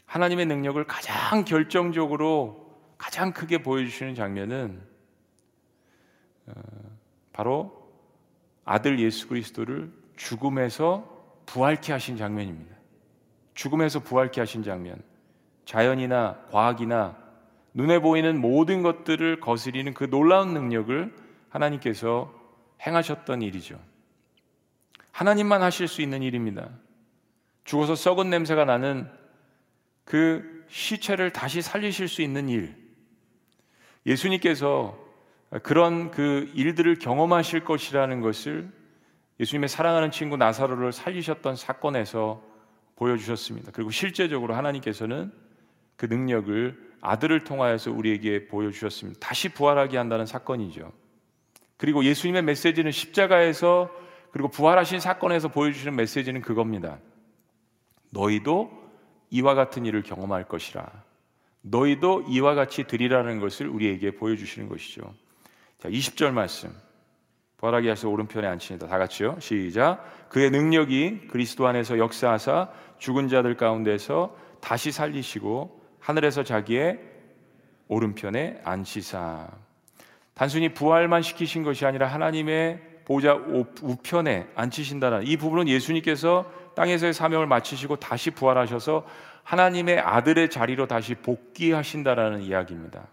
하나님의 0.07 0.47
능력을 0.47 0.83
가장 0.85 1.45
결정적으로 1.45 2.79
가장 2.97 3.33
크게 3.33 3.63
보여주시는 3.63 4.15
장면은 4.15 4.81
어, 6.47 6.53
바로 7.33 7.91
아들 8.65 9.01
예수 9.01 9.27
그리스도를 9.27 9.93
죽음에서 10.17 11.43
부활케 11.47 11.93
하신 11.93 12.17
장면입니다. 12.17 12.77
죽음에서 13.55 14.01
부활케 14.01 14.41
하신 14.41 14.63
장면. 14.63 15.03
자연이나 15.65 16.39
과학이나 16.51 17.17
눈에 17.75 17.99
보이는 17.99 18.41
모든 18.41 18.83
것들을 18.83 19.41
거스리는 19.41 19.93
그 19.95 20.09
놀라운 20.09 20.55
능력을 20.55 21.17
하나님께서 21.49 22.33
행하셨던 22.87 23.43
일이죠. 23.43 23.90
하나님만 25.13 25.63
하실 25.63 25.89
수 25.89 26.03
있는 26.03 26.23
일입니다. 26.23 26.71
죽어서 27.65 27.95
썩은 27.95 28.31
냄새가 28.31 28.65
나는 28.65 29.09
그 30.05 30.65
시체를 30.69 31.33
다시 31.33 31.63
살리실 31.63 32.09
수 32.09 32.23
있는 32.23 32.49
일. 32.49 32.75
예수님께서 34.07 34.99
그런 35.63 36.11
그 36.11 36.51
일들을 36.55 36.99
경험하실 36.99 37.65
것이라는 37.65 38.21
것을 38.21 38.71
예수님의 39.41 39.69
사랑하는 39.69 40.11
친구 40.11 40.37
나사로를 40.37 40.93
살리셨던 40.93 41.57
사건에서 41.57 42.43
보여주셨습니다. 42.97 43.73
그리고 43.73 43.91
실제적으로 43.91 44.55
하나님께서는 44.55 45.33
그 45.97 46.07
능력을 46.07 46.91
아들을 47.01 47.45
통하여서 47.45 47.91
우리에게 47.91 48.47
보여주셨습니다. 48.47 49.19
다시 49.21 49.49
부활하게 49.49 49.97
한다는 49.97 50.27
사건이죠. 50.27 50.93
그리고 51.79 52.05
예수님의 52.05 52.43
메시지는 52.43 52.91
십자가에서 52.91 53.91
그리고 54.33 54.49
부활하신 54.49 55.01
사건에서 55.01 55.49
보여주시는 55.49 55.97
메시지는 55.97 56.43
그겁니다. 56.43 56.99
너희도 58.11 58.71
이와 59.31 59.55
같은 59.55 59.87
일을 59.87 60.03
경험할 60.03 60.45
것이라. 60.45 60.87
너희도 61.63 62.27
이와 62.29 62.55
같이 62.55 62.85
드리라는 62.85 63.41
것을 63.41 63.69
우리에게 63.69 64.13
보여주시는 64.13 64.69
것이죠. 64.69 65.03
자, 65.79 65.89
20절 65.89 66.33
말씀. 66.33 66.71
부활하게 67.59 67.91
하셔 67.91 68.09
오른편에 68.09 68.47
앉히니다. 68.47 68.87
다 68.87 68.99
같이요. 68.99 69.39
시작. 69.39 70.29
그의 70.31 70.51
능력이 70.51 71.29
그리스도 71.29 71.67
안에서 71.67 71.99
역사하사 71.99 72.71
죽은 72.99 73.29
자들 73.29 73.57
가운데서 73.57 74.35
다시 74.61 74.93
살리시고 74.93 75.81
하늘에서 76.01 76.43
자기의 76.43 76.99
오른편에 77.89 78.63
앉히사. 78.65 79.49
단순히 80.33 80.73
부활만 80.73 81.21
시키신 81.21 81.63
것이 81.63 81.85
아니라 81.85 82.07
하나님의 82.07 82.90
보좌 83.11 83.35
우편에 83.35 84.47
앉히신다는 84.55 85.27
이 85.27 85.37
부분은 85.37 85.67
예수님께서 85.67 86.49
땅에서의 86.77 87.13
사명을 87.13 87.49
마치시고 87.49 87.97
다시 87.97 88.31
부활하셔서 88.31 89.05
하나님의 89.43 89.99
아들의 89.99 90.49
자리로 90.49 90.87
다시 90.87 91.17
복귀하신다라는 91.17 92.43
이야기입니다. 92.43 93.09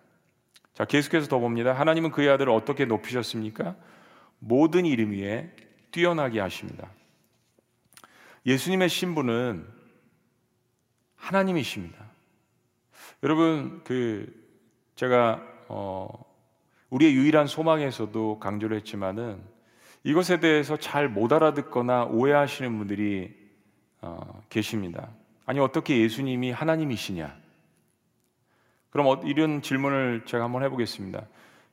자, 0.75 0.85
계속해서 0.85 1.27
더 1.27 1.39
봅니다. 1.39 1.73
하나님은 1.73 2.11
그의 2.11 2.29
아들을 2.29 2.53
어떻게 2.53 2.85
높이셨습니까? 2.85 3.75
모든 4.37 4.85
이름 4.85 5.13
위에 5.13 5.49
뛰어나게 5.89 6.41
하십니다. 6.41 6.91
예수님의 8.45 8.89
신분은 8.89 9.65
하나님이십니다. 11.15 12.05
여러분, 13.23 13.81
그 13.83 14.31
제가 14.93 15.41
어, 15.69 16.07
우리의 16.91 17.15
유일한 17.15 17.47
소망에서도 17.47 18.37
강조를 18.37 18.77
했지만은 18.77 19.56
이것에 20.07 20.39
대해서 20.39 20.77
잘 20.77 21.09
못 21.09 21.33
알아듣거나 21.33 22.05
오해하시는 22.05 22.77
분들이 22.77 23.35
어, 23.99 24.41
계십니다. 24.47 25.09
아니 25.45 25.59
어떻게 25.59 25.99
예수님이 25.99 26.51
하나님이시냐? 26.51 27.35
그럼 28.89 29.07
어, 29.07 29.21
이런 29.25 29.61
질문을 29.61 30.23
제가 30.25 30.45
한번 30.45 30.63
해보겠습니다. 30.63 31.25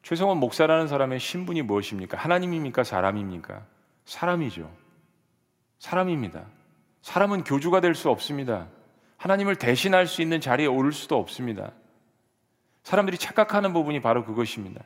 최성원 0.03 0.39
목사라는 0.39 0.89
사람의 0.89 1.21
신분이 1.21 1.63
무엇입니까? 1.63 2.19
하나님입니까? 2.19 2.83
사람입니까? 2.83 3.65
사람이죠. 4.05 4.69
사람입니다. 5.79 6.45
사람은 7.03 7.45
교주가 7.45 7.81
될 7.81 7.95
수 7.95 8.11
없습니다. 8.11 8.67
하나님을 9.17 9.55
대신할 9.55 10.09
수 10.09 10.23
있는 10.23 10.41
자리에 10.41 10.67
오를 10.67 10.91
수도 10.91 11.17
없습니다. 11.21 11.71
사람들이 12.83 13.17
착각하는 13.17 13.73
부분이 13.73 14.03
바로 14.03 14.25
그것입니다. 14.25 14.83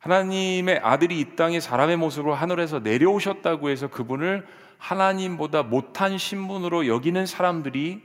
하나님의 0.00 0.80
아들이 0.82 1.20
이 1.20 1.36
땅에 1.36 1.60
사람의 1.60 1.98
모습으로 1.98 2.34
하늘에서 2.34 2.80
내려오셨다고 2.80 3.68
해서 3.68 3.88
그분을 3.88 4.46
하나님보다 4.78 5.62
못한 5.62 6.16
신분으로 6.16 6.86
여기는 6.86 7.26
사람들이 7.26 8.02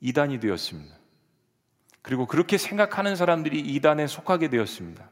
이단이 0.00 0.38
되었습니다. 0.38 0.94
그리고 2.02 2.26
그렇게 2.26 2.58
생각하는 2.58 3.16
사람들이 3.16 3.58
이단에 3.58 4.06
속하게 4.06 4.48
되었습니다. 4.48 5.10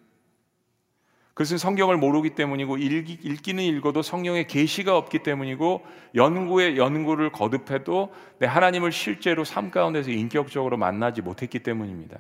그것은 1.31 1.59
성경을 1.59 1.99
모르기 1.99 2.31
때문이고 2.35 2.79
읽기, 2.79 3.53
는 3.53 3.65
읽어도 3.65 4.01
성령의 4.01 4.47
계시가 4.47 4.97
없기 4.97 5.19
때문이고 5.19 5.85
연구에 6.15 6.77
연구를 6.77 7.31
거듭해도 7.33 8.13
내 8.39 8.47
하나님을 8.47 8.93
실제로 8.93 9.45
삶 9.45 9.71
가운데서 9.71 10.11
인격적으로 10.11 10.79
만나지 10.79 11.21
못했기 11.21 11.59
때문입니다. 11.59 12.19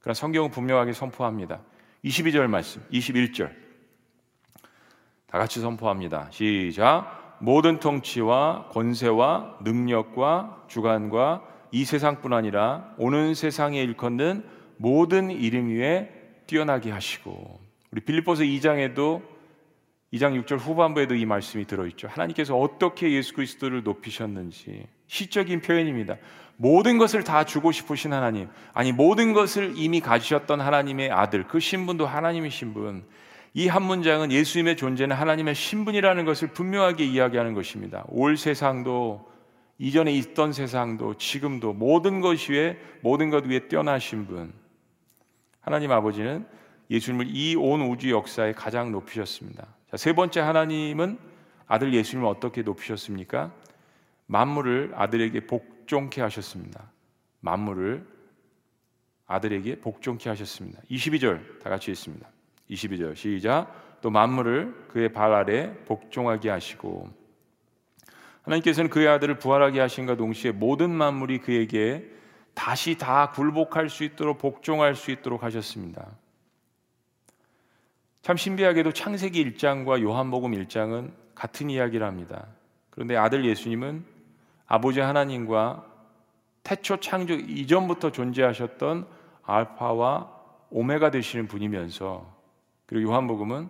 그러나 0.00 0.14
성경은 0.14 0.50
분명하게 0.50 0.92
선포합니다. 0.92 1.60
22절 2.04 2.46
말씀, 2.46 2.82
21절. 2.92 3.50
다 5.26 5.38
같이 5.38 5.60
선포합니다. 5.60 6.28
시작. 6.30 7.38
모든 7.40 7.78
통치와 7.78 8.68
권세와 8.70 9.58
능력과 9.62 10.64
주관과 10.68 11.42
이 11.72 11.84
세상뿐 11.84 12.32
아니라 12.32 12.94
오는 12.98 13.34
세상에 13.34 13.82
일컫는 13.82 14.44
모든 14.76 15.30
이름 15.30 15.68
위에 15.68 16.10
뛰어나게 16.46 16.90
하시고 16.90 17.60
우리 17.90 18.00
빌립보서 18.00 18.42
2장에도 18.42 19.22
2장 20.12 20.42
6절 20.42 20.58
후반부에도 20.58 21.14
이 21.14 21.24
말씀이 21.24 21.66
들어 21.66 21.86
있죠. 21.86 22.08
하나님께서 22.08 22.56
어떻게 22.58 23.12
예수 23.12 23.32
그리스도를 23.34 23.84
높이셨는지 23.84 24.86
시적인 25.06 25.60
표현입니다. 25.60 26.16
모든 26.60 26.98
것을 26.98 27.24
다 27.24 27.44
주고 27.44 27.72
싶으신 27.72 28.12
하나님, 28.12 28.50
아니 28.74 28.92
모든 28.92 29.32
것을 29.32 29.72
이미 29.76 30.00
가지셨던 30.00 30.60
하나님의 30.60 31.10
아들, 31.10 31.44
그 31.48 31.58
신분도 31.58 32.06
하나님의 32.06 32.50
신분. 32.50 33.02
이 33.54 33.66
한 33.66 33.82
문장은 33.82 34.30
예수님의 34.30 34.76
존재는 34.76 35.16
하나님의 35.16 35.54
신분이라는 35.54 36.24
것을 36.26 36.48
분명하게 36.48 37.06
이야기하는 37.06 37.54
것입니다. 37.54 38.04
올 38.08 38.36
세상도 38.36 39.26
이전에 39.78 40.12
있던 40.12 40.52
세상도 40.52 41.14
지금도 41.14 41.72
모든 41.72 42.20
것 42.20 42.50
위에 42.50 42.76
모든 43.00 43.30
것 43.30 43.46
위에 43.46 43.60
뛰어나신 43.60 44.26
분. 44.26 44.52
하나님 45.62 45.90
아버지는 45.90 46.46
예수님을 46.90 47.26
이 47.30 47.56
온 47.56 47.80
우주 47.80 48.10
역사에 48.10 48.52
가장 48.52 48.92
높이셨습니다. 48.92 49.66
자, 49.90 49.96
세 49.96 50.12
번째 50.12 50.40
하나님은 50.40 51.18
아들 51.66 51.94
예수님을 51.94 52.28
어떻게 52.28 52.60
높이셨습니까? 52.62 53.50
만물을 54.26 54.92
아들에게 54.94 55.46
복 55.46 55.79
종케 55.90 56.20
하셨습니다. 56.20 56.88
만물을 57.40 58.06
아들에게 59.26 59.80
복종케 59.80 60.28
하셨습니다. 60.28 60.80
22절 60.88 61.58
다 61.60 61.68
같이 61.68 61.90
읽습니다. 61.90 62.28
22절 62.70 63.16
시작. 63.16 63.98
또 64.00 64.08
만물을 64.08 64.86
그의 64.86 65.12
발 65.12 65.32
아래 65.32 65.74
복종하게 65.86 66.48
하시고 66.48 67.10
하나님께서는 68.42 68.88
그의 68.88 69.08
아들을 69.08 69.40
부활하게 69.40 69.80
하신과 69.80 70.16
동시에 70.16 70.52
모든 70.52 70.90
만물이 70.90 71.40
그에게 71.40 72.08
다시 72.54 72.96
다 72.96 73.32
굴복할 73.32 73.88
수 73.88 74.04
있도록 74.04 74.38
복종할 74.38 74.94
수 74.94 75.10
있도록 75.10 75.42
하셨습니다. 75.42 76.06
참 78.22 78.36
신비하게도 78.36 78.92
창세기 78.92 79.44
1장과 79.52 80.00
요한복음 80.02 80.52
1장은 80.52 81.10
같은 81.34 81.68
이야기를 81.68 82.06
합니다. 82.06 82.46
그런데 82.90 83.16
아들 83.16 83.44
예수님은 83.44 84.19
아버지 84.70 85.00
하나님과 85.00 85.84
태초 86.62 87.00
창조 87.00 87.34
이전부터 87.34 88.12
존재하셨던 88.12 89.04
알파와 89.42 90.30
오메가 90.70 91.10
되시는 91.10 91.48
분이면서 91.48 92.24
그리고 92.86 93.10
요한복음은 93.10 93.68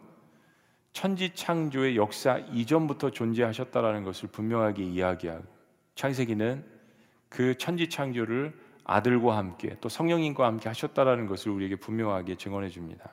천지 0.92 1.34
창조의 1.34 1.96
역사 1.96 2.36
이전부터 2.36 3.12
존재하셨다라는 3.12 4.04
것을 4.04 4.28
분명하게 4.28 4.84
이야기하고 4.84 5.44
창세기는 5.94 6.66
그 7.30 7.56
천지 7.56 7.88
창조를 7.88 8.52
아들과 8.84 9.38
함께 9.38 9.78
또 9.80 9.88
성령님과 9.88 10.44
함께 10.44 10.68
하셨다라는 10.68 11.26
것을 11.26 11.50
우리에게 11.52 11.76
분명하게 11.76 12.34
증언해 12.34 12.68
줍니다. 12.68 13.08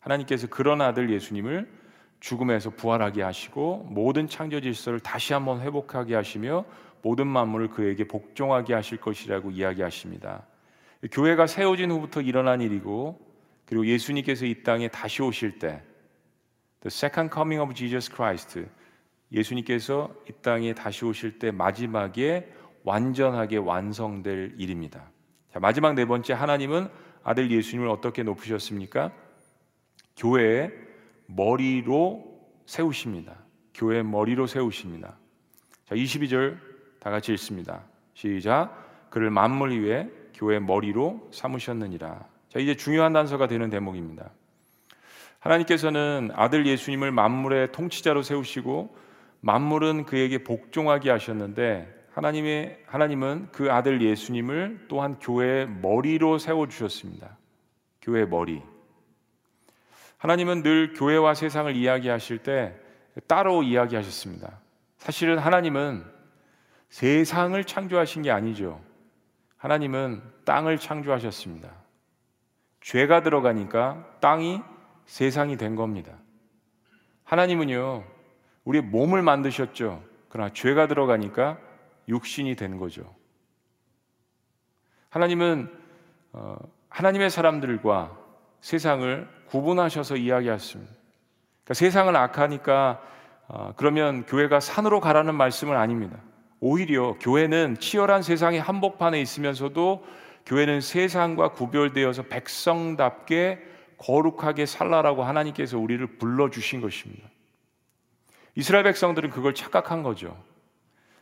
하나님께서 0.00 0.48
그런 0.48 0.82
아들 0.82 1.10
예수님을 1.10 1.83
죽음에서 2.24 2.70
부활하게 2.70 3.22
하시고 3.22 3.86
모든 3.90 4.26
창조 4.28 4.58
질서를 4.58 4.98
다시 4.98 5.34
한번 5.34 5.60
회복하게 5.60 6.14
하시며 6.14 6.64
모든 7.02 7.26
만물을 7.26 7.68
그에게 7.68 8.08
복종하게 8.08 8.72
하실 8.72 8.98
것이라고 8.98 9.50
이야기하십니다. 9.50 10.46
교회가 11.12 11.46
세워진 11.46 11.90
후부터 11.90 12.22
일어난 12.22 12.62
일이고 12.62 13.20
그리고 13.66 13.86
예수님께서 13.86 14.46
이 14.46 14.62
땅에 14.62 14.88
다시 14.88 15.22
오실 15.22 15.58
때 15.58 15.82
The 16.80 16.86
second 16.86 17.30
coming 17.30 17.60
of 17.60 17.74
Jesus 17.74 18.10
Christ 18.10 18.64
예수님께서 19.30 20.10
이 20.26 20.32
땅에 20.40 20.72
다시 20.72 21.04
오실 21.04 21.38
때 21.38 21.50
마지막에 21.50 22.50
완전하게 22.84 23.58
완성될 23.58 24.54
일입니다. 24.56 25.10
자, 25.52 25.60
마지막 25.60 25.92
네 25.92 26.06
번째 26.06 26.32
하나님은 26.32 26.88
아들 27.22 27.50
예수님을 27.50 27.86
어떻게 27.88 28.22
높으셨습니까? 28.22 29.12
교회의 30.16 30.83
머리로 31.26 32.24
세우십니다. 32.66 33.36
교회 33.74 34.02
머리로 34.02 34.46
세우십니다. 34.46 35.16
자, 35.86 35.94
22절 35.94 36.58
다 37.00 37.10
같이 37.10 37.32
읽습니다. 37.32 37.82
시작. 38.14 39.10
그를 39.10 39.30
만물 39.30 39.84
위에 39.84 40.10
교회 40.34 40.58
머리로 40.58 41.28
삼으셨느니라. 41.32 42.26
자, 42.48 42.58
이제 42.58 42.74
중요한 42.74 43.12
단서가 43.12 43.46
되는 43.46 43.70
대목입니다. 43.70 44.30
하나님께서는 45.40 46.30
아들 46.34 46.66
예수님을 46.66 47.12
만물의 47.12 47.72
통치자로 47.72 48.22
세우시고 48.22 48.96
만물은 49.40 50.06
그에게 50.06 50.42
복종하게 50.42 51.10
하셨는데 51.10 52.06
하나님의 52.12 52.82
하나님은 52.86 53.48
그 53.52 53.70
아들 53.70 54.00
예수님을 54.00 54.86
또한 54.88 55.18
교회의 55.18 55.68
머리로 55.68 56.38
세워 56.38 56.66
주셨습니다. 56.68 57.36
교회의 58.00 58.28
머리. 58.28 58.62
하나님은 60.24 60.62
늘 60.62 60.94
교회와 60.94 61.34
세상을 61.34 61.76
이야기하실 61.76 62.38
때 62.38 62.74
따로 63.26 63.62
이야기하셨습니다. 63.62 64.58
사실은 64.96 65.36
하나님은 65.36 66.02
세상을 66.88 67.62
창조하신 67.62 68.22
게 68.22 68.30
아니죠. 68.30 68.82
하나님은 69.58 70.22
땅을 70.46 70.78
창조하셨습니다. 70.78 71.70
죄가 72.80 73.22
들어가니까 73.22 74.16
땅이 74.20 74.62
세상이 75.04 75.58
된 75.58 75.76
겁니다. 75.76 76.16
하나님은요, 77.24 78.04
우리 78.64 78.80
몸을 78.80 79.20
만드셨죠. 79.20 80.02
그러나 80.30 80.50
죄가 80.54 80.86
들어가니까 80.86 81.58
육신이 82.08 82.56
된 82.56 82.78
거죠. 82.78 83.14
하나님은 85.10 85.70
어, 86.32 86.56
하나님의 86.88 87.28
사람들과 87.28 88.24
세상을 88.62 89.28
구분하셔서 89.54 90.16
이야기하십니다. 90.16 90.92
그러니까 91.62 91.74
세상은 91.74 92.16
악하니까 92.16 93.00
어, 93.46 93.72
그러면 93.76 94.26
교회가 94.26 94.58
산으로 94.58 95.00
가라는 95.00 95.36
말씀은 95.36 95.76
아닙니다. 95.76 96.16
오히려 96.58 97.16
교회는 97.20 97.76
치열한 97.78 98.22
세상의 98.22 98.60
한복판에 98.60 99.20
있으면서도 99.20 100.04
교회는 100.46 100.80
세상과 100.80 101.52
구별되어서 101.52 102.24
백성답게 102.24 103.62
거룩하게 103.98 104.66
살라라고 104.66 105.22
하나님께서 105.22 105.78
우리를 105.78 106.04
불러주신 106.18 106.80
것입니다. 106.80 107.28
이스라엘 108.56 108.82
백성들은 108.84 109.30
그걸 109.30 109.54
착각한 109.54 110.02
거죠. 110.02 110.36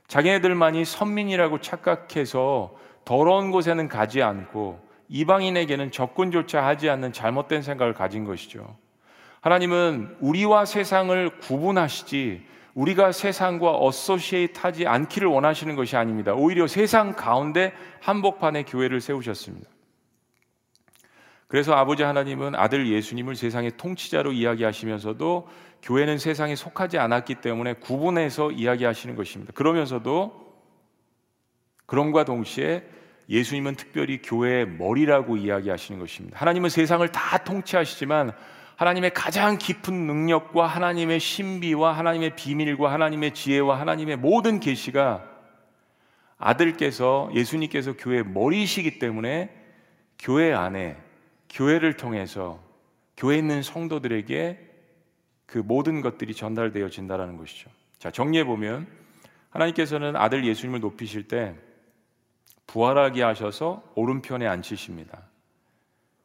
자기네들만이 0.06 0.86
선민이라고 0.86 1.60
착각해서 1.60 2.74
더러운 3.04 3.50
곳에는 3.50 3.88
가지 3.88 4.22
않고 4.22 4.91
이방인에게는 5.12 5.90
접근조차 5.90 6.64
하지 6.64 6.88
않는 6.88 7.12
잘못된 7.12 7.60
생각을 7.60 7.92
가진 7.92 8.24
것이죠. 8.24 8.76
하나님은 9.42 10.16
우리와 10.20 10.64
세상을 10.64 11.38
구분하시지 11.40 12.46
우리가 12.72 13.12
세상과 13.12 13.76
associate 13.76 14.58
하지 14.60 14.86
않기를 14.86 15.28
원하시는 15.28 15.76
것이 15.76 15.96
아닙니다. 15.98 16.32
오히려 16.32 16.66
세상 16.66 17.12
가운데 17.12 17.74
한복판에 18.00 18.62
교회를 18.62 19.02
세우셨습니다. 19.02 19.68
그래서 21.46 21.74
아버지 21.74 22.02
하나님은 22.02 22.54
아들 22.54 22.88
예수님을 22.90 23.36
세상의 23.36 23.72
통치자로 23.76 24.32
이야기하시면서도 24.32 25.46
교회는 25.82 26.16
세상에 26.16 26.56
속하지 26.56 26.96
않았기 26.96 27.34
때문에 27.36 27.74
구분해서 27.74 28.52
이야기하시는 28.52 29.14
것입니다. 29.16 29.52
그러면서도 29.52 30.54
그럼과 31.84 32.24
동시에 32.24 32.82
예수님은 33.32 33.76
특별히 33.76 34.20
교회의 34.20 34.66
머리라고 34.66 35.38
이야기하시는 35.38 35.98
것입니다. 35.98 36.38
하나님은 36.38 36.68
세상을 36.68 37.06
다 37.08 37.38
통치하시지만 37.38 38.32
하나님의 38.76 39.14
가장 39.14 39.56
깊은 39.56 39.94
능력과 39.94 40.66
하나님의 40.66 41.18
신비와 41.18 41.96
하나님의 41.96 42.36
비밀과 42.36 42.92
하나님의 42.92 43.32
지혜와 43.32 43.80
하나님의 43.80 44.16
모든 44.18 44.60
계시가 44.60 45.26
아들께서 46.36 47.30
예수님께서 47.34 47.94
교회의 47.96 48.24
머리이시기 48.24 48.98
때문에 48.98 49.50
교회 50.18 50.52
안에 50.52 50.98
교회를 51.48 51.96
통해서 51.96 52.62
교회에 53.16 53.38
있는 53.38 53.62
성도들에게 53.62 54.58
그 55.46 55.58
모든 55.58 56.02
것들이 56.02 56.34
전달되어진다라는 56.34 57.38
것이죠. 57.38 57.70
자, 57.98 58.10
정리해 58.10 58.44
보면 58.44 58.86
하나님께서는 59.50 60.16
아들 60.16 60.44
예수님을 60.44 60.80
높이실 60.80 61.28
때 61.28 61.54
부활하게 62.66 63.22
하셔서 63.22 63.82
오른편에 63.94 64.46
앉히십니다. 64.46 65.22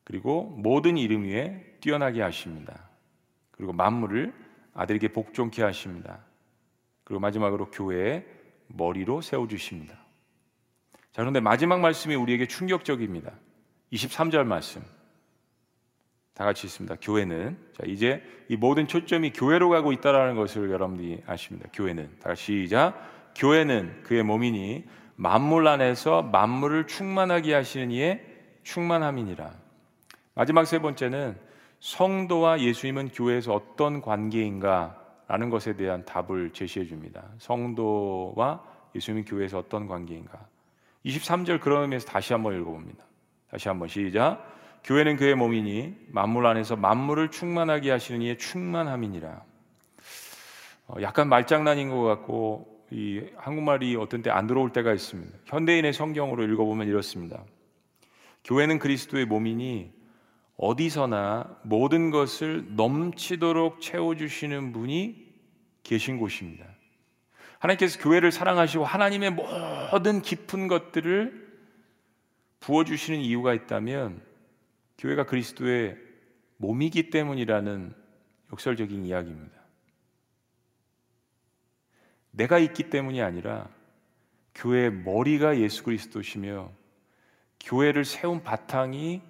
그리고 0.03 0.43
모든 0.43 0.97
이름 0.97 1.23
위에 1.23 1.77
뛰어나게 1.81 2.21
하십니다. 2.21 2.87
그리고 3.51 3.73
만물을 3.73 4.33
아들에게 4.73 5.09
복종케 5.09 5.63
하십니다. 5.63 6.19
그리고 7.03 7.19
마지막으로 7.19 7.71
교회의 7.71 8.25
머리로 8.67 9.21
세워 9.21 9.47
주십니다. 9.47 9.95
자, 11.11 11.21
그런데 11.23 11.39
마지막 11.39 11.79
말씀이 11.79 12.15
우리에게 12.15 12.47
충격적입니다. 12.47 13.31
23절 13.91 14.43
말씀. 14.43 14.81
다 16.37 16.45
같이 16.45 16.67
있습니다. 16.67 16.97
교회는 17.01 17.57
자 17.73 17.83
이제 17.87 18.21
이 18.47 18.55
모든 18.55 18.87
초점이 18.87 19.31
교회로 19.31 19.69
가고 19.69 19.91
있다라는 19.91 20.35
것을 20.35 20.69
여러분들이 20.69 21.23
아십니다. 21.25 21.67
교회는 21.73 22.19
다 22.19 22.29
같이 22.29 22.61
시작. 22.61 23.33
교회는 23.35 24.03
그의 24.03 24.21
몸이니 24.21 24.85
만물 25.17 25.67
안에서 25.67 26.21
만물을 26.21 26.87
충만하게 26.87 27.53
하시는 27.53 27.91
이의 27.91 28.23
충만함이니라. 28.63 29.51
마지막 30.35 30.65
세 30.65 30.79
번째는 30.79 31.35
성도와 31.79 32.61
예수님은 32.61 33.09
교회에서 33.09 33.53
어떤 33.53 34.01
관계인가라는 34.01 35.49
것에 35.49 35.75
대한 35.75 36.05
답을 36.05 36.51
제시해 36.53 36.85
줍니다. 36.85 37.23
성도와 37.39 38.63
예수님은 38.95 39.25
교회에서 39.25 39.57
어떤 39.57 39.87
관계인가? 39.87 40.39
23절 41.05 41.61
그런 41.61 41.83
의미에서 41.83 42.07
다시 42.07 42.33
한번 42.33 42.59
읽어봅니다. 42.59 43.03
다시 43.49 43.67
한번 43.69 43.87
시작. 43.87 44.43
교회는 44.83 45.17
그의 45.17 45.33
몸이니 45.35 45.95
만물 46.09 46.45
안에서 46.45 46.75
만물을 46.75 47.31
충만하게 47.31 47.89
하시는 47.89 48.21
이의 48.21 48.37
충만함이니라. 48.37 49.41
어, 50.87 50.95
약간 51.01 51.27
말장난인 51.27 51.89
것 51.89 52.03
같고 52.03 52.76
이 52.91 53.21
한국말이 53.35 53.95
어떤 53.95 54.21
때 54.21 54.29
안 54.29 54.47
들어올 54.47 54.71
때가 54.71 54.93
있습니다. 54.93 55.37
현대인의 55.45 55.93
성경으로 55.93 56.43
읽어보면 56.43 56.87
이렇습니다. 56.87 57.43
교회는 58.43 58.79
그리스도의 58.79 59.25
몸이니 59.25 59.91
어디서나 60.55 61.59
모든 61.63 62.11
것을 62.11 62.65
넘치도록 62.75 63.81
채워주시는 63.81 64.73
분이 64.73 65.27
계신 65.83 66.17
곳입니다. 66.17 66.65
하나님께서 67.59 67.99
교회를 67.99 68.31
사랑하시고 68.31 68.85
하나님의 68.85 69.31
모든 69.31 70.21
깊은 70.21 70.67
것들을 70.67 71.47
부어주시는 72.59 73.19
이유가 73.19 73.53
있다면 73.53 74.21
교회가 74.97 75.25
그리스도의 75.25 75.97
몸이기 76.57 77.09
때문이라는 77.09 77.93
역설적인 78.51 79.05
이야기입니다. 79.05 79.56
내가 82.37 82.59
있기 82.59 82.89
때문이 82.89 83.21
아니라 83.21 83.67
교회의 84.55 84.91
머리가 84.91 85.57
예수 85.57 85.83
그리스도시며 85.83 86.69
교회를 87.59 88.05
세운 88.05 88.43
바탕이 88.43 89.21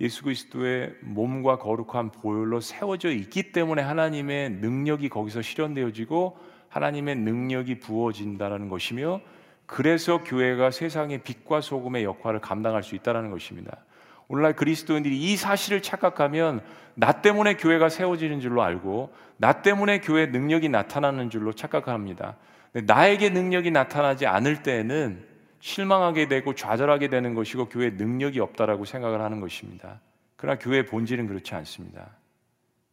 예수 0.00 0.24
그리스도의 0.24 0.94
몸과 1.02 1.58
거룩한 1.58 2.10
보혈로 2.10 2.60
세워져 2.60 3.10
있기 3.10 3.52
때문에 3.52 3.82
하나님의 3.82 4.50
능력이 4.50 5.08
거기서 5.08 5.42
실현되어지고 5.42 6.38
하나님의 6.68 7.16
능력이 7.16 7.78
부어진다는 7.78 8.68
것이며 8.68 9.20
그래서 9.66 10.22
교회가 10.24 10.72
세상의 10.72 11.22
빛과 11.22 11.60
소금의 11.60 12.02
역할을 12.04 12.40
감당할 12.40 12.82
수 12.82 12.96
있다는 12.96 13.30
것입니다. 13.30 13.84
오늘날 14.30 14.54
그리스도인들이 14.54 15.18
이 15.18 15.36
사실을 15.36 15.82
착각하면 15.82 16.60
나 16.94 17.10
때문에 17.20 17.56
교회가 17.56 17.88
세워지는 17.88 18.38
줄로 18.38 18.62
알고 18.62 19.12
나 19.38 19.60
때문에 19.60 20.00
교회 20.00 20.26
능력이 20.26 20.68
나타나는 20.68 21.30
줄로 21.30 21.52
착각합니다. 21.52 22.36
나에게 22.72 23.30
능력이 23.30 23.72
나타나지 23.72 24.28
않을 24.28 24.62
때에는 24.62 25.26
실망하게 25.58 26.28
되고 26.28 26.54
좌절하게 26.54 27.08
되는 27.08 27.34
것이고 27.34 27.68
교회 27.68 27.90
능력이 27.90 28.38
없다라고 28.38 28.84
생각을 28.84 29.20
하는 29.20 29.40
것입니다. 29.40 30.00
그러나 30.36 30.60
교회의 30.60 30.86
본질은 30.86 31.26
그렇지 31.26 31.52
않습니다. 31.56 32.10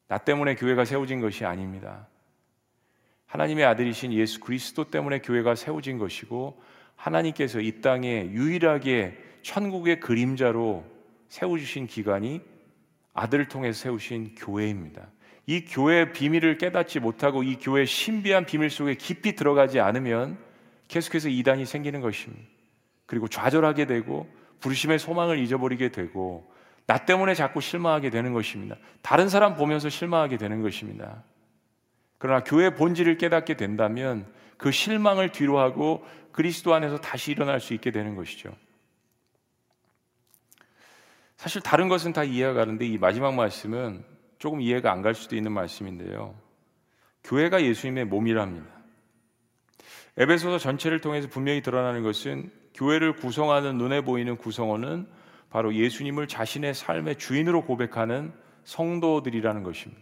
나 0.08 0.18
때문에 0.18 0.56
교회가 0.56 0.86
세워진 0.86 1.22
것이 1.22 1.46
아닙니다. 1.46 2.08
하나님의 3.28 3.64
아들이신 3.64 4.12
예수 4.12 4.40
그리스도 4.40 4.86
때문에 4.86 5.20
교회가 5.20 5.54
세워진 5.54 6.00
것이고 6.00 6.60
하나님께서 6.96 7.60
이 7.60 7.80
땅에 7.82 8.26
유일하게 8.26 9.16
천국의 9.44 10.00
그림자로 10.00 10.97
세워주신 11.30 11.88
기관이 11.88 12.42
아들을 13.14 13.48
통해 13.48 13.74
세우신 13.74 14.36
교회입니다. 14.36 15.08
이 15.46 15.64
교회의 15.66 16.14
비밀을 16.14 16.58
깨닫지 16.58 17.00
못하고 17.00 17.42
이 17.44 17.58
교회의 17.58 17.88
신비한 17.88 18.46
비밀 18.46 18.70
속에 18.70 18.96
깊이 18.96 19.36
들어가지 19.36 19.80
않으면 19.80 20.38
계속해서 20.88 21.30
이단이 21.30 21.66
생기는 21.66 22.02
것입니다. 22.02 22.44
그리고 23.06 23.28
좌절하게 23.28 23.86
되고 23.86 24.28
부르심의 24.60 25.00
소망을 25.00 25.40
잊어버리게 25.40 25.90
되고 25.90 26.52
나 26.86 26.98
때문에 26.98 27.34
자꾸 27.34 27.62
실망하게 27.62 28.10
되는 28.10 28.34
것입니다. 28.34 28.76
다른 29.02 29.30
사람 29.30 29.56
보면서 29.56 29.90
실망하게 29.90 30.38
되는 30.38 30.62
것입니다. 30.62 31.24
그러나 32.18 32.44
교회의 32.44 32.76
본질을 32.76 33.18
깨닫게 33.18 33.56
된다면 33.56 34.26
그 34.58 34.72
실망을 34.72 35.32
뒤로하고 35.32 36.06
그리스도 36.32 36.74
안에서 36.74 36.98
다시 36.98 37.32
일어날 37.32 37.60
수 37.60 37.74
있게 37.74 37.92
되는 37.92 38.16
것이죠. 38.16 38.54
사실 41.38 41.62
다른 41.62 41.88
것은 41.88 42.14
다 42.14 42.24
이해가 42.24 42.54
가는데 42.54 42.86
이 42.86 42.98
마지막 42.98 43.36
말씀은 43.36 44.04
조금 44.40 44.60
이해가 44.62 44.92
안 44.92 45.02
갈 45.02 45.14
수도 45.14 45.36
있는 45.36 45.52
말씀인데요. 45.52 46.36
교회가 47.24 47.64
예수님의 47.64 48.06
몸이랍니다. 48.06 48.68
에베소서 50.18 50.58
전체를 50.58 51.00
통해서 51.00 51.28
분명히 51.30 51.62
드러나는 51.62 52.02
것은 52.02 52.52
교회를 52.74 53.16
구성하는 53.16 53.78
눈에 53.78 54.02
보이는 54.02 54.36
구성원은 54.36 55.08
바로 55.50 55.74
예수님을 55.74 56.28
자신의 56.28 56.74
삶의 56.74 57.18
주인으로 57.18 57.66
고백하는 57.66 58.34
성도들이라는 58.64 59.64
것입니다. 59.64 60.02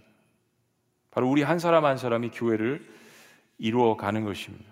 바로 1.11 1.29
우리 1.29 1.43
한 1.43 1.59
사람 1.59 1.85
한 1.85 1.97
사람이 1.97 2.31
교회를 2.31 2.85
이루어 3.57 3.95
가는 3.95 4.23
것입니다. 4.23 4.65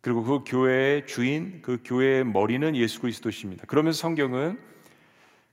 그리고 0.00 0.22
그 0.22 0.44
교회의 0.46 1.06
주인, 1.06 1.60
그 1.62 1.78
교회의 1.84 2.24
머리는 2.24 2.76
예수 2.76 3.00
그리스도십니다. 3.00 3.64
그러면서 3.66 3.98
성경은 3.98 4.58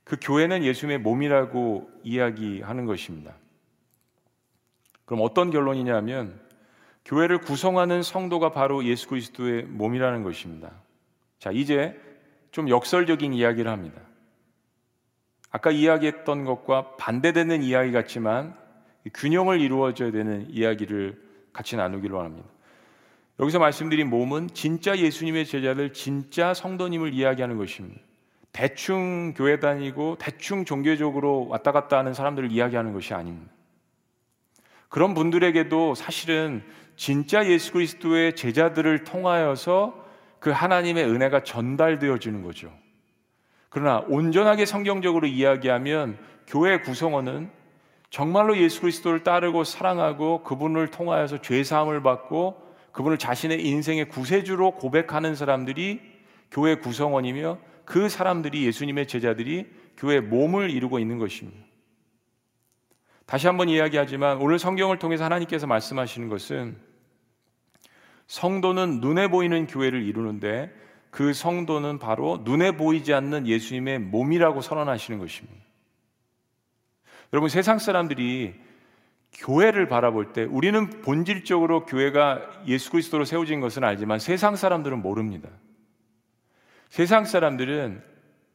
그 0.04 0.16
교회는 0.20 0.62
예수님의 0.64 0.98
몸이라고 0.98 1.90
이야기하는 2.02 2.84
것입니다. 2.84 3.34
그럼 5.04 5.20
어떤 5.22 5.50
결론이냐면 5.50 6.40
교회를 7.04 7.38
구성하는 7.38 8.02
성도가 8.02 8.52
바로 8.52 8.84
예수 8.84 9.08
그리스도의 9.08 9.64
몸이라는 9.64 10.22
것입니다. 10.22 10.70
자, 11.38 11.50
이제 11.50 11.98
좀 12.50 12.68
역설적인 12.68 13.32
이야기를 13.32 13.70
합니다. 13.70 14.00
아까 15.50 15.70
이야기했던 15.70 16.44
것과 16.44 16.96
반대되는 16.96 17.62
이야기 17.62 17.92
같지만 17.92 18.56
균형을 19.12 19.60
이루어져야 19.60 20.10
되는 20.10 20.48
이야기를 20.50 21.22
같이 21.52 21.76
나누기로 21.76 22.20
합니다. 22.20 22.48
여기서 23.38 23.58
말씀드린 23.58 24.08
몸은 24.08 24.48
진짜 24.54 24.96
예수님의 24.96 25.46
제자들, 25.46 25.92
진짜 25.92 26.54
성도님을 26.54 27.12
이야기하는 27.12 27.56
것입니다. 27.56 28.00
대충 28.54 29.34
교회 29.34 29.58
다니고 29.58 30.16
대충 30.20 30.64
종교적으로 30.64 31.48
왔다 31.48 31.72
갔다 31.72 31.98
하는 31.98 32.14
사람들을 32.14 32.52
이야기하는 32.52 32.92
것이 32.92 33.12
아닙니다. 33.12 33.52
그런 34.88 35.12
분들에게도 35.12 35.96
사실은 35.96 36.62
진짜 36.94 37.44
예수 37.48 37.72
그리스도의 37.72 38.36
제자들을 38.36 39.02
통하여서 39.02 40.06
그 40.38 40.50
하나님의 40.50 41.04
은혜가 41.04 41.42
전달되어 41.42 42.18
주는 42.18 42.42
거죠. 42.42 42.72
그러나 43.70 44.04
온전하게 44.06 44.66
성경적으로 44.66 45.26
이야기하면 45.26 46.16
교회 46.46 46.78
구성원은 46.78 47.50
정말로 48.08 48.56
예수 48.56 48.82
그리스도를 48.82 49.24
따르고 49.24 49.64
사랑하고 49.64 50.44
그분을 50.44 50.92
통하여서 50.92 51.42
죄 51.42 51.64
사함을 51.64 52.04
받고 52.04 52.62
그분을 52.92 53.18
자신의 53.18 53.66
인생의 53.66 54.10
구세주로 54.10 54.76
고백하는 54.76 55.34
사람들이 55.34 56.00
교회 56.52 56.76
구성원이며 56.76 57.73
그 57.84 58.08
사람들이 58.08 58.64
예수님의 58.66 59.06
제자들이 59.06 59.66
교회 59.96 60.20
몸을 60.20 60.70
이루고 60.70 60.98
있는 60.98 61.18
것입니다. 61.18 61.64
다시 63.26 63.46
한번 63.46 63.68
이야기하지만 63.68 64.38
오늘 64.38 64.58
성경을 64.58 64.98
통해서 64.98 65.24
하나님께서 65.24 65.66
말씀하시는 65.66 66.28
것은 66.28 66.76
성도는 68.26 69.00
눈에 69.00 69.28
보이는 69.28 69.66
교회를 69.66 70.02
이루는데 70.02 70.72
그 71.10 71.32
성도는 71.32 71.98
바로 71.98 72.42
눈에 72.44 72.72
보이지 72.72 73.14
않는 73.14 73.46
예수님의 73.46 74.00
몸이라고 74.00 74.60
선언하시는 74.60 75.18
것입니다. 75.18 75.64
여러분 77.32 77.48
세상 77.48 77.78
사람들이 77.78 78.54
교회를 79.32 79.88
바라볼 79.88 80.32
때 80.32 80.44
우리는 80.44 80.88
본질적으로 81.02 81.86
교회가 81.86 82.62
예수 82.66 82.90
그리스도로 82.90 83.24
세워진 83.24 83.60
것은 83.60 83.84
알지만 83.84 84.18
세상 84.18 84.56
사람들은 84.56 85.02
모릅니다. 85.02 85.48
세상 86.94 87.24
사람들은 87.24 88.00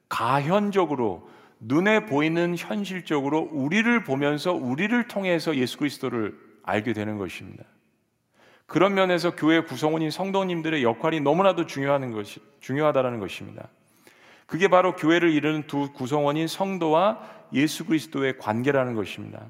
가현적으로 0.07 1.29
눈에 1.59 2.05
보이는 2.05 2.55
현실적으로 2.57 3.49
우리를 3.51 4.05
보면서 4.05 4.53
우리를 4.53 5.09
통해서 5.09 5.57
예수 5.57 5.77
그리스도를 5.77 6.39
알게 6.63 6.93
되는 6.93 7.17
것입니다. 7.17 7.65
그런 8.65 8.93
면에서 8.93 9.35
교회 9.35 9.59
구성원인 9.59 10.09
성도님들의 10.09 10.83
역할이 10.83 11.19
너무나도 11.19 11.65
중요한 11.65 12.11
것이 12.11 12.39
중요하다라는 12.61 13.19
것입니다. 13.19 13.67
그게 14.45 14.69
바로 14.69 14.95
교회를 14.95 15.31
이루는 15.31 15.67
두 15.67 15.91
구성원인 15.91 16.47
성도와 16.47 17.19
예수 17.51 17.85
그리스도의 17.87 18.37
관계라는 18.37 18.95
것입니다. 18.95 19.47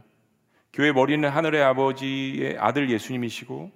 교회 0.74 0.92
머리는 0.92 1.30
하늘의 1.30 1.62
아버지의 1.62 2.58
아들 2.58 2.90
예수님이시고 2.90 3.70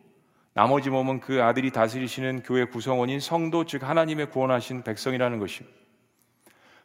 나머지 0.54 0.90
몸은 0.90 1.20
그 1.20 1.42
아들이 1.42 1.72
다스리시는 1.72 2.44
교회 2.44 2.66
구성원인 2.66 3.20
성도 3.20 3.66
즉 3.66 3.84
하나님의 3.84 4.30
구원하신 4.30 4.84
백성이라는 4.84 5.40
것입니다. 5.40 5.76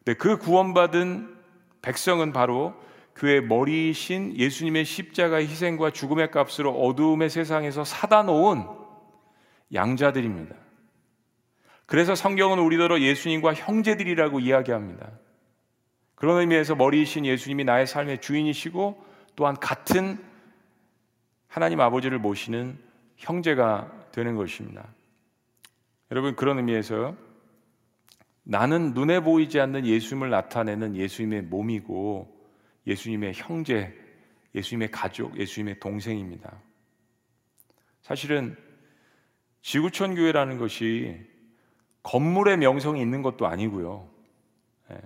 네, 0.05 0.15
그 0.15 0.39
구원받은 0.39 1.37
백성은 1.83 2.33
바로 2.33 2.75
교회 3.15 3.41
머리이신 3.41 4.37
예수님의 4.37 4.85
십자가의 4.85 5.49
희생과 5.49 5.91
죽음의 5.91 6.31
값으로 6.31 6.71
어두움의 6.71 7.29
세상에서 7.29 7.85
사다 7.85 8.23
놓은 8.23 8.65
양자들입니다. 9.75 10.55
그래서 11.85 12.15
성경은 12.15 12.59
우리더러 12.59 13.01
예수님과 13.01 13.55
형제들이라고 13.55 14.41
이야기합니다. 14.41 15.11
그런 16.15 16.41
의미에서 16.41 16.75
머리이신 16.75 17.27
예수님이 17.27 17.65
나의 17.65 17.87
삶의 17.87 18.21
주인이시고 18.21 19.05
또한 19.37 19.57
같은 19.59 20.19
하나님 21.49 21.81
아버지를 21.81 22.19
모시는 22.19 22.79
형제가 23.19 24.09
되는 24.13 24.35
것입니다. 24.37 24.89
여러분 26.11 26.35
그런 26.35 26.57
의미에서 26.57 27.15
나는 28.43 28.95
눈에 28.95 29.21
보이지 29.21 29.61
않는 29.61 29.85
예수님을 29.85 30.31
나타내는 30.31 30.97
예수님의 30.97 31.43
몸이고 31.43 32.35
예수님의 32.87 33.35
형제, 33.35 33.95
예수님의 34.55 34.91
가족, 34.91 35.39
예수님의 35.39 35.81
동생입니다. 35.81 36.59
사실은 38.01 38.57
지구촌 39.61 40.15
교회라는 40.15 40.57
것이 40.57 41.21
건물의 42.03 42.57
명성이 42.57 43.03
있는 43.03 43.21
것도 43.21 43.47
아니고요. 43.47 44.09
예, 44.93 44.97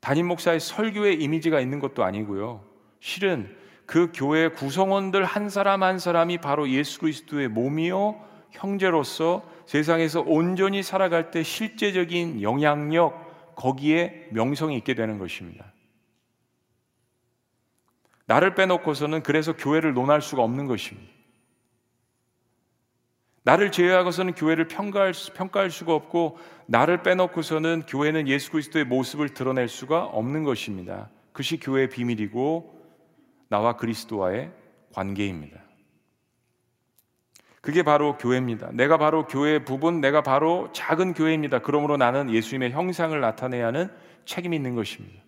담임 0.00 0.28
목사의 0.28 0.60
설교의 0.60 1.20
이미지가 1.20 1.58
있는 1.58 1.80
것도 1.80 2.04
아니고요. 2.04 2.64
실은 3.00 3.56
그 3.86 4.10
교회 4.14 4.48
구성원들 4.48 5.24
한 5.24 5.48
사람 5.48 5.82
한 5.82 5.98
사람이 5.98 6.38
바로 6.38 6.68
예수 6.70 7.00
그리스도의 7.00 7.48
몸이요 7.48 8.20
형제로서 8.50 9.48
세상에서 9.66 10.20
온전히 10.20 10.82
살아갈 10.82 11.30
때 11.30 11.42
실제적인 11.42 12.42
영향력 12.42 13.54
거기에 13.56 14.28
명성이 14.30 14.76
있게 14.78 14.94
되는 14.94 15.18
것입니다. 15.18 15.72
나를 18.26 18.54
빼놓고서는 18.54 19.22
그래서 19.22 19.54
교회를 19.54 19.94
논할 19.94 20.22
수가 20.22 20.42
없는 20.42 20.66
것입니다. 20.66 21.12
나를 23.44 23.72
제외하고서는 23.72 24.34
교회를 24.34 24.68
평가할, 24.68 25.12
평가할 25.34 25.70
수가 25.70 25.94
없고 25.94 26.38
나를 26.66 27.02
빼놓고서는 27.02 27.84
교회는 27.88 28.28
예수 28.28 28.52
그리스도의 28.52 28.84
모습을 28.84 29.30
드러낼 29.30 29.68
수가 29.68 30.04
없는 30.04 30.44
것입니다. 30.44 31.10
그것이 31.32 31.58
교회의 31.58 31.88
비밀이고 31.88 32.81
나와 33.52 33.76
그리스도와의 33.76 34.50
관계입니다. 34.94 35.60
그게 37.60 37.82
바로 37.82 38.16
교회입니다. 38.16 38.70
내가 38.72 38.96
바로 38.96 39.26
교회의 39.26 39.66
부분, 39.66 40.00
내가 40.00 40.22
바로 40.22 40.70
작은 40.72 41.12
교회입니다. 41.12 41.58
그러므로 41.58 41.98
나는 41.98 42.30
예수님의 42.30 42.70
형상을 42.72 43.20
나타내야 43.20 43.66
하는 43.66 43.90
책임이 44.24 44.56
있는 44.56 44.74
것입니다. 44.74 45.22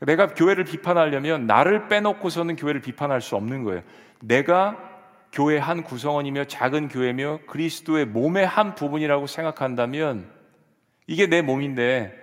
내가 0.00 0.28
교회를 0.28 0.64
비판하려면 0.64 1.46
나를 1.46 1.88
빼놓고서는 1.88 2.56
교회를 2.56 2.80
비판할 2.80 3.20
수 3.20 3.36
없는 3.36 3.64
거예요. 3.64 3.82
내가 4.20 4.78
교회 5.30 5.58
한 5.58 5.82
구성원이며 5.82 6.44
작은 6.44 6.88
교회며 6.88 7.40
그리스도의 7.48 8.06
몸의 8.06 8.46
한 8.46 8.74
부분이라고 8.74 9.26
생각한다면 9.26 10.32
이게 11.06 11.26
내 11.26 11.42
몸인데 11.42 12.14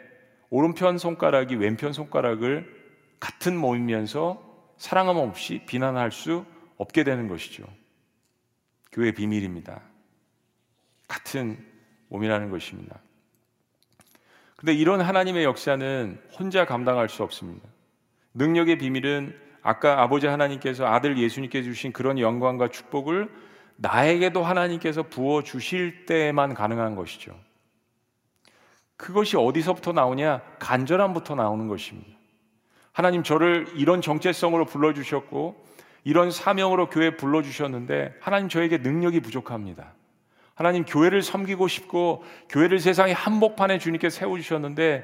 오른편 0.49 0.97
손가락이 0.97 1.55
왼편 1.55 1.93
손가락을 1.93 2.67
같은 3.19 3.55
몸이면서 3.57 4.54
사랑함 4.77 5.17
없이 5.17 5.61
비난할 5.65 6.11
수 6.11 6.45
없게 6.77 7.03
되는 7.03 7.27
것이죠. 7.27 7.63
교회 8.91 9.11
비밀입니다. 9.11 9.81
같은 11.07 11.63
몸이라는 12.09 12.49
것입니다. 12.49 12.99
근데 14.55 14.73
이런 14.73 15.01
하나님의 15.01 15.43
역사는 15.43 16.21
혼자 16.37 16.65
감당할 16.65 17.09
수 17.09 17.23
없습니다. 17.23 17.67
능력의 18.33 18.77
비밀은 18.77 19.37
아까 19.61 20.01
아버지 20.01 20.27
하나님께서 20.27 20.85
아들 20.85 21.17
예수님께 21.17 21.63
주신 21.63 21.91
그런 21.91 22.19
영광과 22.19 22.69
축복을 22.69 23.29
나에게도 23.77 24.43
하나님께서 24.43 25.03
부어 25.03 25.43
주실 25.43 26.05
때만 26.05 26.53
가능한 26.53 26.95
것이죠. 26.95 27.37
그것이 28.97 29.35
어디서부터 29.37 29.91
나오냐? 29.91 30.41
간절함부터 30.59 31.35
나오는 31.35 31.67
것입니다. 31.67 32.14
하나님 32.95 33.23
저를 33.23 33.67
이런 33.75 33.99
정체성으로 33.99 34.63
불러주셨고 34.63 35.61
이런 36.05 36.31
사명으로 36.31 36.89
교회 36.89 37.17
불러주셨는데 37.17 38.15
하나님 38.21 38.47
저에게 38.47 38.77
능력이 38.77 39.19
부족합니다. 39.19 39.91
하나님 40.53 40.85
교회를 40.85 41.21
섬기고 41.21 41.67
싶고 41.67 42.23
교회를 42.47 42.79
세상의 42.79 43.13
한복판에 43.13 43.79
주님께 43.79 44.09
세워주셨는데 44.09 45.03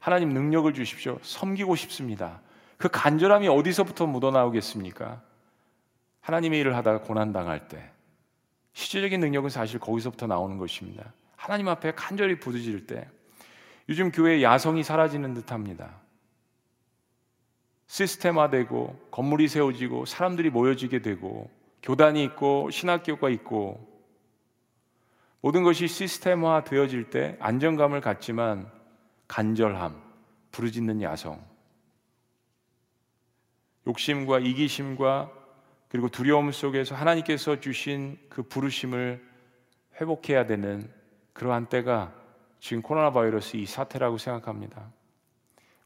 하나님 0.00 0.28
능력을 0.34 0.70
주십시오. 0.74 1.18
섬기고 1.22 1.76
싶습니다. 1.76 2.42
그 2.76 2.90
간절함이 2.92 3.48
어디서부터 3.48 4.06
묻어나오겠습니까? 4.06 5.22
하나님의 6.20 6.60
일을 6.60 6.76
하다가 6.76 7.00
고난당할 7.00 7.68
때 7.68 7.90
시제적인 8.74 9.18
능력은 9.18 9.48
사실 9.48 9.80
거기서부터 9.80 10.26
나오는 10.26 10.58
것입니다. 10.58 11.10
하나님 11.36 11.68
앞에 11.68 11.92
간절히 11.92 12.38
부르짖을 12.38 12.86
때 12.86 13.08
요즘 13.88 14.12
교회 14.12 14.42
야성이 14.42 14.82
사라지는 14.82 15.32
듯합니다. 15.32 15.99
시스템화되고 17.90 19.08
건물이 19.10 19.48
세워지고 19.48 20.04
사람들이 20.04 20.50
모여지게 20.50 21.02
되고 21.02 21.50
교단이 21.82 22.22
있고 22.22 22.70
신학교가 22.70 23.30
있고 23.30 23.84
모든 25.40 25.64
것이 25.64 25.88
시스템화 25.88 26.62
되어질 26.62 27.10
때 27.10 27.36
안정감을 27.40 28.00
갖지만 28.00 28.70
간절함, 29.26 30.00
부르짖는 30.52 31.02
야성, 31.02 31.44
욕심과 33.88 34.38
이기심과 34.38 35.32
그리고 35.88 36.08
두려움 36.08 36.52
속에서 36.52 36.94
하나님께서 36.94 37.58
주신 37.58 38.18
그 38.28 38.44
부르심을 38.44 39.20
회복해야 40.00 40.46
되는 40.46 40.88
그러한 41.32 41.66
때가 41.66 42.14
지금 42.60 42.82
코로나 42.82 43.10
바이러스 43.10 43.56
이 43.56 43.66
사태라고 43.66 44.18
생각합니다. 44.18 44.99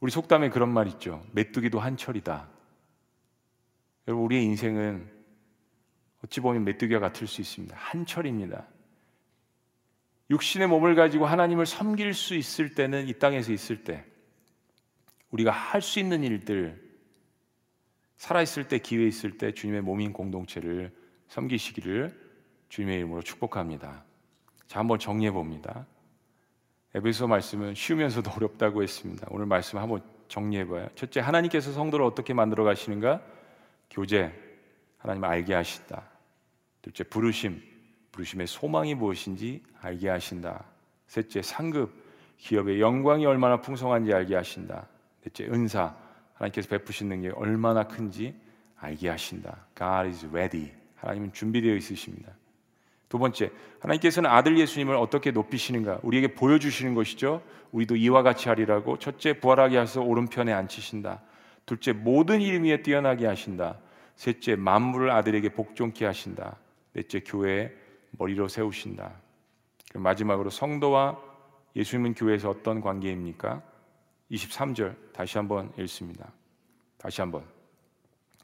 우리 0.00 0.10
속담에 0.10 0.50
그런 0.50 0.70
말 0.70 0.86
있죠. 0.88 1.24
메뚜기도 1.32 1.80
한철이다. 1.80 2.48
여러분, 4.06 4.24
우리의 4.26 4.44
인생은 4.44 5.10
어찌 6.24 6.40
보면 6.40 6.64
메뚜기와 6.64 7.00
같을 7.00 7.26
수 7.26 7.40
있습니다. 7.40 7.74
한철입니다. 7.76 8.66
육신의 10.30 10.68
몸을 10.68 10.94
가지고 10.94 11.26
하나님을 11.26 11.66
섬길 11.66 12.14
수 12.14 12.34
있을 12.34 12.74
때는 12.74 13.08
이 13.08 13.18
땅에서 13.18 13.52
있을 13.52 13.84
때 13.84 14.04
우리가 15.30 15.50
할 15.50 15.82
수 15.82 16.00
있는 16.00 16.22
일들 16.22 16.82
살아 18.16 18.40
있을 18.40 18.68
때 18.68 18.78
기회 18.78 19.06
있을 19.06 19.36
때 19.36 19.52
주님의 19.52 19.82
몸인 19.82 20.12
공동체를 20.12 20.94
섬기시기를 21.28 22.18
주님의 22.68 22.96
이름으로 22.98 23.22
축복합니다. 23.22 24.04
자, 24.66 24.78
한번 24.78 24.98
정리해 24.98 25.30
봅니다. 25.30 25.86
에베소 26.94 27.26
말씀은 27.26 27.74
쉬우면서도 27.74 28.30
어렵다고 28.36 28.82
했습니다. 28.82 29.26
오늘 29.30 29.46
말씀 29.46 29.78
한번 29.78 30.00
정리해 30.28 30.66
봐요. 30.66 30.88
첫째, 30.94 31.20
하나님께서 31.20 31.72
성도를 31.72 32.04
어떻게 32.04 32.32
만들어 32.32 32.64
가시는가? 32.64 33.20
교제, 33.90 34.32
하나님 34.98 35.24
알게 35.24 35.54
하신다. 35.54 36.04
둘째, 36.82 37.04
부르심, 37.04 37.60
부르심의 38.12 38.46
소망이 38.46 38.94
무엇인지 38.94 39.62
알게 39.80 40.08
하신다. 40.08 40.64
셋째, 41.08 41.42
상급, 41.42 41.92
기업의 42.38 42.80
영광이 42.80 43.26
얼마나 43.26 43.60
풍성한지 43.60 44.12
알게 44.12 44.34
하신다. 44.34 44.86
넷째, 45.22 45.46
은사, 45.46 45.96
하나님께서 46.34 46.68
베푸신 46.68 47.08
능력이 47.08 47.36
얼마나 47.36 47.86
큰지 47.86 48.34
알게 48.76 49.08
하신다. 49.08 49.66
God 49.76 50.08
is 50.08 50.26
ready. 50.26 50.72
하나님은 50.96 51.32
준비되어 51.32 51.74
있으십니다. 51.74 52.32
두 53.14 53.18
번째, 53.20 53.52
하나님께서는 53.78 54.28
아들 54.28 54.58
예수님을 54.58 54.96
어떻게 54.96 55.30
높이시는가? 55.30 56.00
우리에게 56.02 56.34
보여주시는 56.34 56.94
것이죠. 56.94 57.42
우리도 57.70 57.94
이와 57.94 58.24
같이 58.24 58.48
하리라고. 58.48 58.98
첫째, 58.98 59.38
부활하게 59.38 59.76
하셔서 59.76 60.00
오른편에 60.00 60.52
앉히신다. 60.52 61.22
둘째, 61.64 61.92
모든 61.92 62.40
일 62.40 62.60
위에 62.62 62.82
뛰어나게 62.82 63.26
하신다. 63.26 63.78
셋째, 64.16 64.56
만물을 64.56 65.12
아들에게 65.12 65.50
복종케 65.50 66.04
하신다. 66.04 66.56
넷째, 66.92 67.20
교회에 67.20 67.70
머리로 68.18 68.48
세우신다. 68.48 69.12
마지막으로 69.94 70.50
성도와 70.50 71.16
예수님은 71.76 72.14
교회에서 72.14 72.50
어떤 72.50 72.80
관계입니까? 72.80 73.62
23절 74.32 74.96
다시 75.12 75.38
한번 75.38 75.72
읽습니다. 75.78 76.32
다시 76.98 77.20
한번. 77.20 77.44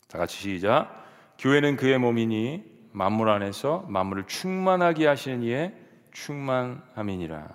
다 0.07 0.19
같이 0.19 0.37
시작. 0.37 1.05
교회는 1.41 1.75
그의 1.75 1.99
몸이니 1.99 2.70
만물 2.93 3.29
안에서 3.29 3.85
만물을 3.89 4.27
충만하게 4.27 5.07
하시는 5.07 5.43
이의 5.43 5.75
충만함이니라. 6.13 7.55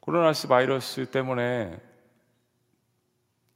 코로나스 0.00 0.48
바이러스 0.48 1.10
때문에 1.10 1.80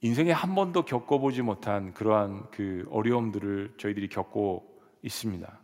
인생에 0.00 0.32
한 0.32 0.54
번도 0.54 0.84
겪어보지 0.84 1.42
못한 1.42 1.94
그러한 1.94 2.50
그 2.50 2.86
어려움들을 2.90 3.74
저희들이 3.78 4.08
겪고 4.08 4.82
있습니다. 5.02 5.60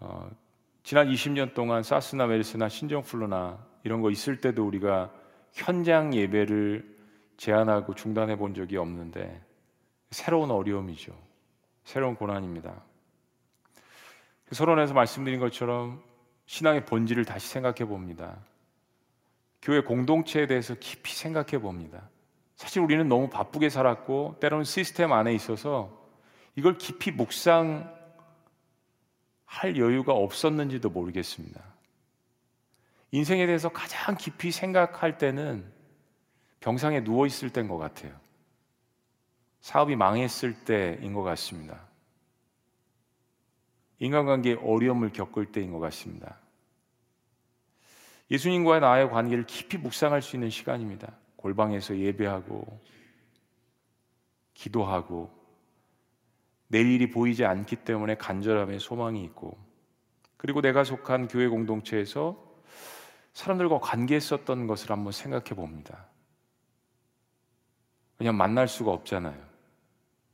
어, 0.00 0.30
지난 0.84 1.08
20년 1.08 1.52
동안 1.52 1.82
사스나 1.82 2.26
메르스나 2.26 2.68
신종플루나 2.68 3.66
이런 3.82 4.00
거 4.00 4.10
있을 4.10 4.40
때도 4.40 4.64
우리가 4.64 5.12
현장 5.52 6.14
예배를 6.14 6.96
제한하고 7.36 7.94
중단해 7.94 8.36
본 8.36 8.54
적이 8.54 8.76
없는데 8.76 9.42
새로운 10.10 10.52
어려움이죠. 10.52 11.25
새로운 11.86 12.16
고난입니다. 12.16 12.82
서론에서 14.50 14.92
말씀드린 14.92 15.38
것처럼 15.38 16.02
신앙의 16.46 16.84
본질을 16.84 17.24
다시 17.24 17.48
생각해 17.48 17.84
봅니다. 17.84 18.36
교회 19.62 19.80
공동체에 19.80 20.48
대해서 20.48 20.74
깊이 20.74 21.14
생각해 21.14 21.58
봅니다. 21.58 22.10
사실 22.56 22.82
우리는 22.82 23.08
너무 23.08 23.30
바쁘게 23.30 23.70
살았고 23.70 24.38
때로는 24.40 24.64
시스템 24.64 25.12
안에 25.12 25.32
있어서 25.34 26.04
이걸 26.56 26.76
깊이 26.76 27.12
묵상할 27.12 27.86
여유가 29.76 30.12
없었는지도 30.12 30.90
모르겠습니다. 30.90 31.62
인생에 33.12 33.46
대해서 33.46 33.68
가장 33.68 34.16
깊이 34.16 34.50
생각할 34.50 35.18
때는 35.18 35.64
병상에 36.58 37.04
누워 37.04 37.26
있을 37.26 37.50
때인 37.50 37.68
것 37.68 37.78
같아요. 37.78 38.25
사업이 39.66 39.96
망했을 39.96 40.54
때인 40.64 41.12
것 41.12 41.24
같습니다. 41.24 41.80
인간관계에 43.98 44.58
어려움을 44.62 45.10
겪을 45.10 45.50
때인 45.50 45.72
것 45.72 45.80
같습니다. 45.80 46.38
예수님과의 48.30 48.80
나의 48.80 49.10
관계를 49.10 49.44
깊이 49.44 49.76
묵상할 49.76 50.22
수 50.22 50.36
있는 50.36 50.50
시간입니다. 50.50 51.12
골방에서 51.34 51.98
예배하고, 51.98 52.80
기도하고, 54.54 55.32
내일이 56.68 57.10
보이지 57.10 57.44
않기 57.44 57.74
때문에 57.74 58.14
간절함에 58.14 58.78
소망이 58.78 59.24
있고, 59.24 59.58
그리고 60.36 60.60
내가 60.60 60.84
속한 60.84 61.26
교회 61.26 61.48
공동체에서 61.48 62.40
사람들과 63.32 63.80
관계했었던 63.80 64.68
것을 64.68 64.92
한번 64.92 65.10
생각해 65.10 65.56
봅니다. 65.56 66.06
그냥 68.16 68.36
만날 68.36 68.68
수가 68.68 68.92
없잖아요. 68.92 69.55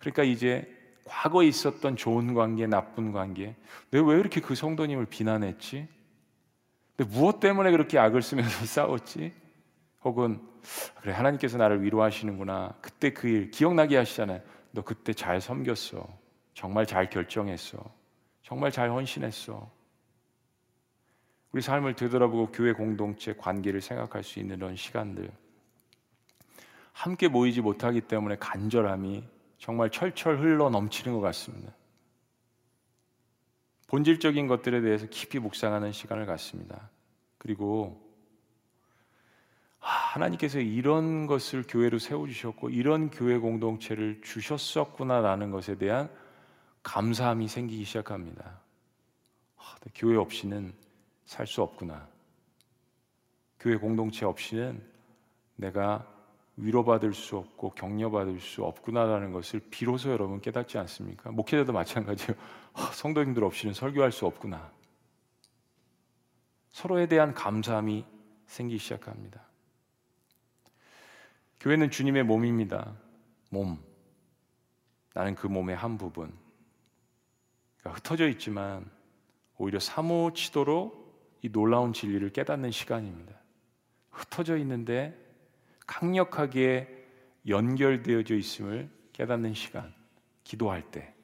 그러니까 0.03 0.25
이제 0.25 0.69
과거에 1.05 1.47
있었던 1.47 1.97
좋은 1.97 2.35
관계, 2.35 2.67
나쁜 2.67 3.13
관계, 3.13 3.55
내가 3.93 4.05
왜 4.09 4.19
이렇게 4.19 4.41
그 4.41 4.57
성도님을 4.57 5.07
비난했지? 5.07 5.87
근데 6.97 7.11
무엇 7.17 7.39
때문에 7.39 7.71
그렇게 7.71 7.99
악을 8.01 8.21
쓰면서 8.21 8.67
싸웠지? 8.67 9.33
혹은 10.03 10.41
그래 11.01 11.13
하나님께서 11.13 11.57
나를 11.57 11.83
위로하시는구나. 11.83 12.75
그때 12.81 13.13
그 13.13 13.29
일 13.29 13.51
기억나게 13.53 13.97
하시잖아요. 13.97 14.41
너 14.73 14.83
그때 14.83 15.13
잘 15.13 15.41
섬겼어. 15.41 16.07
정말 16.55 16.85
잘 16.85 17.09
결정했어. 17.09 17.79
정말 18.43 18.73
잘 18.73 18.91
헌신했어. 18.91 19.71
우리 21.53 21.63
삶을 21.63 21.95
되돌아보고 21.95 22.51
교회 22.51 22.73
공동체 22.73 23.35
관계를 23.35 23.81
생각할 23.81 24.25
수 24.25 24.41
있는 24.41 24.57
이런 24.57 24.75
시간들. 24.75 25.31
함께 26.93 27.29
모이지 27.29 27.61
못하기 27.61 28.03
때문에 28.03 28.37
간절함이 28.41 29.23
정말 29.63 29.91
철철 29.91 30.41
흘러 30.41 30.71
넘치는 30.71 31.15
것 31.15 31.21
같습니다. 31.21 31.73
본질적인 33.87 34.49
것들에 34.49 34.81
대해서 34.81 35.07
깊이 35.07 35.39
묵상하는 35.39 35.93
시간을 35.93 36.27
갖습니다. 36.27 36.91
그리고 37.39 38.03
아, 39.79 39.87
하나님께서 39.87 40.59
이런 40.59 41.29
것을 41.29 41.63
교회로 41.69 42.01
세워주셨고 42.01 42.71
이런 42.71 43.09
교회 43.11 43.39
공동체를 43.39 44.21
주셨었구나라는 44.25 45.53
것에 45.53 45.79
대한 45.79 46.11
감사함이 46.83 47.47
생기기 47.47 47.85
시작합니다. 47.85 48.59
아, 49.59 49.77
교회 49.95 50.17
없이는 50.17 50.75
살 51.25 51.47
수 51.47 51.63
없구나. 51.63 52.09
교회 53.61 53.77
공동체 53.77 54.27
없이는 54.27 54.83
내가 55.55 56.12
위로받을 56.57 57.15
수 57.15 57.37
없고 57.37 57.71
격려받을 57.71 58.41
수 58.41 58.65
없구나라는 58.65 59.33
것을 59.33 59.61
비로소 59.71 60.11
여러분 60.11 60.41
깨닫지 60.41 60.79
않습니까? 60.79 61.31
목회자도 61.31 61.73
마찬가지예요. 61.73 62.35
아, 62.75 62.91
성도님들 62.93 63.43
없이는 63.45 63.75
설교할 63.75 64.13
수 64.13 64.27
없구나. 64.27 64.71
서로에 66.71 67.07
대한 67.07 67.35
감사함이 67.35 68.05
생기기 68.47 68.79
시작합니다. 68.79 69.43
교회는 71.61 71.91
주님의 71.91 72.25
몸입니다. 72.25 72.95
몸. 73.51 73.79
나는 75.15 75.35
그 75.35 75.47
몸의 75.47 75.77
한 75.77 75.97
부분. 75.97 76.33
그러니까 77.79 77.99
흩어져 77.99 78.29
있지만 78.29 78.91
오히려 79.59 79.79
사무치도록 79.79 81.39
이 81.43 81.51
놀라운 81.51 81.93
진리를 81.93 82.31
깨닫는 82.33 82.71
시간입니다. 82.71 83.35
흩어져 84.11 84.57
있는데 84.59 85.22
강력하게 85.87 87.07
연결되어져 87.47 88.37
있음을 88.37 88.91
깨닫는 89.12 89.55
시간, 89.55 89.95
기도할 90.45 90.91
때 90.91 91.14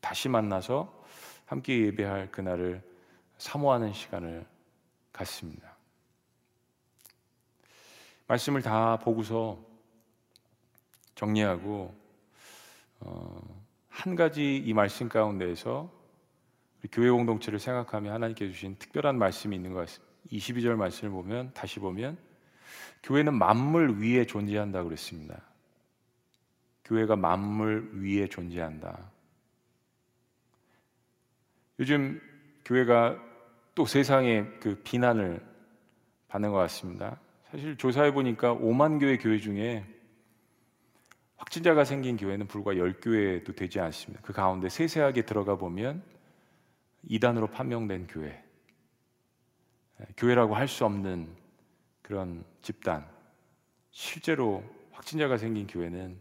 다시 0.00 0.28
만나서 0.28 1.04
함께 1.46 1.86
예배할 1.86 2.30
그날을 2.30 2.82
사모하는 3.38 3.92
시간을 3.92 4.46
갖습니다. 5.12 5.76
말씀을 8.26 8.62
다 8.62 8.96
보고서 8.98 9.58
정리하고 11.16 11.94
어, 13.00 13.64
한 13.88 14.14
가지 14.14 14.56
이 14.56 14.72
말씀 14.72 15.08
가운데에서 15.08 15.90
교회 16.92 17.10
공동체를 17.10 17.58
생각하며 17.58 18.12
하나님께 18.12 18.48
주신 18.48 18.76
특별한 18.78 19.18
말씀이 19.18 19.54
있는 19.54 19.72
것 19.72 19.80
같습니다. 19.80 20.14
22절 20.30 20.76
말씀을 20.76 21.10
보면 21.10 21.52
다시 21.52 21.80
보면 21.80 22.16
교회는 23.02 23.34
만물 23.34 24.00
위에 24.00 24.24
존재한다 24.24 24.82
그랬습니다. 24.82 25.40
교회가 26.84 27.16
만물 27.16 27.90
위에 27.94 28.26
존재한다. 28.26 29.10
요즘 31.78 32.20
교회가 32.64 33.18
또 33.74 33.86
세상에 33.86 34.44
그 34.60 34.80
비난을 34.82 35.40
받는 36.28 36.50
것 36.50 36.56
같습니다. 36.58 37.18
사실 37.50 37.76
조사해 37.76 38.12
보니까 38.12 38.54
5만 38.54 39.00
교회 39.00 39.16
교회 39.16 39.38
중에 39.38 39.84
확진자가 41.36 41.84
생긴 41.84 42.16
교회는 42.16 42.46
불과 42.46 42.74
10교회도 42.74 43.56
되지 43.56 43.80
않습니다. 43.80 44.22
그 44.22 44.32
가운데 44.32 44.68
세세하게 44.68 45.22
들어가 45.22 45.56
보면 45.56 46.02
이단으로 47.02 47.46
판명된 47.46 48.08
교회, 48.08 48.44
교회라고 50.16 50.54
할 50.54 50.68
수 50.68 50.84
없는 50.84 51.39
그런 52.02 52.44
집단, 52.62 53.06
실제로 53.90 54.62
확진자가 54.92 55.36
생긴 55.38 55.66
교회는 55.66 56.18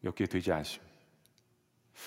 몇 0.00 0.14
개 0.14 0.26
되지 0.26 0.52
않습니다. 0.52 0.90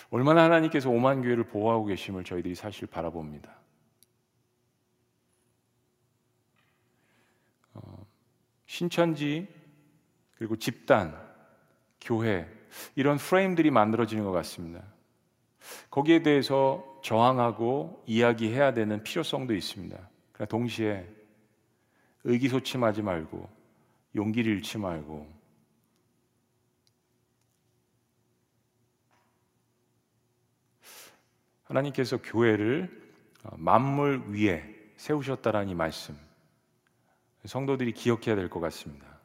얼마나 0.10 0.44
하나님께서 0.44 0.90
오만 0.90 1.22
교회를 1.22 1.44
보호하고 1.46 1.86
계심을 1.86 2.24
저희들이 2.24 2.56
사실 2.56 2.88
바라봅니다. 2.88 3.56
어, 7.76 8.06
신천지 8.66 9.48
그리고 10.36 10.56
집단, 10.56 11.16
교회 12.02 12.48
이런 12.96 13.18
프레임들이 13.18 13.70
만들어지는 13.70 14.24
것 14.24 14.32
같습니다. 14.32 14.84
거기에 15.92 16.24
대해서 16.24 17.00
저항하고 17.04 18.04
이야기해야 18.08 18.74
되는 18.74 19.04
필요성도 19.04 19.54
있습니다. 19.54 20.10
동시에 20.50 21.08
의기소침하지 22.24 23.02
말고 23.02 23.50
용기를 24.16 24.54
잃지 24.54 24.78
말고 24.78 25.28
하나님께서 31.64 32.22
교회를 32.22 33.02
만물 33.58 34.24
위에 34.30 34.64
세우셨다라는 34.98 35.70
이 35.70 35.76
말씀 35.76 36.18
성도들이 37.46 37.94
기억해야 37.94 38.36
될 38.36 38.50
것 38.50 38.60
같습니다. 38.62 39.20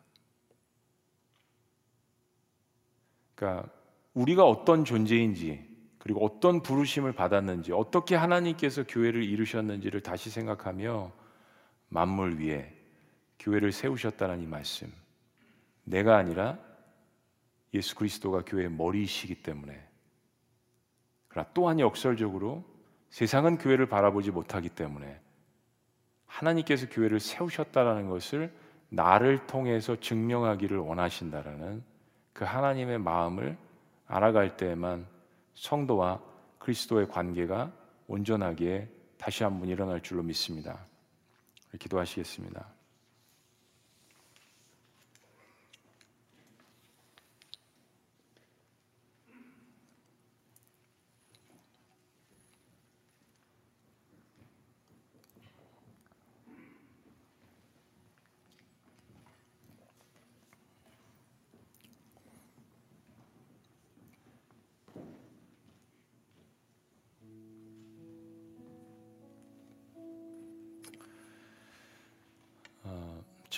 그러니까 3.34 3.70
우리가 4.14 4.44
어떤 4.44 4.84
존재인지 4.84 5.68
그리고 5.98 6.24
어떤 6.24 6.62
부르심을 6.62 7.12
받았는지 7.12 7.72
어떻게 7.72 8.16
하나님께서 8.16 8.84
교회를 8.84 9.22
이루셨는지를 9.22 10.00
다시 10.00 10.30
생각하며 10.30 11.12
만물 11.88 12.40
위에 12.40 12.77
교회를 13.38 13.72
세우셨다는 13.72 14.42
이 14.42 14.46
말씀. 14.46 14.92
내가 15.84 16.16
아니라 16.16 16.58
예수 17.74 17.94
그리스도가 17.94 18.42
교회의 18.44 18.70
머리이시기 18.70 19.42
때문에. 19.42 19.86
그러나 21.28 21.48
또한 21.54 21.80
역설적으로 21.80 22.64
세상은 23.10 23.58
교회를 23.58 23.86
바라보지 23.86 24.30
못하기 24.30 24.70
때문에 24.70 25.20
하나님께서 26.26 26.88
교회를 26.88 27.20
세우셨다라는 27.20 28.08
것을 28.08 28.52
나를 28.90 29.46
통해서 29.46 29.96
증명하기를 29.96 30.78
원하신다라는 30.78 31.82
그 32.32 32.44
하나님의 32.44 32.98
마음을 32.98 33.56
알아갈 34.06 34.56
때에만 34.56 35.06
성도와 35.54 36.22
그리스도의 36.58 37.08
관계가 37.08 37.72
온전하게 38.06 38.88
다시 39.18 39.42
한번 39.42 39.68
일어날 39.68 40.02
줄로 40.02 40.22
믿습니다. 40.22 40.86
기도하시겠습니다. 41.78 42.77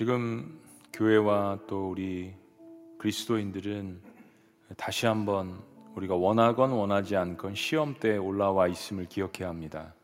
지금 0.00 0.58
교회와 0.94 1.58
또 1.66 1.90
우리 1.90 2.32
그리스도인들은 2.96 4.00
다시 4.78 5.04
한번 5.04 5.62
우리가 5.94 6.14
원하건 6.14 6.70
원하지 6.70 7.16
않건 7.16 7.54
시험대에 7.54 8.16
올라와 8.16 8.66
있음을 8.68 9.04
기억해야 9.04 9.50
합니다. 9.50 9.94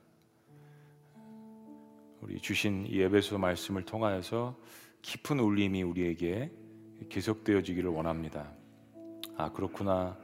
우리 2.21 2.39
주신 2.43 2.87
이 2.87 3.01
에베소 3.01 3.39
말씀을 3.39 3.87
통하여서 3.87 4.55
깊은 5.01 5.41
울림이 5.41 5.83
우리에게 5.83 6.53
계속되어지기를 7.09 7.89
원합니다. 7.89 8.53
아 9.39 9.51
그렇구나. 9.51 10.19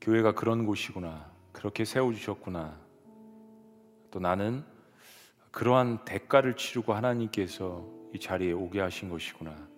교회가 0.00 0.32
그런 0.32 0.64
곳이구나. 0.64 1.30
그렇게 1.52 1.84
세워 1.84 2.14
주셨구나. 2.14 2.80
또 4.10 4.20
나는 4.20 4.64
그러한 5.50 6.06
대가를 6.06 6.56
치르고 6.56 6.94
하나님께서 6.94 7.95
이 8.12 8.18
자리에 8.18 8.52
오게 8.52 8.80
하신 8.80 9.08
것이구나. 9.08 9.68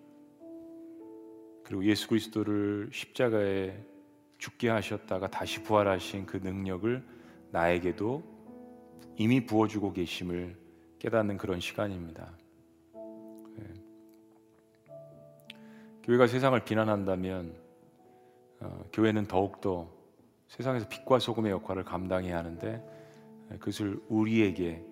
그리고 1.65 1.85
예수 1.85 2.09
그리스도를 2.09 2.89
십자가에 2.93 3.79
죽게 4.39 4.69
하셨다가 4.69 5.29
다시 5.29 5.63
부활하신 5.63 6.27
그 6.27 6.39
능력을 6.39 7.05
나에게도 7.51 8.23
이미 9.17 9.45
부어주고 9.45 9.93
계심을 9.93 10.57
깨닫는 10.99 11.37
그런 11.37 11.61
시간입니다. 11.61 12.33
네. 12.95 13.65
교회가 16.05 16.27
세상을 16.27 16.59
비난한다면 16.65 17.55
어, 18.61 18.85
교회는 18.93 19.27
더욱더 19.27 19.93
세상에서 20.49 20.89
빛과 20.89 21.19
소금의 21.19 21.53
역할을 21.53 21.85
감당해야 21.85 22.39
하는데 22.39 22.83
그것을 23.51 24.01
우리에게 24.09 24.85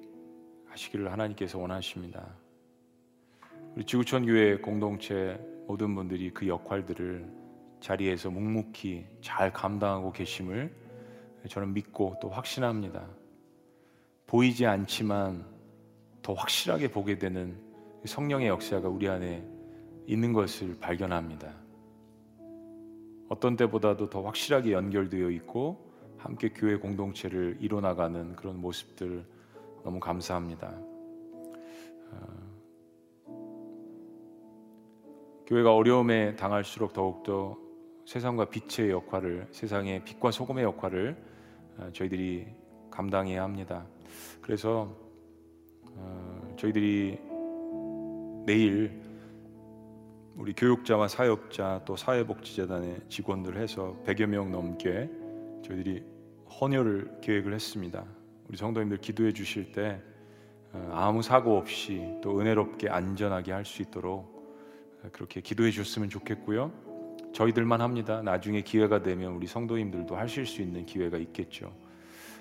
하시기를 0.67 1.11
하나님께서 1.11 1.59
원하십니다. 1.59 2.37
우리 3.77 3.85
지구촌 3.85 4.25
교회 4.25 4.57
공동체 4.57 5.39
모든 5.67 5.95
분들이 5.95 6.31
그 6.31 6.49
역할들을 6.49 7.31
자리에서 7.81 8.31
묵묵히 8.31 9.05
잘 9.21 9.53
감당하고 9.53 10.13
계심을 10.13 10.75
저는 11.47 11.75
믿고 11.75 12.17
또 12.23 12.31
확신합니다. 12.31 13.07
보이지 14.27 14.65
않지만 14.65 15.45
더 16.23 16.33
확실하게 16.33 16.91
보게 16.91 17.19
되는 17.19 17.61
성령의 18.07 18.49
역사가 18.49 18.89
우리 18.89 19.11
안에 19.11 19.47
있는 20.07 20.33
것을 20.33 20.79
발견합니다. 20.81 21.53
어떤 23.29 23.57
때보다도 23.57 24.09
더 24.09 24.23
확실하게 24.23 24.73
연결되어 24.73 25.29
있고 25.33 25.93
함께 26.17 26.49
교회 26.49 26.77
공동체를 26.77 27.59
이뤄나가는 27.61 28.37
그런 28.37 28.59
모습들 28.59 29.23
너무 29.85 30.01
감사합니다. 30.01 30.75
교회가 35.47 35.75
어려움에 35.75 36.35
당할수록 36.35 36.93
더욱더 36.93 37.57
세상과 38.05 38.47
빛의 38.47 38.91
역할을 38.91 39.47
세상의 39.53 40.05
빛과 40.05 40.33
소금의 40.33 40.65
역할을 40.65 41.17
어, 41.79 41.91
저희들이 41.93 42.47
감당해야 42.91 43.45
합니다. 43.45 43.87
그래서 44.41 44.93
어, 45.95 46.55
저희들이 46.57 47.19
내일 48.45 49.01
우리 50.37 50.53
교육자와 50.53 51.09
사역자 51.09 51.83
또 51.85 51.97
사회복지재단의 51.97 53.03
직원들 53.09 53.57
해서 53.57 53.97
100여 54.05 54.27
명 54.27 54.51
넘게 54.51 55.09
저희들이 55.65 56.05
헌혈을 56.61 57.19
계획을 57.23 57.55
했습니다. 57.55 58.05
우리 58.49 58.57
성도님들 58.57 58.99
기도해 58.99 59.33
주실 59.33 59.71
때 59.71 60.01
어, 60.73 60.91
아무 60.93 61.23
사고 61.23 61.57
없이 61.57 62.19
또 62.21 62.41
은혜롭게 62.41 62.89
안전하게 62.89 63.53
할 63.53 63.65
수 63.65 63.83
있도록 63.83 64.36
그렇게 65.13 65.41
기도해 65.41 65.71
주셨으면 65.71 66.09
좋겠고요. 66.09 66.73
저희들만 67.33 67.81
합니다. 67.81 68.23
나중에 68.23 68.63
기회가 68.63 69.03
되면 69.03 69.33
우리 69.33 69.47
성도님들도 69.47 70.17
하실 70.17 70.47
수 70.47 70.63
있는 70.63 70.87
기회가 70.87 71.19
있겠죠. 71.19 71.73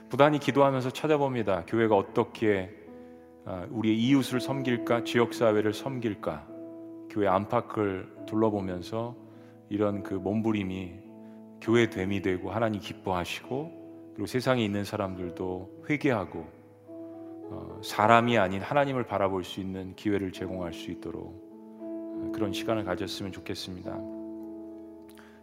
부단히 0.09 0.39
기도하면서 0.39 0.91
찾아봅니다. 0.91 1.66
교회가 1.66 1.95
어떻게 1.95 2.74
아, 3.45 3.68
우리의 3.70 3.97
이웃을 3.99 4.39
섬길까, 4.39 5.03
지역 5.03 5.34
사회를 5.34 5.74
섬길까, 5.74 6.47
교회 7.11 7.28
안팎을 7.28 8.26
둘러보면서 8.26 9.16
이런 9.70 10.03
그 10.03 10.16
몸부림이 10.16 10.93
교회 11.61 11.89
됨이 11.89 12.22
되고 12.22 12.51
하나님 12.51 12.82
기뻐하시고 12.82 14.11
그리고 14.13 14.28
세상에 14.28 14.63
있는 14.63 14.84
사람들도 14.84 15.86
회개하고 15.89 16.45
어, 17.47 17.82
사람이 17.84 18.38
아닌 18.38 18.61
하나님을 18.61 19.03
바라볼 19.03 19.43
수 19.43 19.59
있는 19.59 19.95
기회를 19.95 20.32
제공할 20.32 20.74
수 20.74 20.91
있도록 20.91 21.54
그런 22.32 22.53
시간을 22.53 22.84
가졌으면 22.84 23.32
좋겠습니다. 23.32 23.99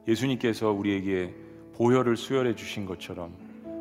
예수님께서 0.09 0.71
우리에게 0.71 1.35
보혈을 1.75 2.17
수혈해 2.17 2.55
주신 2.55 2.87
것처럼 2.87 3.35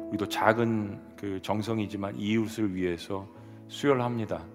우리도 0.10 0.28
작은 0.28 1.16
그 1.16 1.41
정성이지만 1.41 2.18
이웃을 2.18 2.76
위해서 2.76 3.28
수혈합니다. 3.68 4.45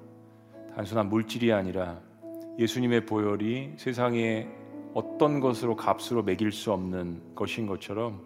단순한 0.75 1.09
물질이 1.09 1.53
아니라 1.53 2.01
예수님의 2.59 3.07
보혈이 3.07 3.75
세상에 3.77 4.49
어떤 4.95 5.41
것으로 5.41 5.77
값으로 5.77 6.23
매길 6.23 6.53
수 6.53 6.73
없는 6.73 7.35
것인 7.35 7.67
것처럼 7.67 8.21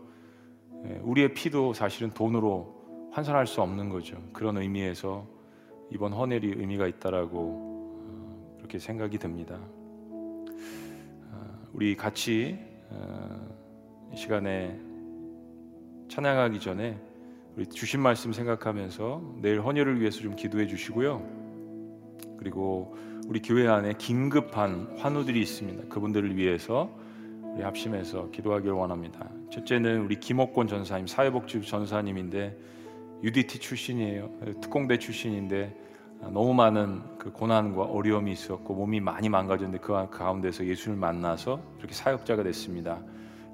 예, 0.87 1.01
우리의 1.03 1.35
피도 1.35 1.75
사실은 1.75 2.11
돈으로 2.11 3.09
환산할 3.13 3.47
수 3.47 3.61
없는 3.61 3.89
거죠. 3.89 4.17
그런 4.33 4.57
의미에서 4.57 5.27
이번 5.91 6.13
헌혈이 6.13 6.47
의미가 6.47 6.87
있다라고 6.87 7.39
어, 7.39 8.55
그렇게 8.59 8.79
생각이 8.79 9.19
듭니다. 9.19 9.59
우리 11.73 11.97
같이 11.97 12.59
어, 12.91 14.11
이 14.13 14.17
시간에 14.17 14.79
찬양하기 16.09 16.59
전에 16.59 16.99
우리 17.57 17.67
주신 17.67 18.01
말씀 18.01 18.33
생각하면서 18.33 19.37
내일 19.41 19.61
헌혈을 19.61 20.01
위해서 20.01 20.21
좀 20.21 20.35
기도해 20.35 20.67
주시고요. 20.67 21.23
그리고 22.39 22.97
우리 23.27 23.41
교회 23.41 23.69
안에 23.69 23.95
긴급한 23.99 24.97
환우들이 24.99 25.41
있습니다. 25.41 25.89
그분들을 25.89 26.37
위해서 26.37 26.91
우리 27.55 27.63
합심해서 27.63 28.31
기도하기를 28.31 28.73
원합니다. 28.73 29.29
첫째는 29.53 30.01
우리 30.01 30.19
김옥권 30.19 30.67
전사님, 30.67 31.07
사회복지 31.07 31.63
전사님인데 31.63 32.57
UDT 33.23 33.59
출신이에요. 33.61 34.31
특공대 34.61 34.99
출신인데 34.99 35.77
너무 36.29 36.53
많은 36.55 37.03
그 37.19 37.33
고난과 37.33 37.83
어려움이 37.83 38.33
있었고 38.33 38.75
몸이 38.75 39.01
많이 39.01 39.29
망가졌는데 39.29 39.79
그 39.79 40.09
가운데서 40.11 40.67
예수를 40.67 40.97
만나서 40.97 41.61
이렇게 41.79 41.95
사역자가 41.95 42.43
됐습니다. 42.43 42.99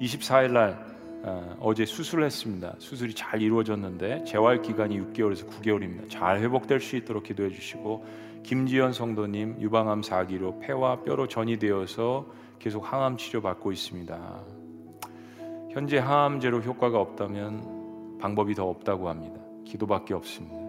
24일 0.01 0.51
날 0.53 0.97
어, 1.23 1.73
제 1.75 1.85
수술을 1.85 2.25
했습니다. 2.25 2.75
수술이 2.79 3.15
잘 3.15 3.43
이루어졌는데 3.43 4.25
재활 4.25 4.63
기간이 4.63 5.01
6개월에서 5.01 5.49
9개월입니다. 5.49 6.09
잘 6.09 6.41
회복될 6.41 6.81
수 6.81 6.97
있도록 6.97 7.25
기도해 7.25 7.51
주시고 7.51 8.05
김지연 8.43 8.93
성도님 8.93 9.57
유방암 9.61 10.03
4기로 10.03 10.61
폐와 10.61 11.03
뼈로 11.03 11.27
전이 11.27 11.59
되어서 11.59 12.27
계속 12.59 12.93
항암 12.93 13.17
치료 13.17 13.43
받고 13.43 13.73
있습니다. 13.73 14.41
현재 15.73 15.99
항암제로 15.99 16.61
효과가 16.61 16.99
없다면 17.01 18.19
방법이 18.21 18.55
더 18.55 18.69
없다고 18.69 19.09
합니다. 19.09 19.41
기도밖에 19.65 20.15
없습니다. 20.15 20.66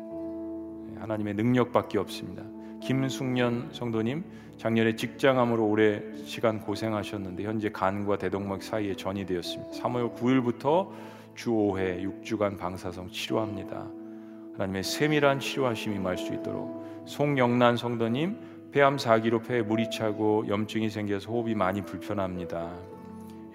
하나님의 1.00 1.34
능력밖에 1.36 1.98
없습니다. 1.98 2.44
김숙년 2.82 3.70
성도님 3.72 4.24
작년에 4.58 4.96
직장암으로 4.96 5.68
오래 5.68 6.02
시간 6.26 6.62
고생하셨는데 6.62 7.44
현재 7.44 7.70
간과 7.70 8.18
대동맥 8.18 8.64
사이에 8.64 8.96
전이 8.96 9.26
되었습니다. 9.26 9.72
3월 9.72 10.16
9일부터 10.16 10.90
주 11.36 11.52
5회 11.52 12.04
6주간 12.24 12.58
방사성 12.58 13.10
치료합니다. 13.12 13.88
하나님의 14.54 14.84
세밀한 14.84 15.40
치료하심이 15.40 15.96
임할 15.98 16.18
수 16.18 16.34
있도록 16.34 17.04
송영란 17.06 17.78
성도님 17.78 18.72
폐암 18.72 18.98
4기로 18.98 19.48
폐에 19.48 19.62
물이 19.62 19.92
차고 19.92 20.48
염증이 20.48 20.90
생겨서 20.90 21.32
호흡이 21.32 21.56
많이 21.56 21.84
불편합니다. 21.84 22.74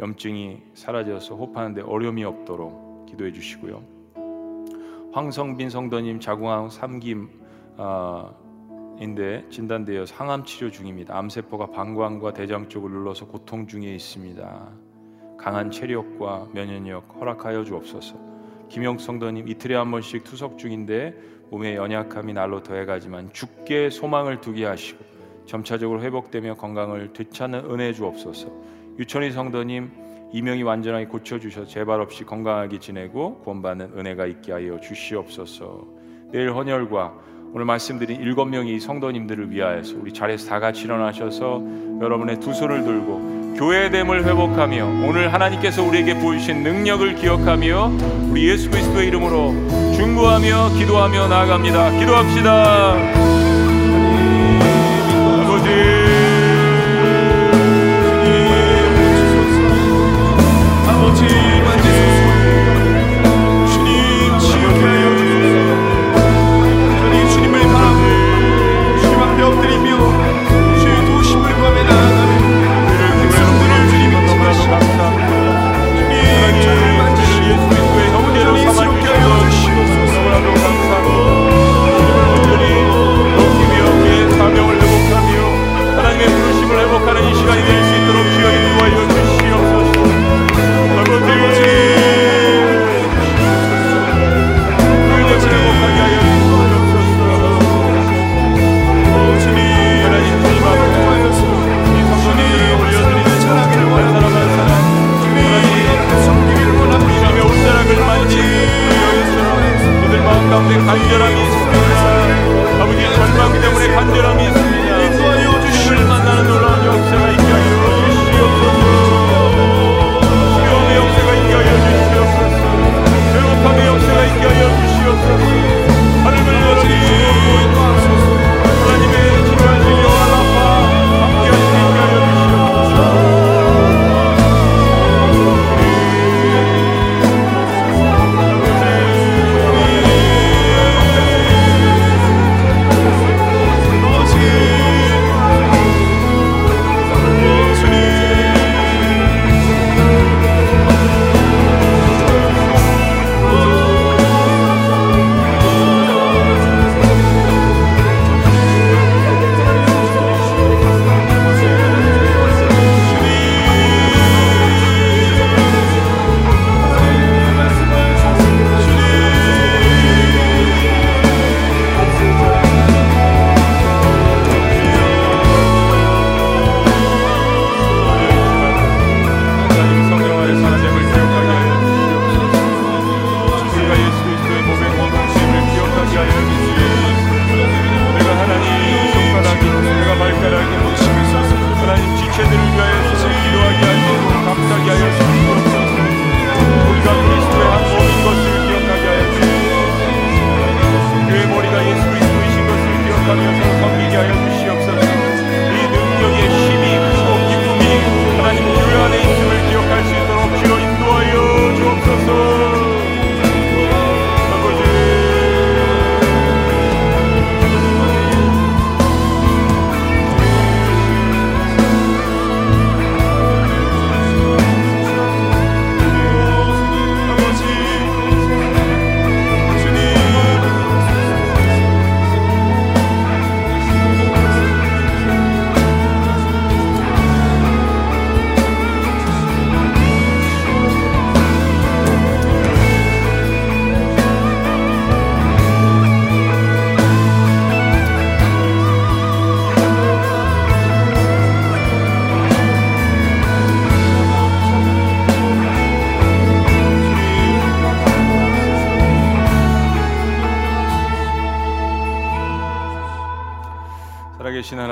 염증이 0.00 0.62
사라져서 0.74 1.34
호흡하는데 1.34 1.82
어려움이 1.82 2.24
없도록 2.24 3.06
기도해 3.06 3.32
주시고요. 3.32 3.91
황성빈 5.12 5.68
성도님 5.68 6.20
자궁암 6.20 6.68
3기 6.68 7.28
어, 7.76 8.34
인데 8.98 9.44
진단되어 9.50 10.06
항암 10.10 10.44
치료 10.44 10.70
중입니다. 10.70 11.18
암세포가 11.18 11.66
방광과 11.66 12.32
대장 12.32 12.66
쪽을 12.70 12.90
눌러서 12.90 13.26
고통 13.26 13.66
중에 13.66 13.94
있습니다. 13.94 14.68
강한 15.36 15.70
체력과 15.70 16.48
면역력 16.54 17.14
허락하여 17.20 17.62
주옵소서. 17.62 18.16
김영 18.70 18.96
성도님 18.96 19.48
이틀에 19.48 19.74
한 19.74 19.90
번씩 19.90 20.24
투석 20.24 20.56
중인데 20.56 21.14
몸의 21.50 21.76
연약함이 21.76 22.32
날로 22.32 22.62
더해가지만 22.62 23.34
죽게 23.34 23.90
소망을 23.90 24.40
두게 24.40 24.64
하시고 24.64 25.04
점차적으로 25.44 26.00
회복되며 26.00 26.54
건강을 26.54 27.12
되찾는 27.12 27.70
은혜 27.70 27.92
주옵소서. 27.92 28.48
유천희 28.98 29.32
성도님 29.32 29.90
이명이 30.32 30.62
완전하게 30.62 31.06
고쳐 31.06 31.38
주셔서 31.38 31.66
재발 31.66 32.00
없이 32.00 32.24
건강하게 32.24 32.78
지내고 32.78 33.40
구원받는 33.40 33.92
은혜가 33.98 34.26
있게 34.26 34.52
하여 34.52 34.80
주시옵소서. 34.80 35.84
내일 36.32 36.52
헌혈과 36.52 37.12
오늘 37.52 37.66
말씀드린 37.66 38.18
일곱 38.22 38.46
명의 38.46 38.80
성도님들을 38.80 39.50
위하여서 39.50 39.96
우리 40.00 40.12
자리에서 40.12 40.48
다 40.48 40.58
같이 40.58 40.84
일어나셔서 40.84 41.62
여러분의 42.00 42.40
두 42.40 42.54
손을 42.54 42.82
들고 42.82 43.54
교회됨을 43.58 44.24
회복하며 44.24 45.06
오늘 45.06 45.30
하나님께서 45.30 45.82
우리에게 45.82 46.18
보이신 46.18 46.62
능력을 46.62 47.14
기억하며 47.16 47.90
우리 48.30 48.48
예수 48.48 48.70
그리스도의 48.70 49.08
이름으로 49.08 49.52
중보하며 49.94 50.78
기도하며 50.78 51.28
나아갑니다. 51.28 51.98
기도합시다. 51.98 53.42
살아계신 55.62 56.01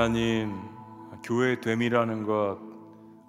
하나님, 0.00 0.56
교회 1.22 1.60
됨이라는 1.60 2.24
것 2.24 2.58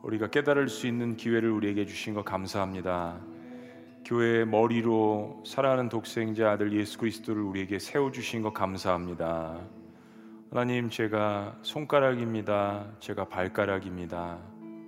우리가 0.04 0.28
깨달을 0.28 0.70
수 0.70 0.88
있는 0.88 1.18
기회를 1.18 1.52
우리에게 1.52 1.86
주신 1.86 2.14
것 2.14 2.24
감사합니다. 2.24 3.20
교회의 4.06 4.48
머리로 4.48 5.44
살아가는 5.46 5.90
독생자 5.90 6.52
아들 6.52 6.72
예수 6.72 6.98
그리스도를 6.98 7.42
우리에게 7.42 7.78
세워 7.78 8.10
주신 8.10 8.42
것 8.42 8.54
감사합니다. 8.54 9.60
하나님, 10.50 10.90
제가 10.90 11.58
손가락입니다. 11.62 12.88
제가 13.02 13.26
발가락입니다. 13.26 14.40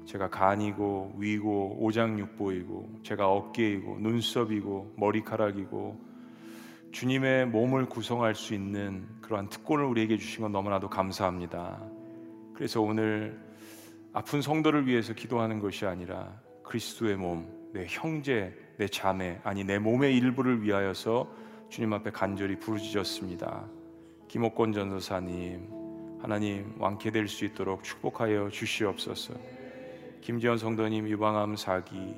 제가 0.05 0.29
간이고 0.29 1.15
위고 1.17 1.79
오장육부이고 1.81 3.01
제가 3.03 3.29
어깨이고 3.29 3.97
눈썹이고 3.99 4.93
머리카락이고 4.95 6.12
주님의 6.93 7.47
몸을 7.47 7.87
구성할 7.87 8.35
수 8.35 8.53
있는 8.53 9.07
그러한 9.19 9.49
특권을 9.49 9.83
우리에게 9.83 10.15
주신 10.17 10.43
건 10.43 10.51
너무나도 10.51 10.91
감사합니다. 10.91 11.81
그래서 12.53 12.81
오늘 12.81 13.41
아픈 14.13 14.43
성도를 14.43 14.85
위해서 14.85 15.11
기도하는 15.13 15.59
것이 15.59 15.87
아니라 15.87 16.39
그리스도의 16.61 17.15
몸, 17.15 17.47
내 17.73 17.87
형제, 17.89 18.55
내 18.77 18.87
자매, 18.87 19.39
아니 19.43 19.63
내 19.63 19.79
몸의 19.79 20.15
일부를 20.15 20.61
위하여서 20.61 21.27
주님 21.69 21.93
앞에 21.93 22.11
간절히 22.11 22.59
부르짖었습니다. 22.59 23.65
김옥권 24.27 24.71
전도사님, 24.71 26.19
하나님 26.21 26.75
완쾌될 26.77 27.27
수 27.27 27.43
있도록 27.45 27.83
축복하여 27.83 28.49
주시옵소서. 28.51 29.33
김지현 30.21 30.59
성도님 30.59 31.09
유방암 31.09 31.55
사기, 31.55 32.13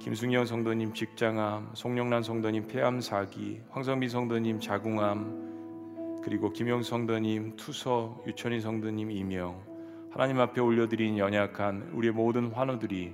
김승현 0.00 0.46
성도님 0.46 0.94
직장암, 0.94 1.72
송영란 1.74 2.22
성도님 2.22 2.68
폐암 2.68 3.02
사기, 3.02 3.60
황성비 3.68 4.08
성도님 4.08 4.58
자궁암, 4.58 6.22
그리고 6.24 6.50
김용 6.54 6.82
성도님 6.82 7.56
투서, 7.56 8.22
유천희 8.26 8.62
성도님 8.62 9.10
이명, 9.10 9.60
하나님 10.10 10.40
앞에 10.40 10.62
올려드린 10.62 11.18
연약한 11.18 11.90
우리의 11.92 12.14
모든 12.14 12.50
환우들이 12.50 13.12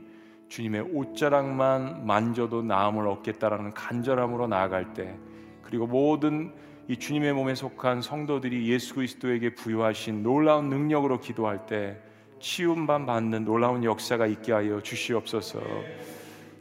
주님의 0.48 0.82
옷자락만 0.92 2.06
만져도 2.06 2.62
나음을 2.62 3.08
얻겠다라는 3.08 3.74
간절함으로 3.74 4.46
나아갈 4.46 4.94
때, 4.94 5.18
그리고 5.62 5.88
모든 5.88 6.52
이 6.86 6.96
주님의 6.96 7.32
몸에 7.32 7.56
속한 7.56 8.00
성도들이 8.00 8.68
예수 8.68 8.94
그리스도에게 8.94 9.56
부여하신 9.56 10.22
놀라운 10.22 10.70
능력으로 10.70 11.18
기도할 11.18 11.66
때 11.66 11.98
치움만 12.38 13.06
받는 13.06 13.44
놀라운 13.44 13.82
역사가 13.82 14.28
있게 14.28 14.52
하여 14.52 14.80
주시옵소서. 14.80 15.58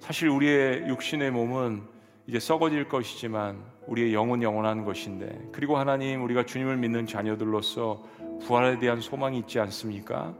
사실 0.05 0.29
우리의 0.29 0.87
육신의 0.87 1.31
몸은 1.31 1.81
이제 2.27 2.37
썩어질 2.37 2.87
것이지만 2.87 3.57
우리의 3.87 4.13
영은 4.13 4.43
영원한 4.43 4.85
것인데 4.85 5.49
그리고 5.51 5.77
하나님 5.77 6.23
우리가 6.23 6.45
주님을 6.45 6.77
믿는 6.77 7.07
자녀들로서 7.07 8.03
부활에 8.43 8.77
대한 8.77 9.01
소망이 9.01 9.39
있지 9.39 9.59
않습니까? 9.59 10.35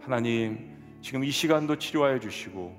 하나님 0.00 0.70
지금 1.00 1.24
이 1.24 1.32
시간도 1.32 1.78
치료하여 1.80 2.20
주시고 2.20 2.76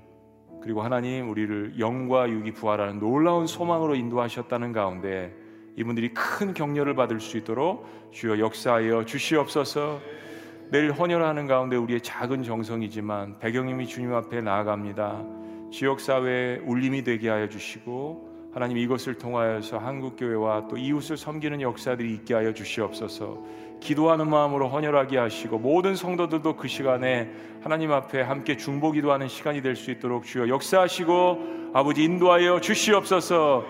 그리고 0.64 0.82
하나님 0.82 1.30
우리를 1.30 1.78
영과 1.78 2.30
육이 2.30 2.54
부활하는 2.54 3.00
놀라운 3.00 3.46
소망으로 3.46 3.96
인도하셨다는 3.96 4.72
가운데 4.72 5.36
이분들이 5.76 6.14
큰 6.14 6.54
격려를 6.54 6.96
받을 6.96 7.20
수 7.20 7.36
있도록 7.36 7.86
주여 8.12 8.40
역사하여 8.40 9.04
주시옵소서. 9.04 10.00
매일 10.72 10.94
헌혈하는 10.94 11.48
가운데 11.48 11.76
우리의 11.76 12.00
작은 12.00 12.44
정성이지만 12.44 13.40
배경님이 13.40 13.88
주님 13.88 14.14
앞에 14.14 14.40
나아갑니다. 14.40 15.39
지역 15.72 16.00
사회에 16.00 16.58
울림이 16.66 17.04
되게 17.04 17.30
하여 17.30 17.48
주시고 17.48 18.30
하나님 18.54 18.78
이것을 18.78 19.16
통하여서 19.16 19.78
한국 19.78 20.16
교회와 20.18 20.68
또 20.68 20.78
이웃을 20.78 21.18
섬기는 21.18 21.62
역사들이 21.62 22.12
있게 22.16 22.34
하여 22.34 22.54
주시옵소서. 22.54 23.44
기도하는 23.80 24.28
마음으로 24.30 24.68
헌혈하게 24.68 25.18
하시고 25.18 25.60
모든 25.60 25.96
성도들도 25.96 26.56
그 26.56 26.68
시간에 26.68 27.30
하나님 27.62 27.92
앞에 27.92 28.22
함께 28.22 28.58
중보 28.58 28.92
기도하는 28.92 29.28
시간이 29.28 29.62
될 29.62 29.76
수 29.76 29.92
있도록 29.92 30.26
주여 30.26 30.50
역사하시고 30.50 31.72
아버지 31.74 32.04
인도하여 32.04 32.60
주시옵소서. 32.60 33.66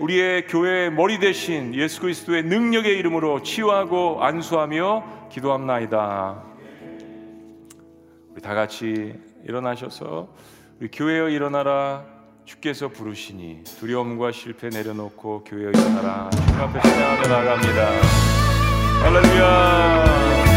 우리의 0.00 0.46
교회의 0.46 0.90
머리 0.90 1.20
대신 1.20 1.74
예수 1.74 2.00
그리스도의 2.00 2.42
능력의 2.44 2.98
이름으로 2.98 3.42
치유하고 3.42 4.24
안수하며 4.24 5.28
기도합나이다. 5.30 6.42
우리 8.32 8.40
다 8.40 8.54
같이 8.54 9.14
일어나셔서 9.46 10.28
우리 10.80 10.90
교회여 10.90 11.28
일어나라 11.28 12.04
주께서 12.44 12.88
부르시니 12.88 13.64
두려움과 13.78 14.32
실패 14.32 14.68
내려놓고 14.68 15.44
교회여 15.44 15.70
일어나라 15.70 16.28
주님 16.30 16.60
앞에 16.60 16.80
찬양하며 16.80 17.28
나갑니다. 17.28 17.90
할렐루야. 19.02 20.53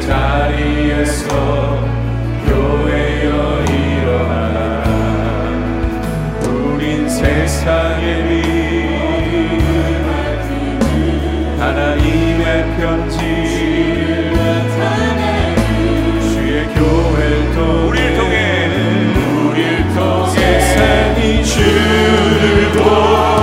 자리에서 0.00 1.28
교회여 2.46 3.64
일어나라 3.64 4.82
우린 6.42 7.06
세상의 7.06 8.28
빛 8.28 8.48
하나님의 11.60 12.76
편지. 12.78 13.18
주의 16.32 16.64
교회를 16.68 17.52
통해 17.54 17.88
우리를 17.88 18.16
통해. 18.16 18.34
우리를 19.50 19.94
통해 19.94 20.28
세상이 20.30 21.44
주를 21.44 22.72
보 22.72 23.37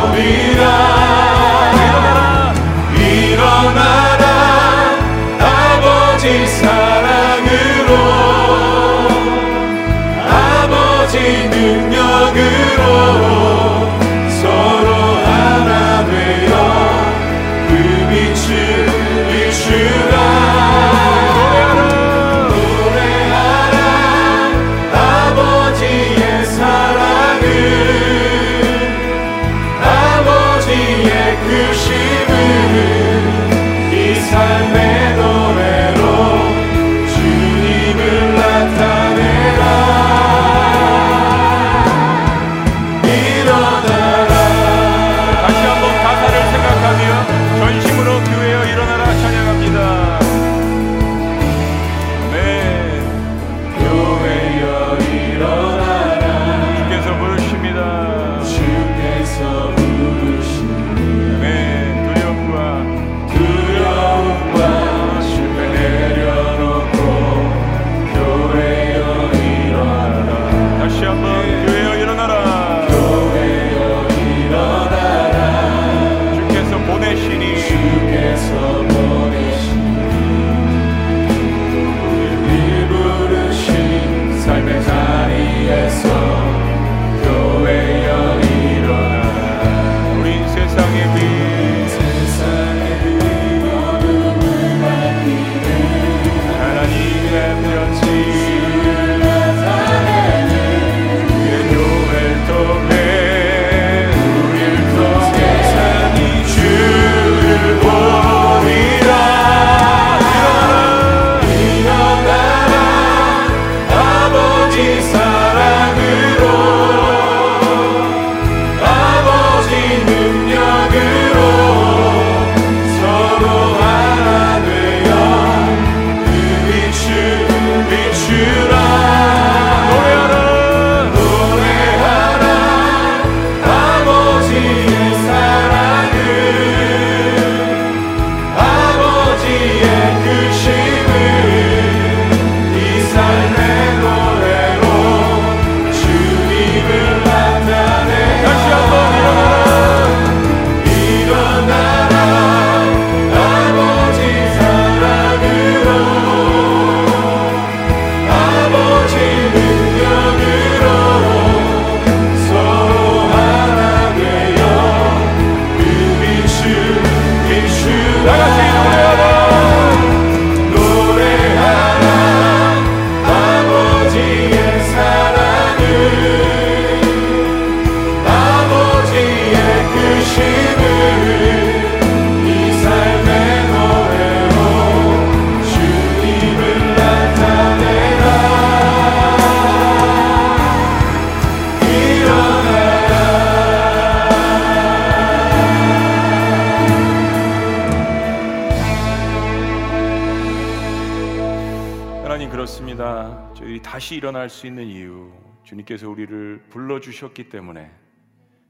불러 206.95 206.99
주셨기 206.99 207.49
때문에 207.49 207.91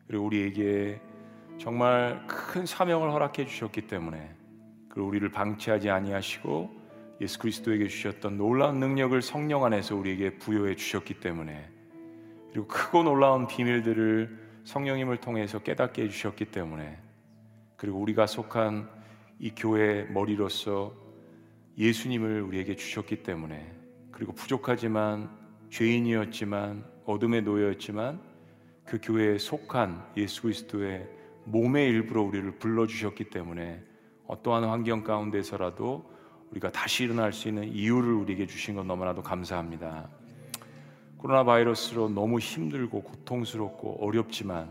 그리고 0.07 0.26
우리에게 0.26 0.99
정말 1.59 2.26
큰 2.28 2.65
사명을 2.65 3.11
허락해 3.11 3.45
주셨기 3.45 3.88
때문에 3.88 4.34
그리고 4.89 5.07
우리를 5.09 5.30
방치하지 5.30 5.89
아니하시고 5.89 6.86
예수 7.21 7.39
그리스도에게 7.39 7.88
주셨던 7.88 8.38
놀라운 8.38 8.80
능력을 8.80 9.21
성령 9.21 9.63
안에서 9.63 9.95
우리에게 9.95 10.38
부여해 10.38 10.76
주셨기 10.76 11.19
때문에 11.19 11.69
그리고 12.51 12.67
크고 12.67 13.03
놀라운 13.03 13.47
비밀들을 13.47 14.39
성령님을 14.63 15.17
통해서 15.17 15.59
깨닫게 15.59 16.03
해 16.03 16.09
주셨기 16.09 16.45
때문에 16.45 16.97
그리고 17.78 17.99
우리가 17.99 18.26
속한 18.26 18.89
이 19.39 19.51
교회의 19.51 20.11
머리로서 20.11 20.93
예수님을 21.78 22.41
우리에게 22.41 22.76
주셨기 22.76 23.21
때문에 23.21 23.71
그리고 24.11 24.34
부족하지만 24.34 25.30
죄인이었지만 25.69 26.94
어둠에 27.05 27.41
놓여있지만 27.41 28.19
그 28.83 28.99
교회에 29.01 29.37
속한 29.37 30.13
예수 30.17 30.43
그리스도의 30.43 31.07
몸의 31.45 31.89
일부로 31.89 32.23
우리를 32.23 32.57
불러 32.57 32.87
주셨기 32.87 33.25
때문에 33.25 33.81
어떠한 34.27 34.63
환경 34.63 35.03
가운데서라도 35.03 36.03
우리가 36.51 36.71
다시 36.71 37.03
일어날 37.03 37.33
수 37.33 37.47
있는 37.47 37.67
이유를 37.67 38.13
우리에게 38.13 38.47
주신 38.47 38.75
건 38.75 38.87
너무나도 38.87 39.21
감사합니다. 39.21 40.09
코로나 41.17 41.43
바이러스로 41.43 42.09
너무 42.09 42.39
힘들고 42.39 43.01
고통스럽고 43.01 44.05
어렵지만 44.05 44.69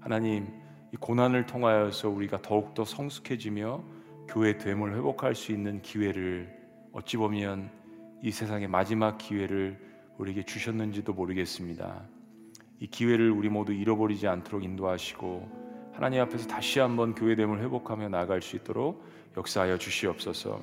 하나님 0.00 0.48
이 0.92 0.96
고난을 0.96 1.46
통하여서 1.46 2.08
우리가 2.10 2.42
더욱더 2.42 2.84
성숙해지며 2.84 3.82
교회 4.28 4.58
됨을 4.58 4.94
회복할 4.94 5.34
수 5.34 5.52
있는 5.52 5.80
기회를 5.82 6.50
어찌 6.92 7.16
보면 7.16 7.70
이 8.22 8.30
세상의 8.30 8.68
마지막 8.68 9.18
기회를 9.18 9.91
우리에게 10.22 10.44
주셨는지도 10.44 11.12
모르겠습니다. 11.12 12.02
이 12.78 12.86
기회를 12.86 13.30
우리 13.30 13.48
모두 13.48 13.72
잃어버리지 13.72 14.28
않도록 14.28 14.62
인도하시고 14.62 15.90
하나님 15.94 16.20
앞에서 16.20 16.46
다시 16.46 16.78
한번 16.78 17.14
교회됨을 17.14 17.60
회복하며 17.60 18.08
나아갈 18.08 18.40
수 18.40 18.54
있도록 18.56 19.04
역사하여 19.36 19.78
주시옵소서. 19.78 20.60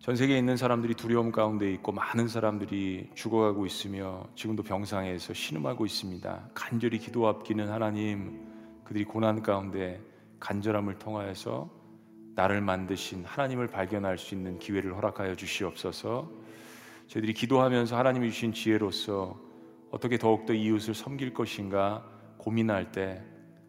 전 0.00 0.16
세계에 0.16 0.36
있는 0.36 0.56
사람들이 0.56 0.94
두려움 0.94 1.30
가운데 1.30 1.72
있고 1.74 1.92
많은 1.92 2.28
사람들이 2.28 3.10
죽어가고 3.14 3.66
있으며 3.66 4.26
지금도 4.34 4.62
병상에서 4.64 5.32
신음하고 5.32 5.86
있습니다. 5.86 6.50
간절히 6.54 6.98
기도 6.98 7.28
앞기는 7.28 7.68
하나님 7.68 8.46
그들이 8.84 9.04
고난 9.04 9.42
가운데 9.42 10.00
간절함을 10.40 10.98
통하여서 10.98 11.70
나를 12.34 12.60
만드신 12.60 13.24
하나님을 13.24 13.68
발견할 13.68 14.18
수 14.18 14.34
있는 14.34 14.58
기회를 14.58 14.94
허락하여 14.96 15.36
주시옵소서. 15.36 16.45
저희들이 17.08 17.34
기도하면서 17.34 17.96
하나님이 17.96 18.30
주신 18.30 18.52
지혜로서 18.52 19.38
어떻게 19.90 20.18
더욱더 20.18 20.52
이웃을 20.52 20.94
섬길 20.94 21.32
것인가 21.32 22.04
고민할 22.38 22.90
때 22.92 23.22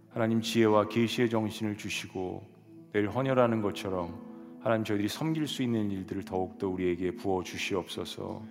하나님 0.09 0.41
지혜와 0.41 0.89
계시의 0.89 1.29
정신을 1.29 1.77
주시고 1.77 2.43
내일 2.91 3.09
헌혈하는 3.09 3.61
것처럼 3.61 4.59
하나님 4.61 4.83
저희들이 4.83 5.07
섬길 5.07 5.47
수 5.47 5.61
있는 5.61 5.91
일들을 5.91 6.23
더욱더 6.25 6.67
우리에게 6.67 7.11
부어 7.11 7.43
주시옵소서. 7.43 8.41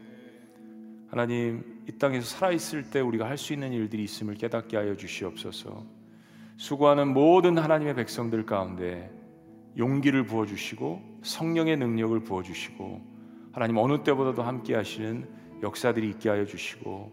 하나님 1.08 1.82
이 1.88 1.92
땅에서 1.92 2.26
살아 2.26 2.52
있을 2.52 2.90
때 2.90 3.00
우리가 3.00 3.28
할 3.28 3.36
수 3.36 3.52
있는 3.52 3.72
일들이 3.72 4.04
있음을 4.04 4.34
깨닫게 4.34 4.76
하여 4.76 4.96
주시옵소서. 4.96 5.84
수고하는 6.56 7.12
모든 7.12 7.58
하나님의 7.58 7.94
백성들 7.96 8.46
가운데 8.46 9.10
용기를 9.76 10.24
부어 10.24 10.46
주시고 10.46 11.20
성령의 11.22 11.76
능력을 11.76 12.18
부어 12.20 12.42
주시고 12.42 13.15
하나님 13.56 13.78
어느 13.78 14.02
때보다도 14.02 14.42
함께 14.42 14.74
하시는 14.74 15.26
역사들이 15.62 16.10
있게 16.10 16.28
하여 16.28 16.44
주시고 16.44 17.10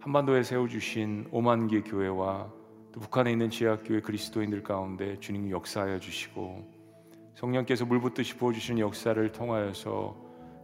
한반도에 0.00 0.42
세워 0.42 0.66
주신 0.66 1.28
오만 1.30 1.68
개 1.68 1.82
교회와 1.82 2.50
또 2.90 2.98
북한에 2.98 3.30
있는 3.30 3.48
지하교회 3.48 4.00
그리스도인들 4.00 4.64
가운데 4.64 5.20
주님 5.20 5.52
역사하여 5.52 6.00
주시고 6.00 6.68
성령께서 7.36 7.84
물붓듯이 7.84 8.38
부어주신 8.38 8.80
역사를 8.80 9.30
통하여서 9.30 10.16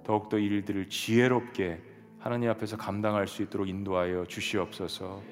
더욱 0.03 0.29
더 0.31 0.37
일들을 0.37 0.89
지혜롭게 0.89 1.81
하나님 2.19 2.51
앞에서 2.51 2.77
감당할 2.77 3.29
수 3.29 3.45
있도록 3.45 3.69
인도하여 3.69 4.27
주시옵소서. 4.27 5.23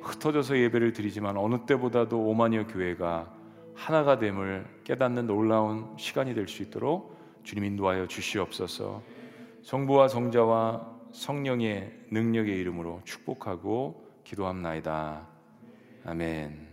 흩어져서 0.00 0.56
예배를 0.56 0.92
드리지만 0.92 1.36
어느 1.36 1.66
때보다도 1.66 2.16
오마니어 2.24 2.68
교회가 2.68 3.34
하나가 3.74 4.20
됨을 4.20 4.64
깨닫는 4.84 5.26
놀라운 5.26 5.88
시간이 5.96 6.34
될 6.34 6.46
수 6.46 6.62
있도록 6.62 7.17
주님 7.48 7.64
인도하여 7.64 8.06
주시옵소서. 8.06 9.02
성부와 9.62 10.08
성자와 10.08 10.86
성령의 11.14 11.90
능력의 12.12 12.54
이름으로 12.58 13.00
축복하고 13.06 14.06
기도합나이다. 14.22 15.26
아멘. 16.04 16.67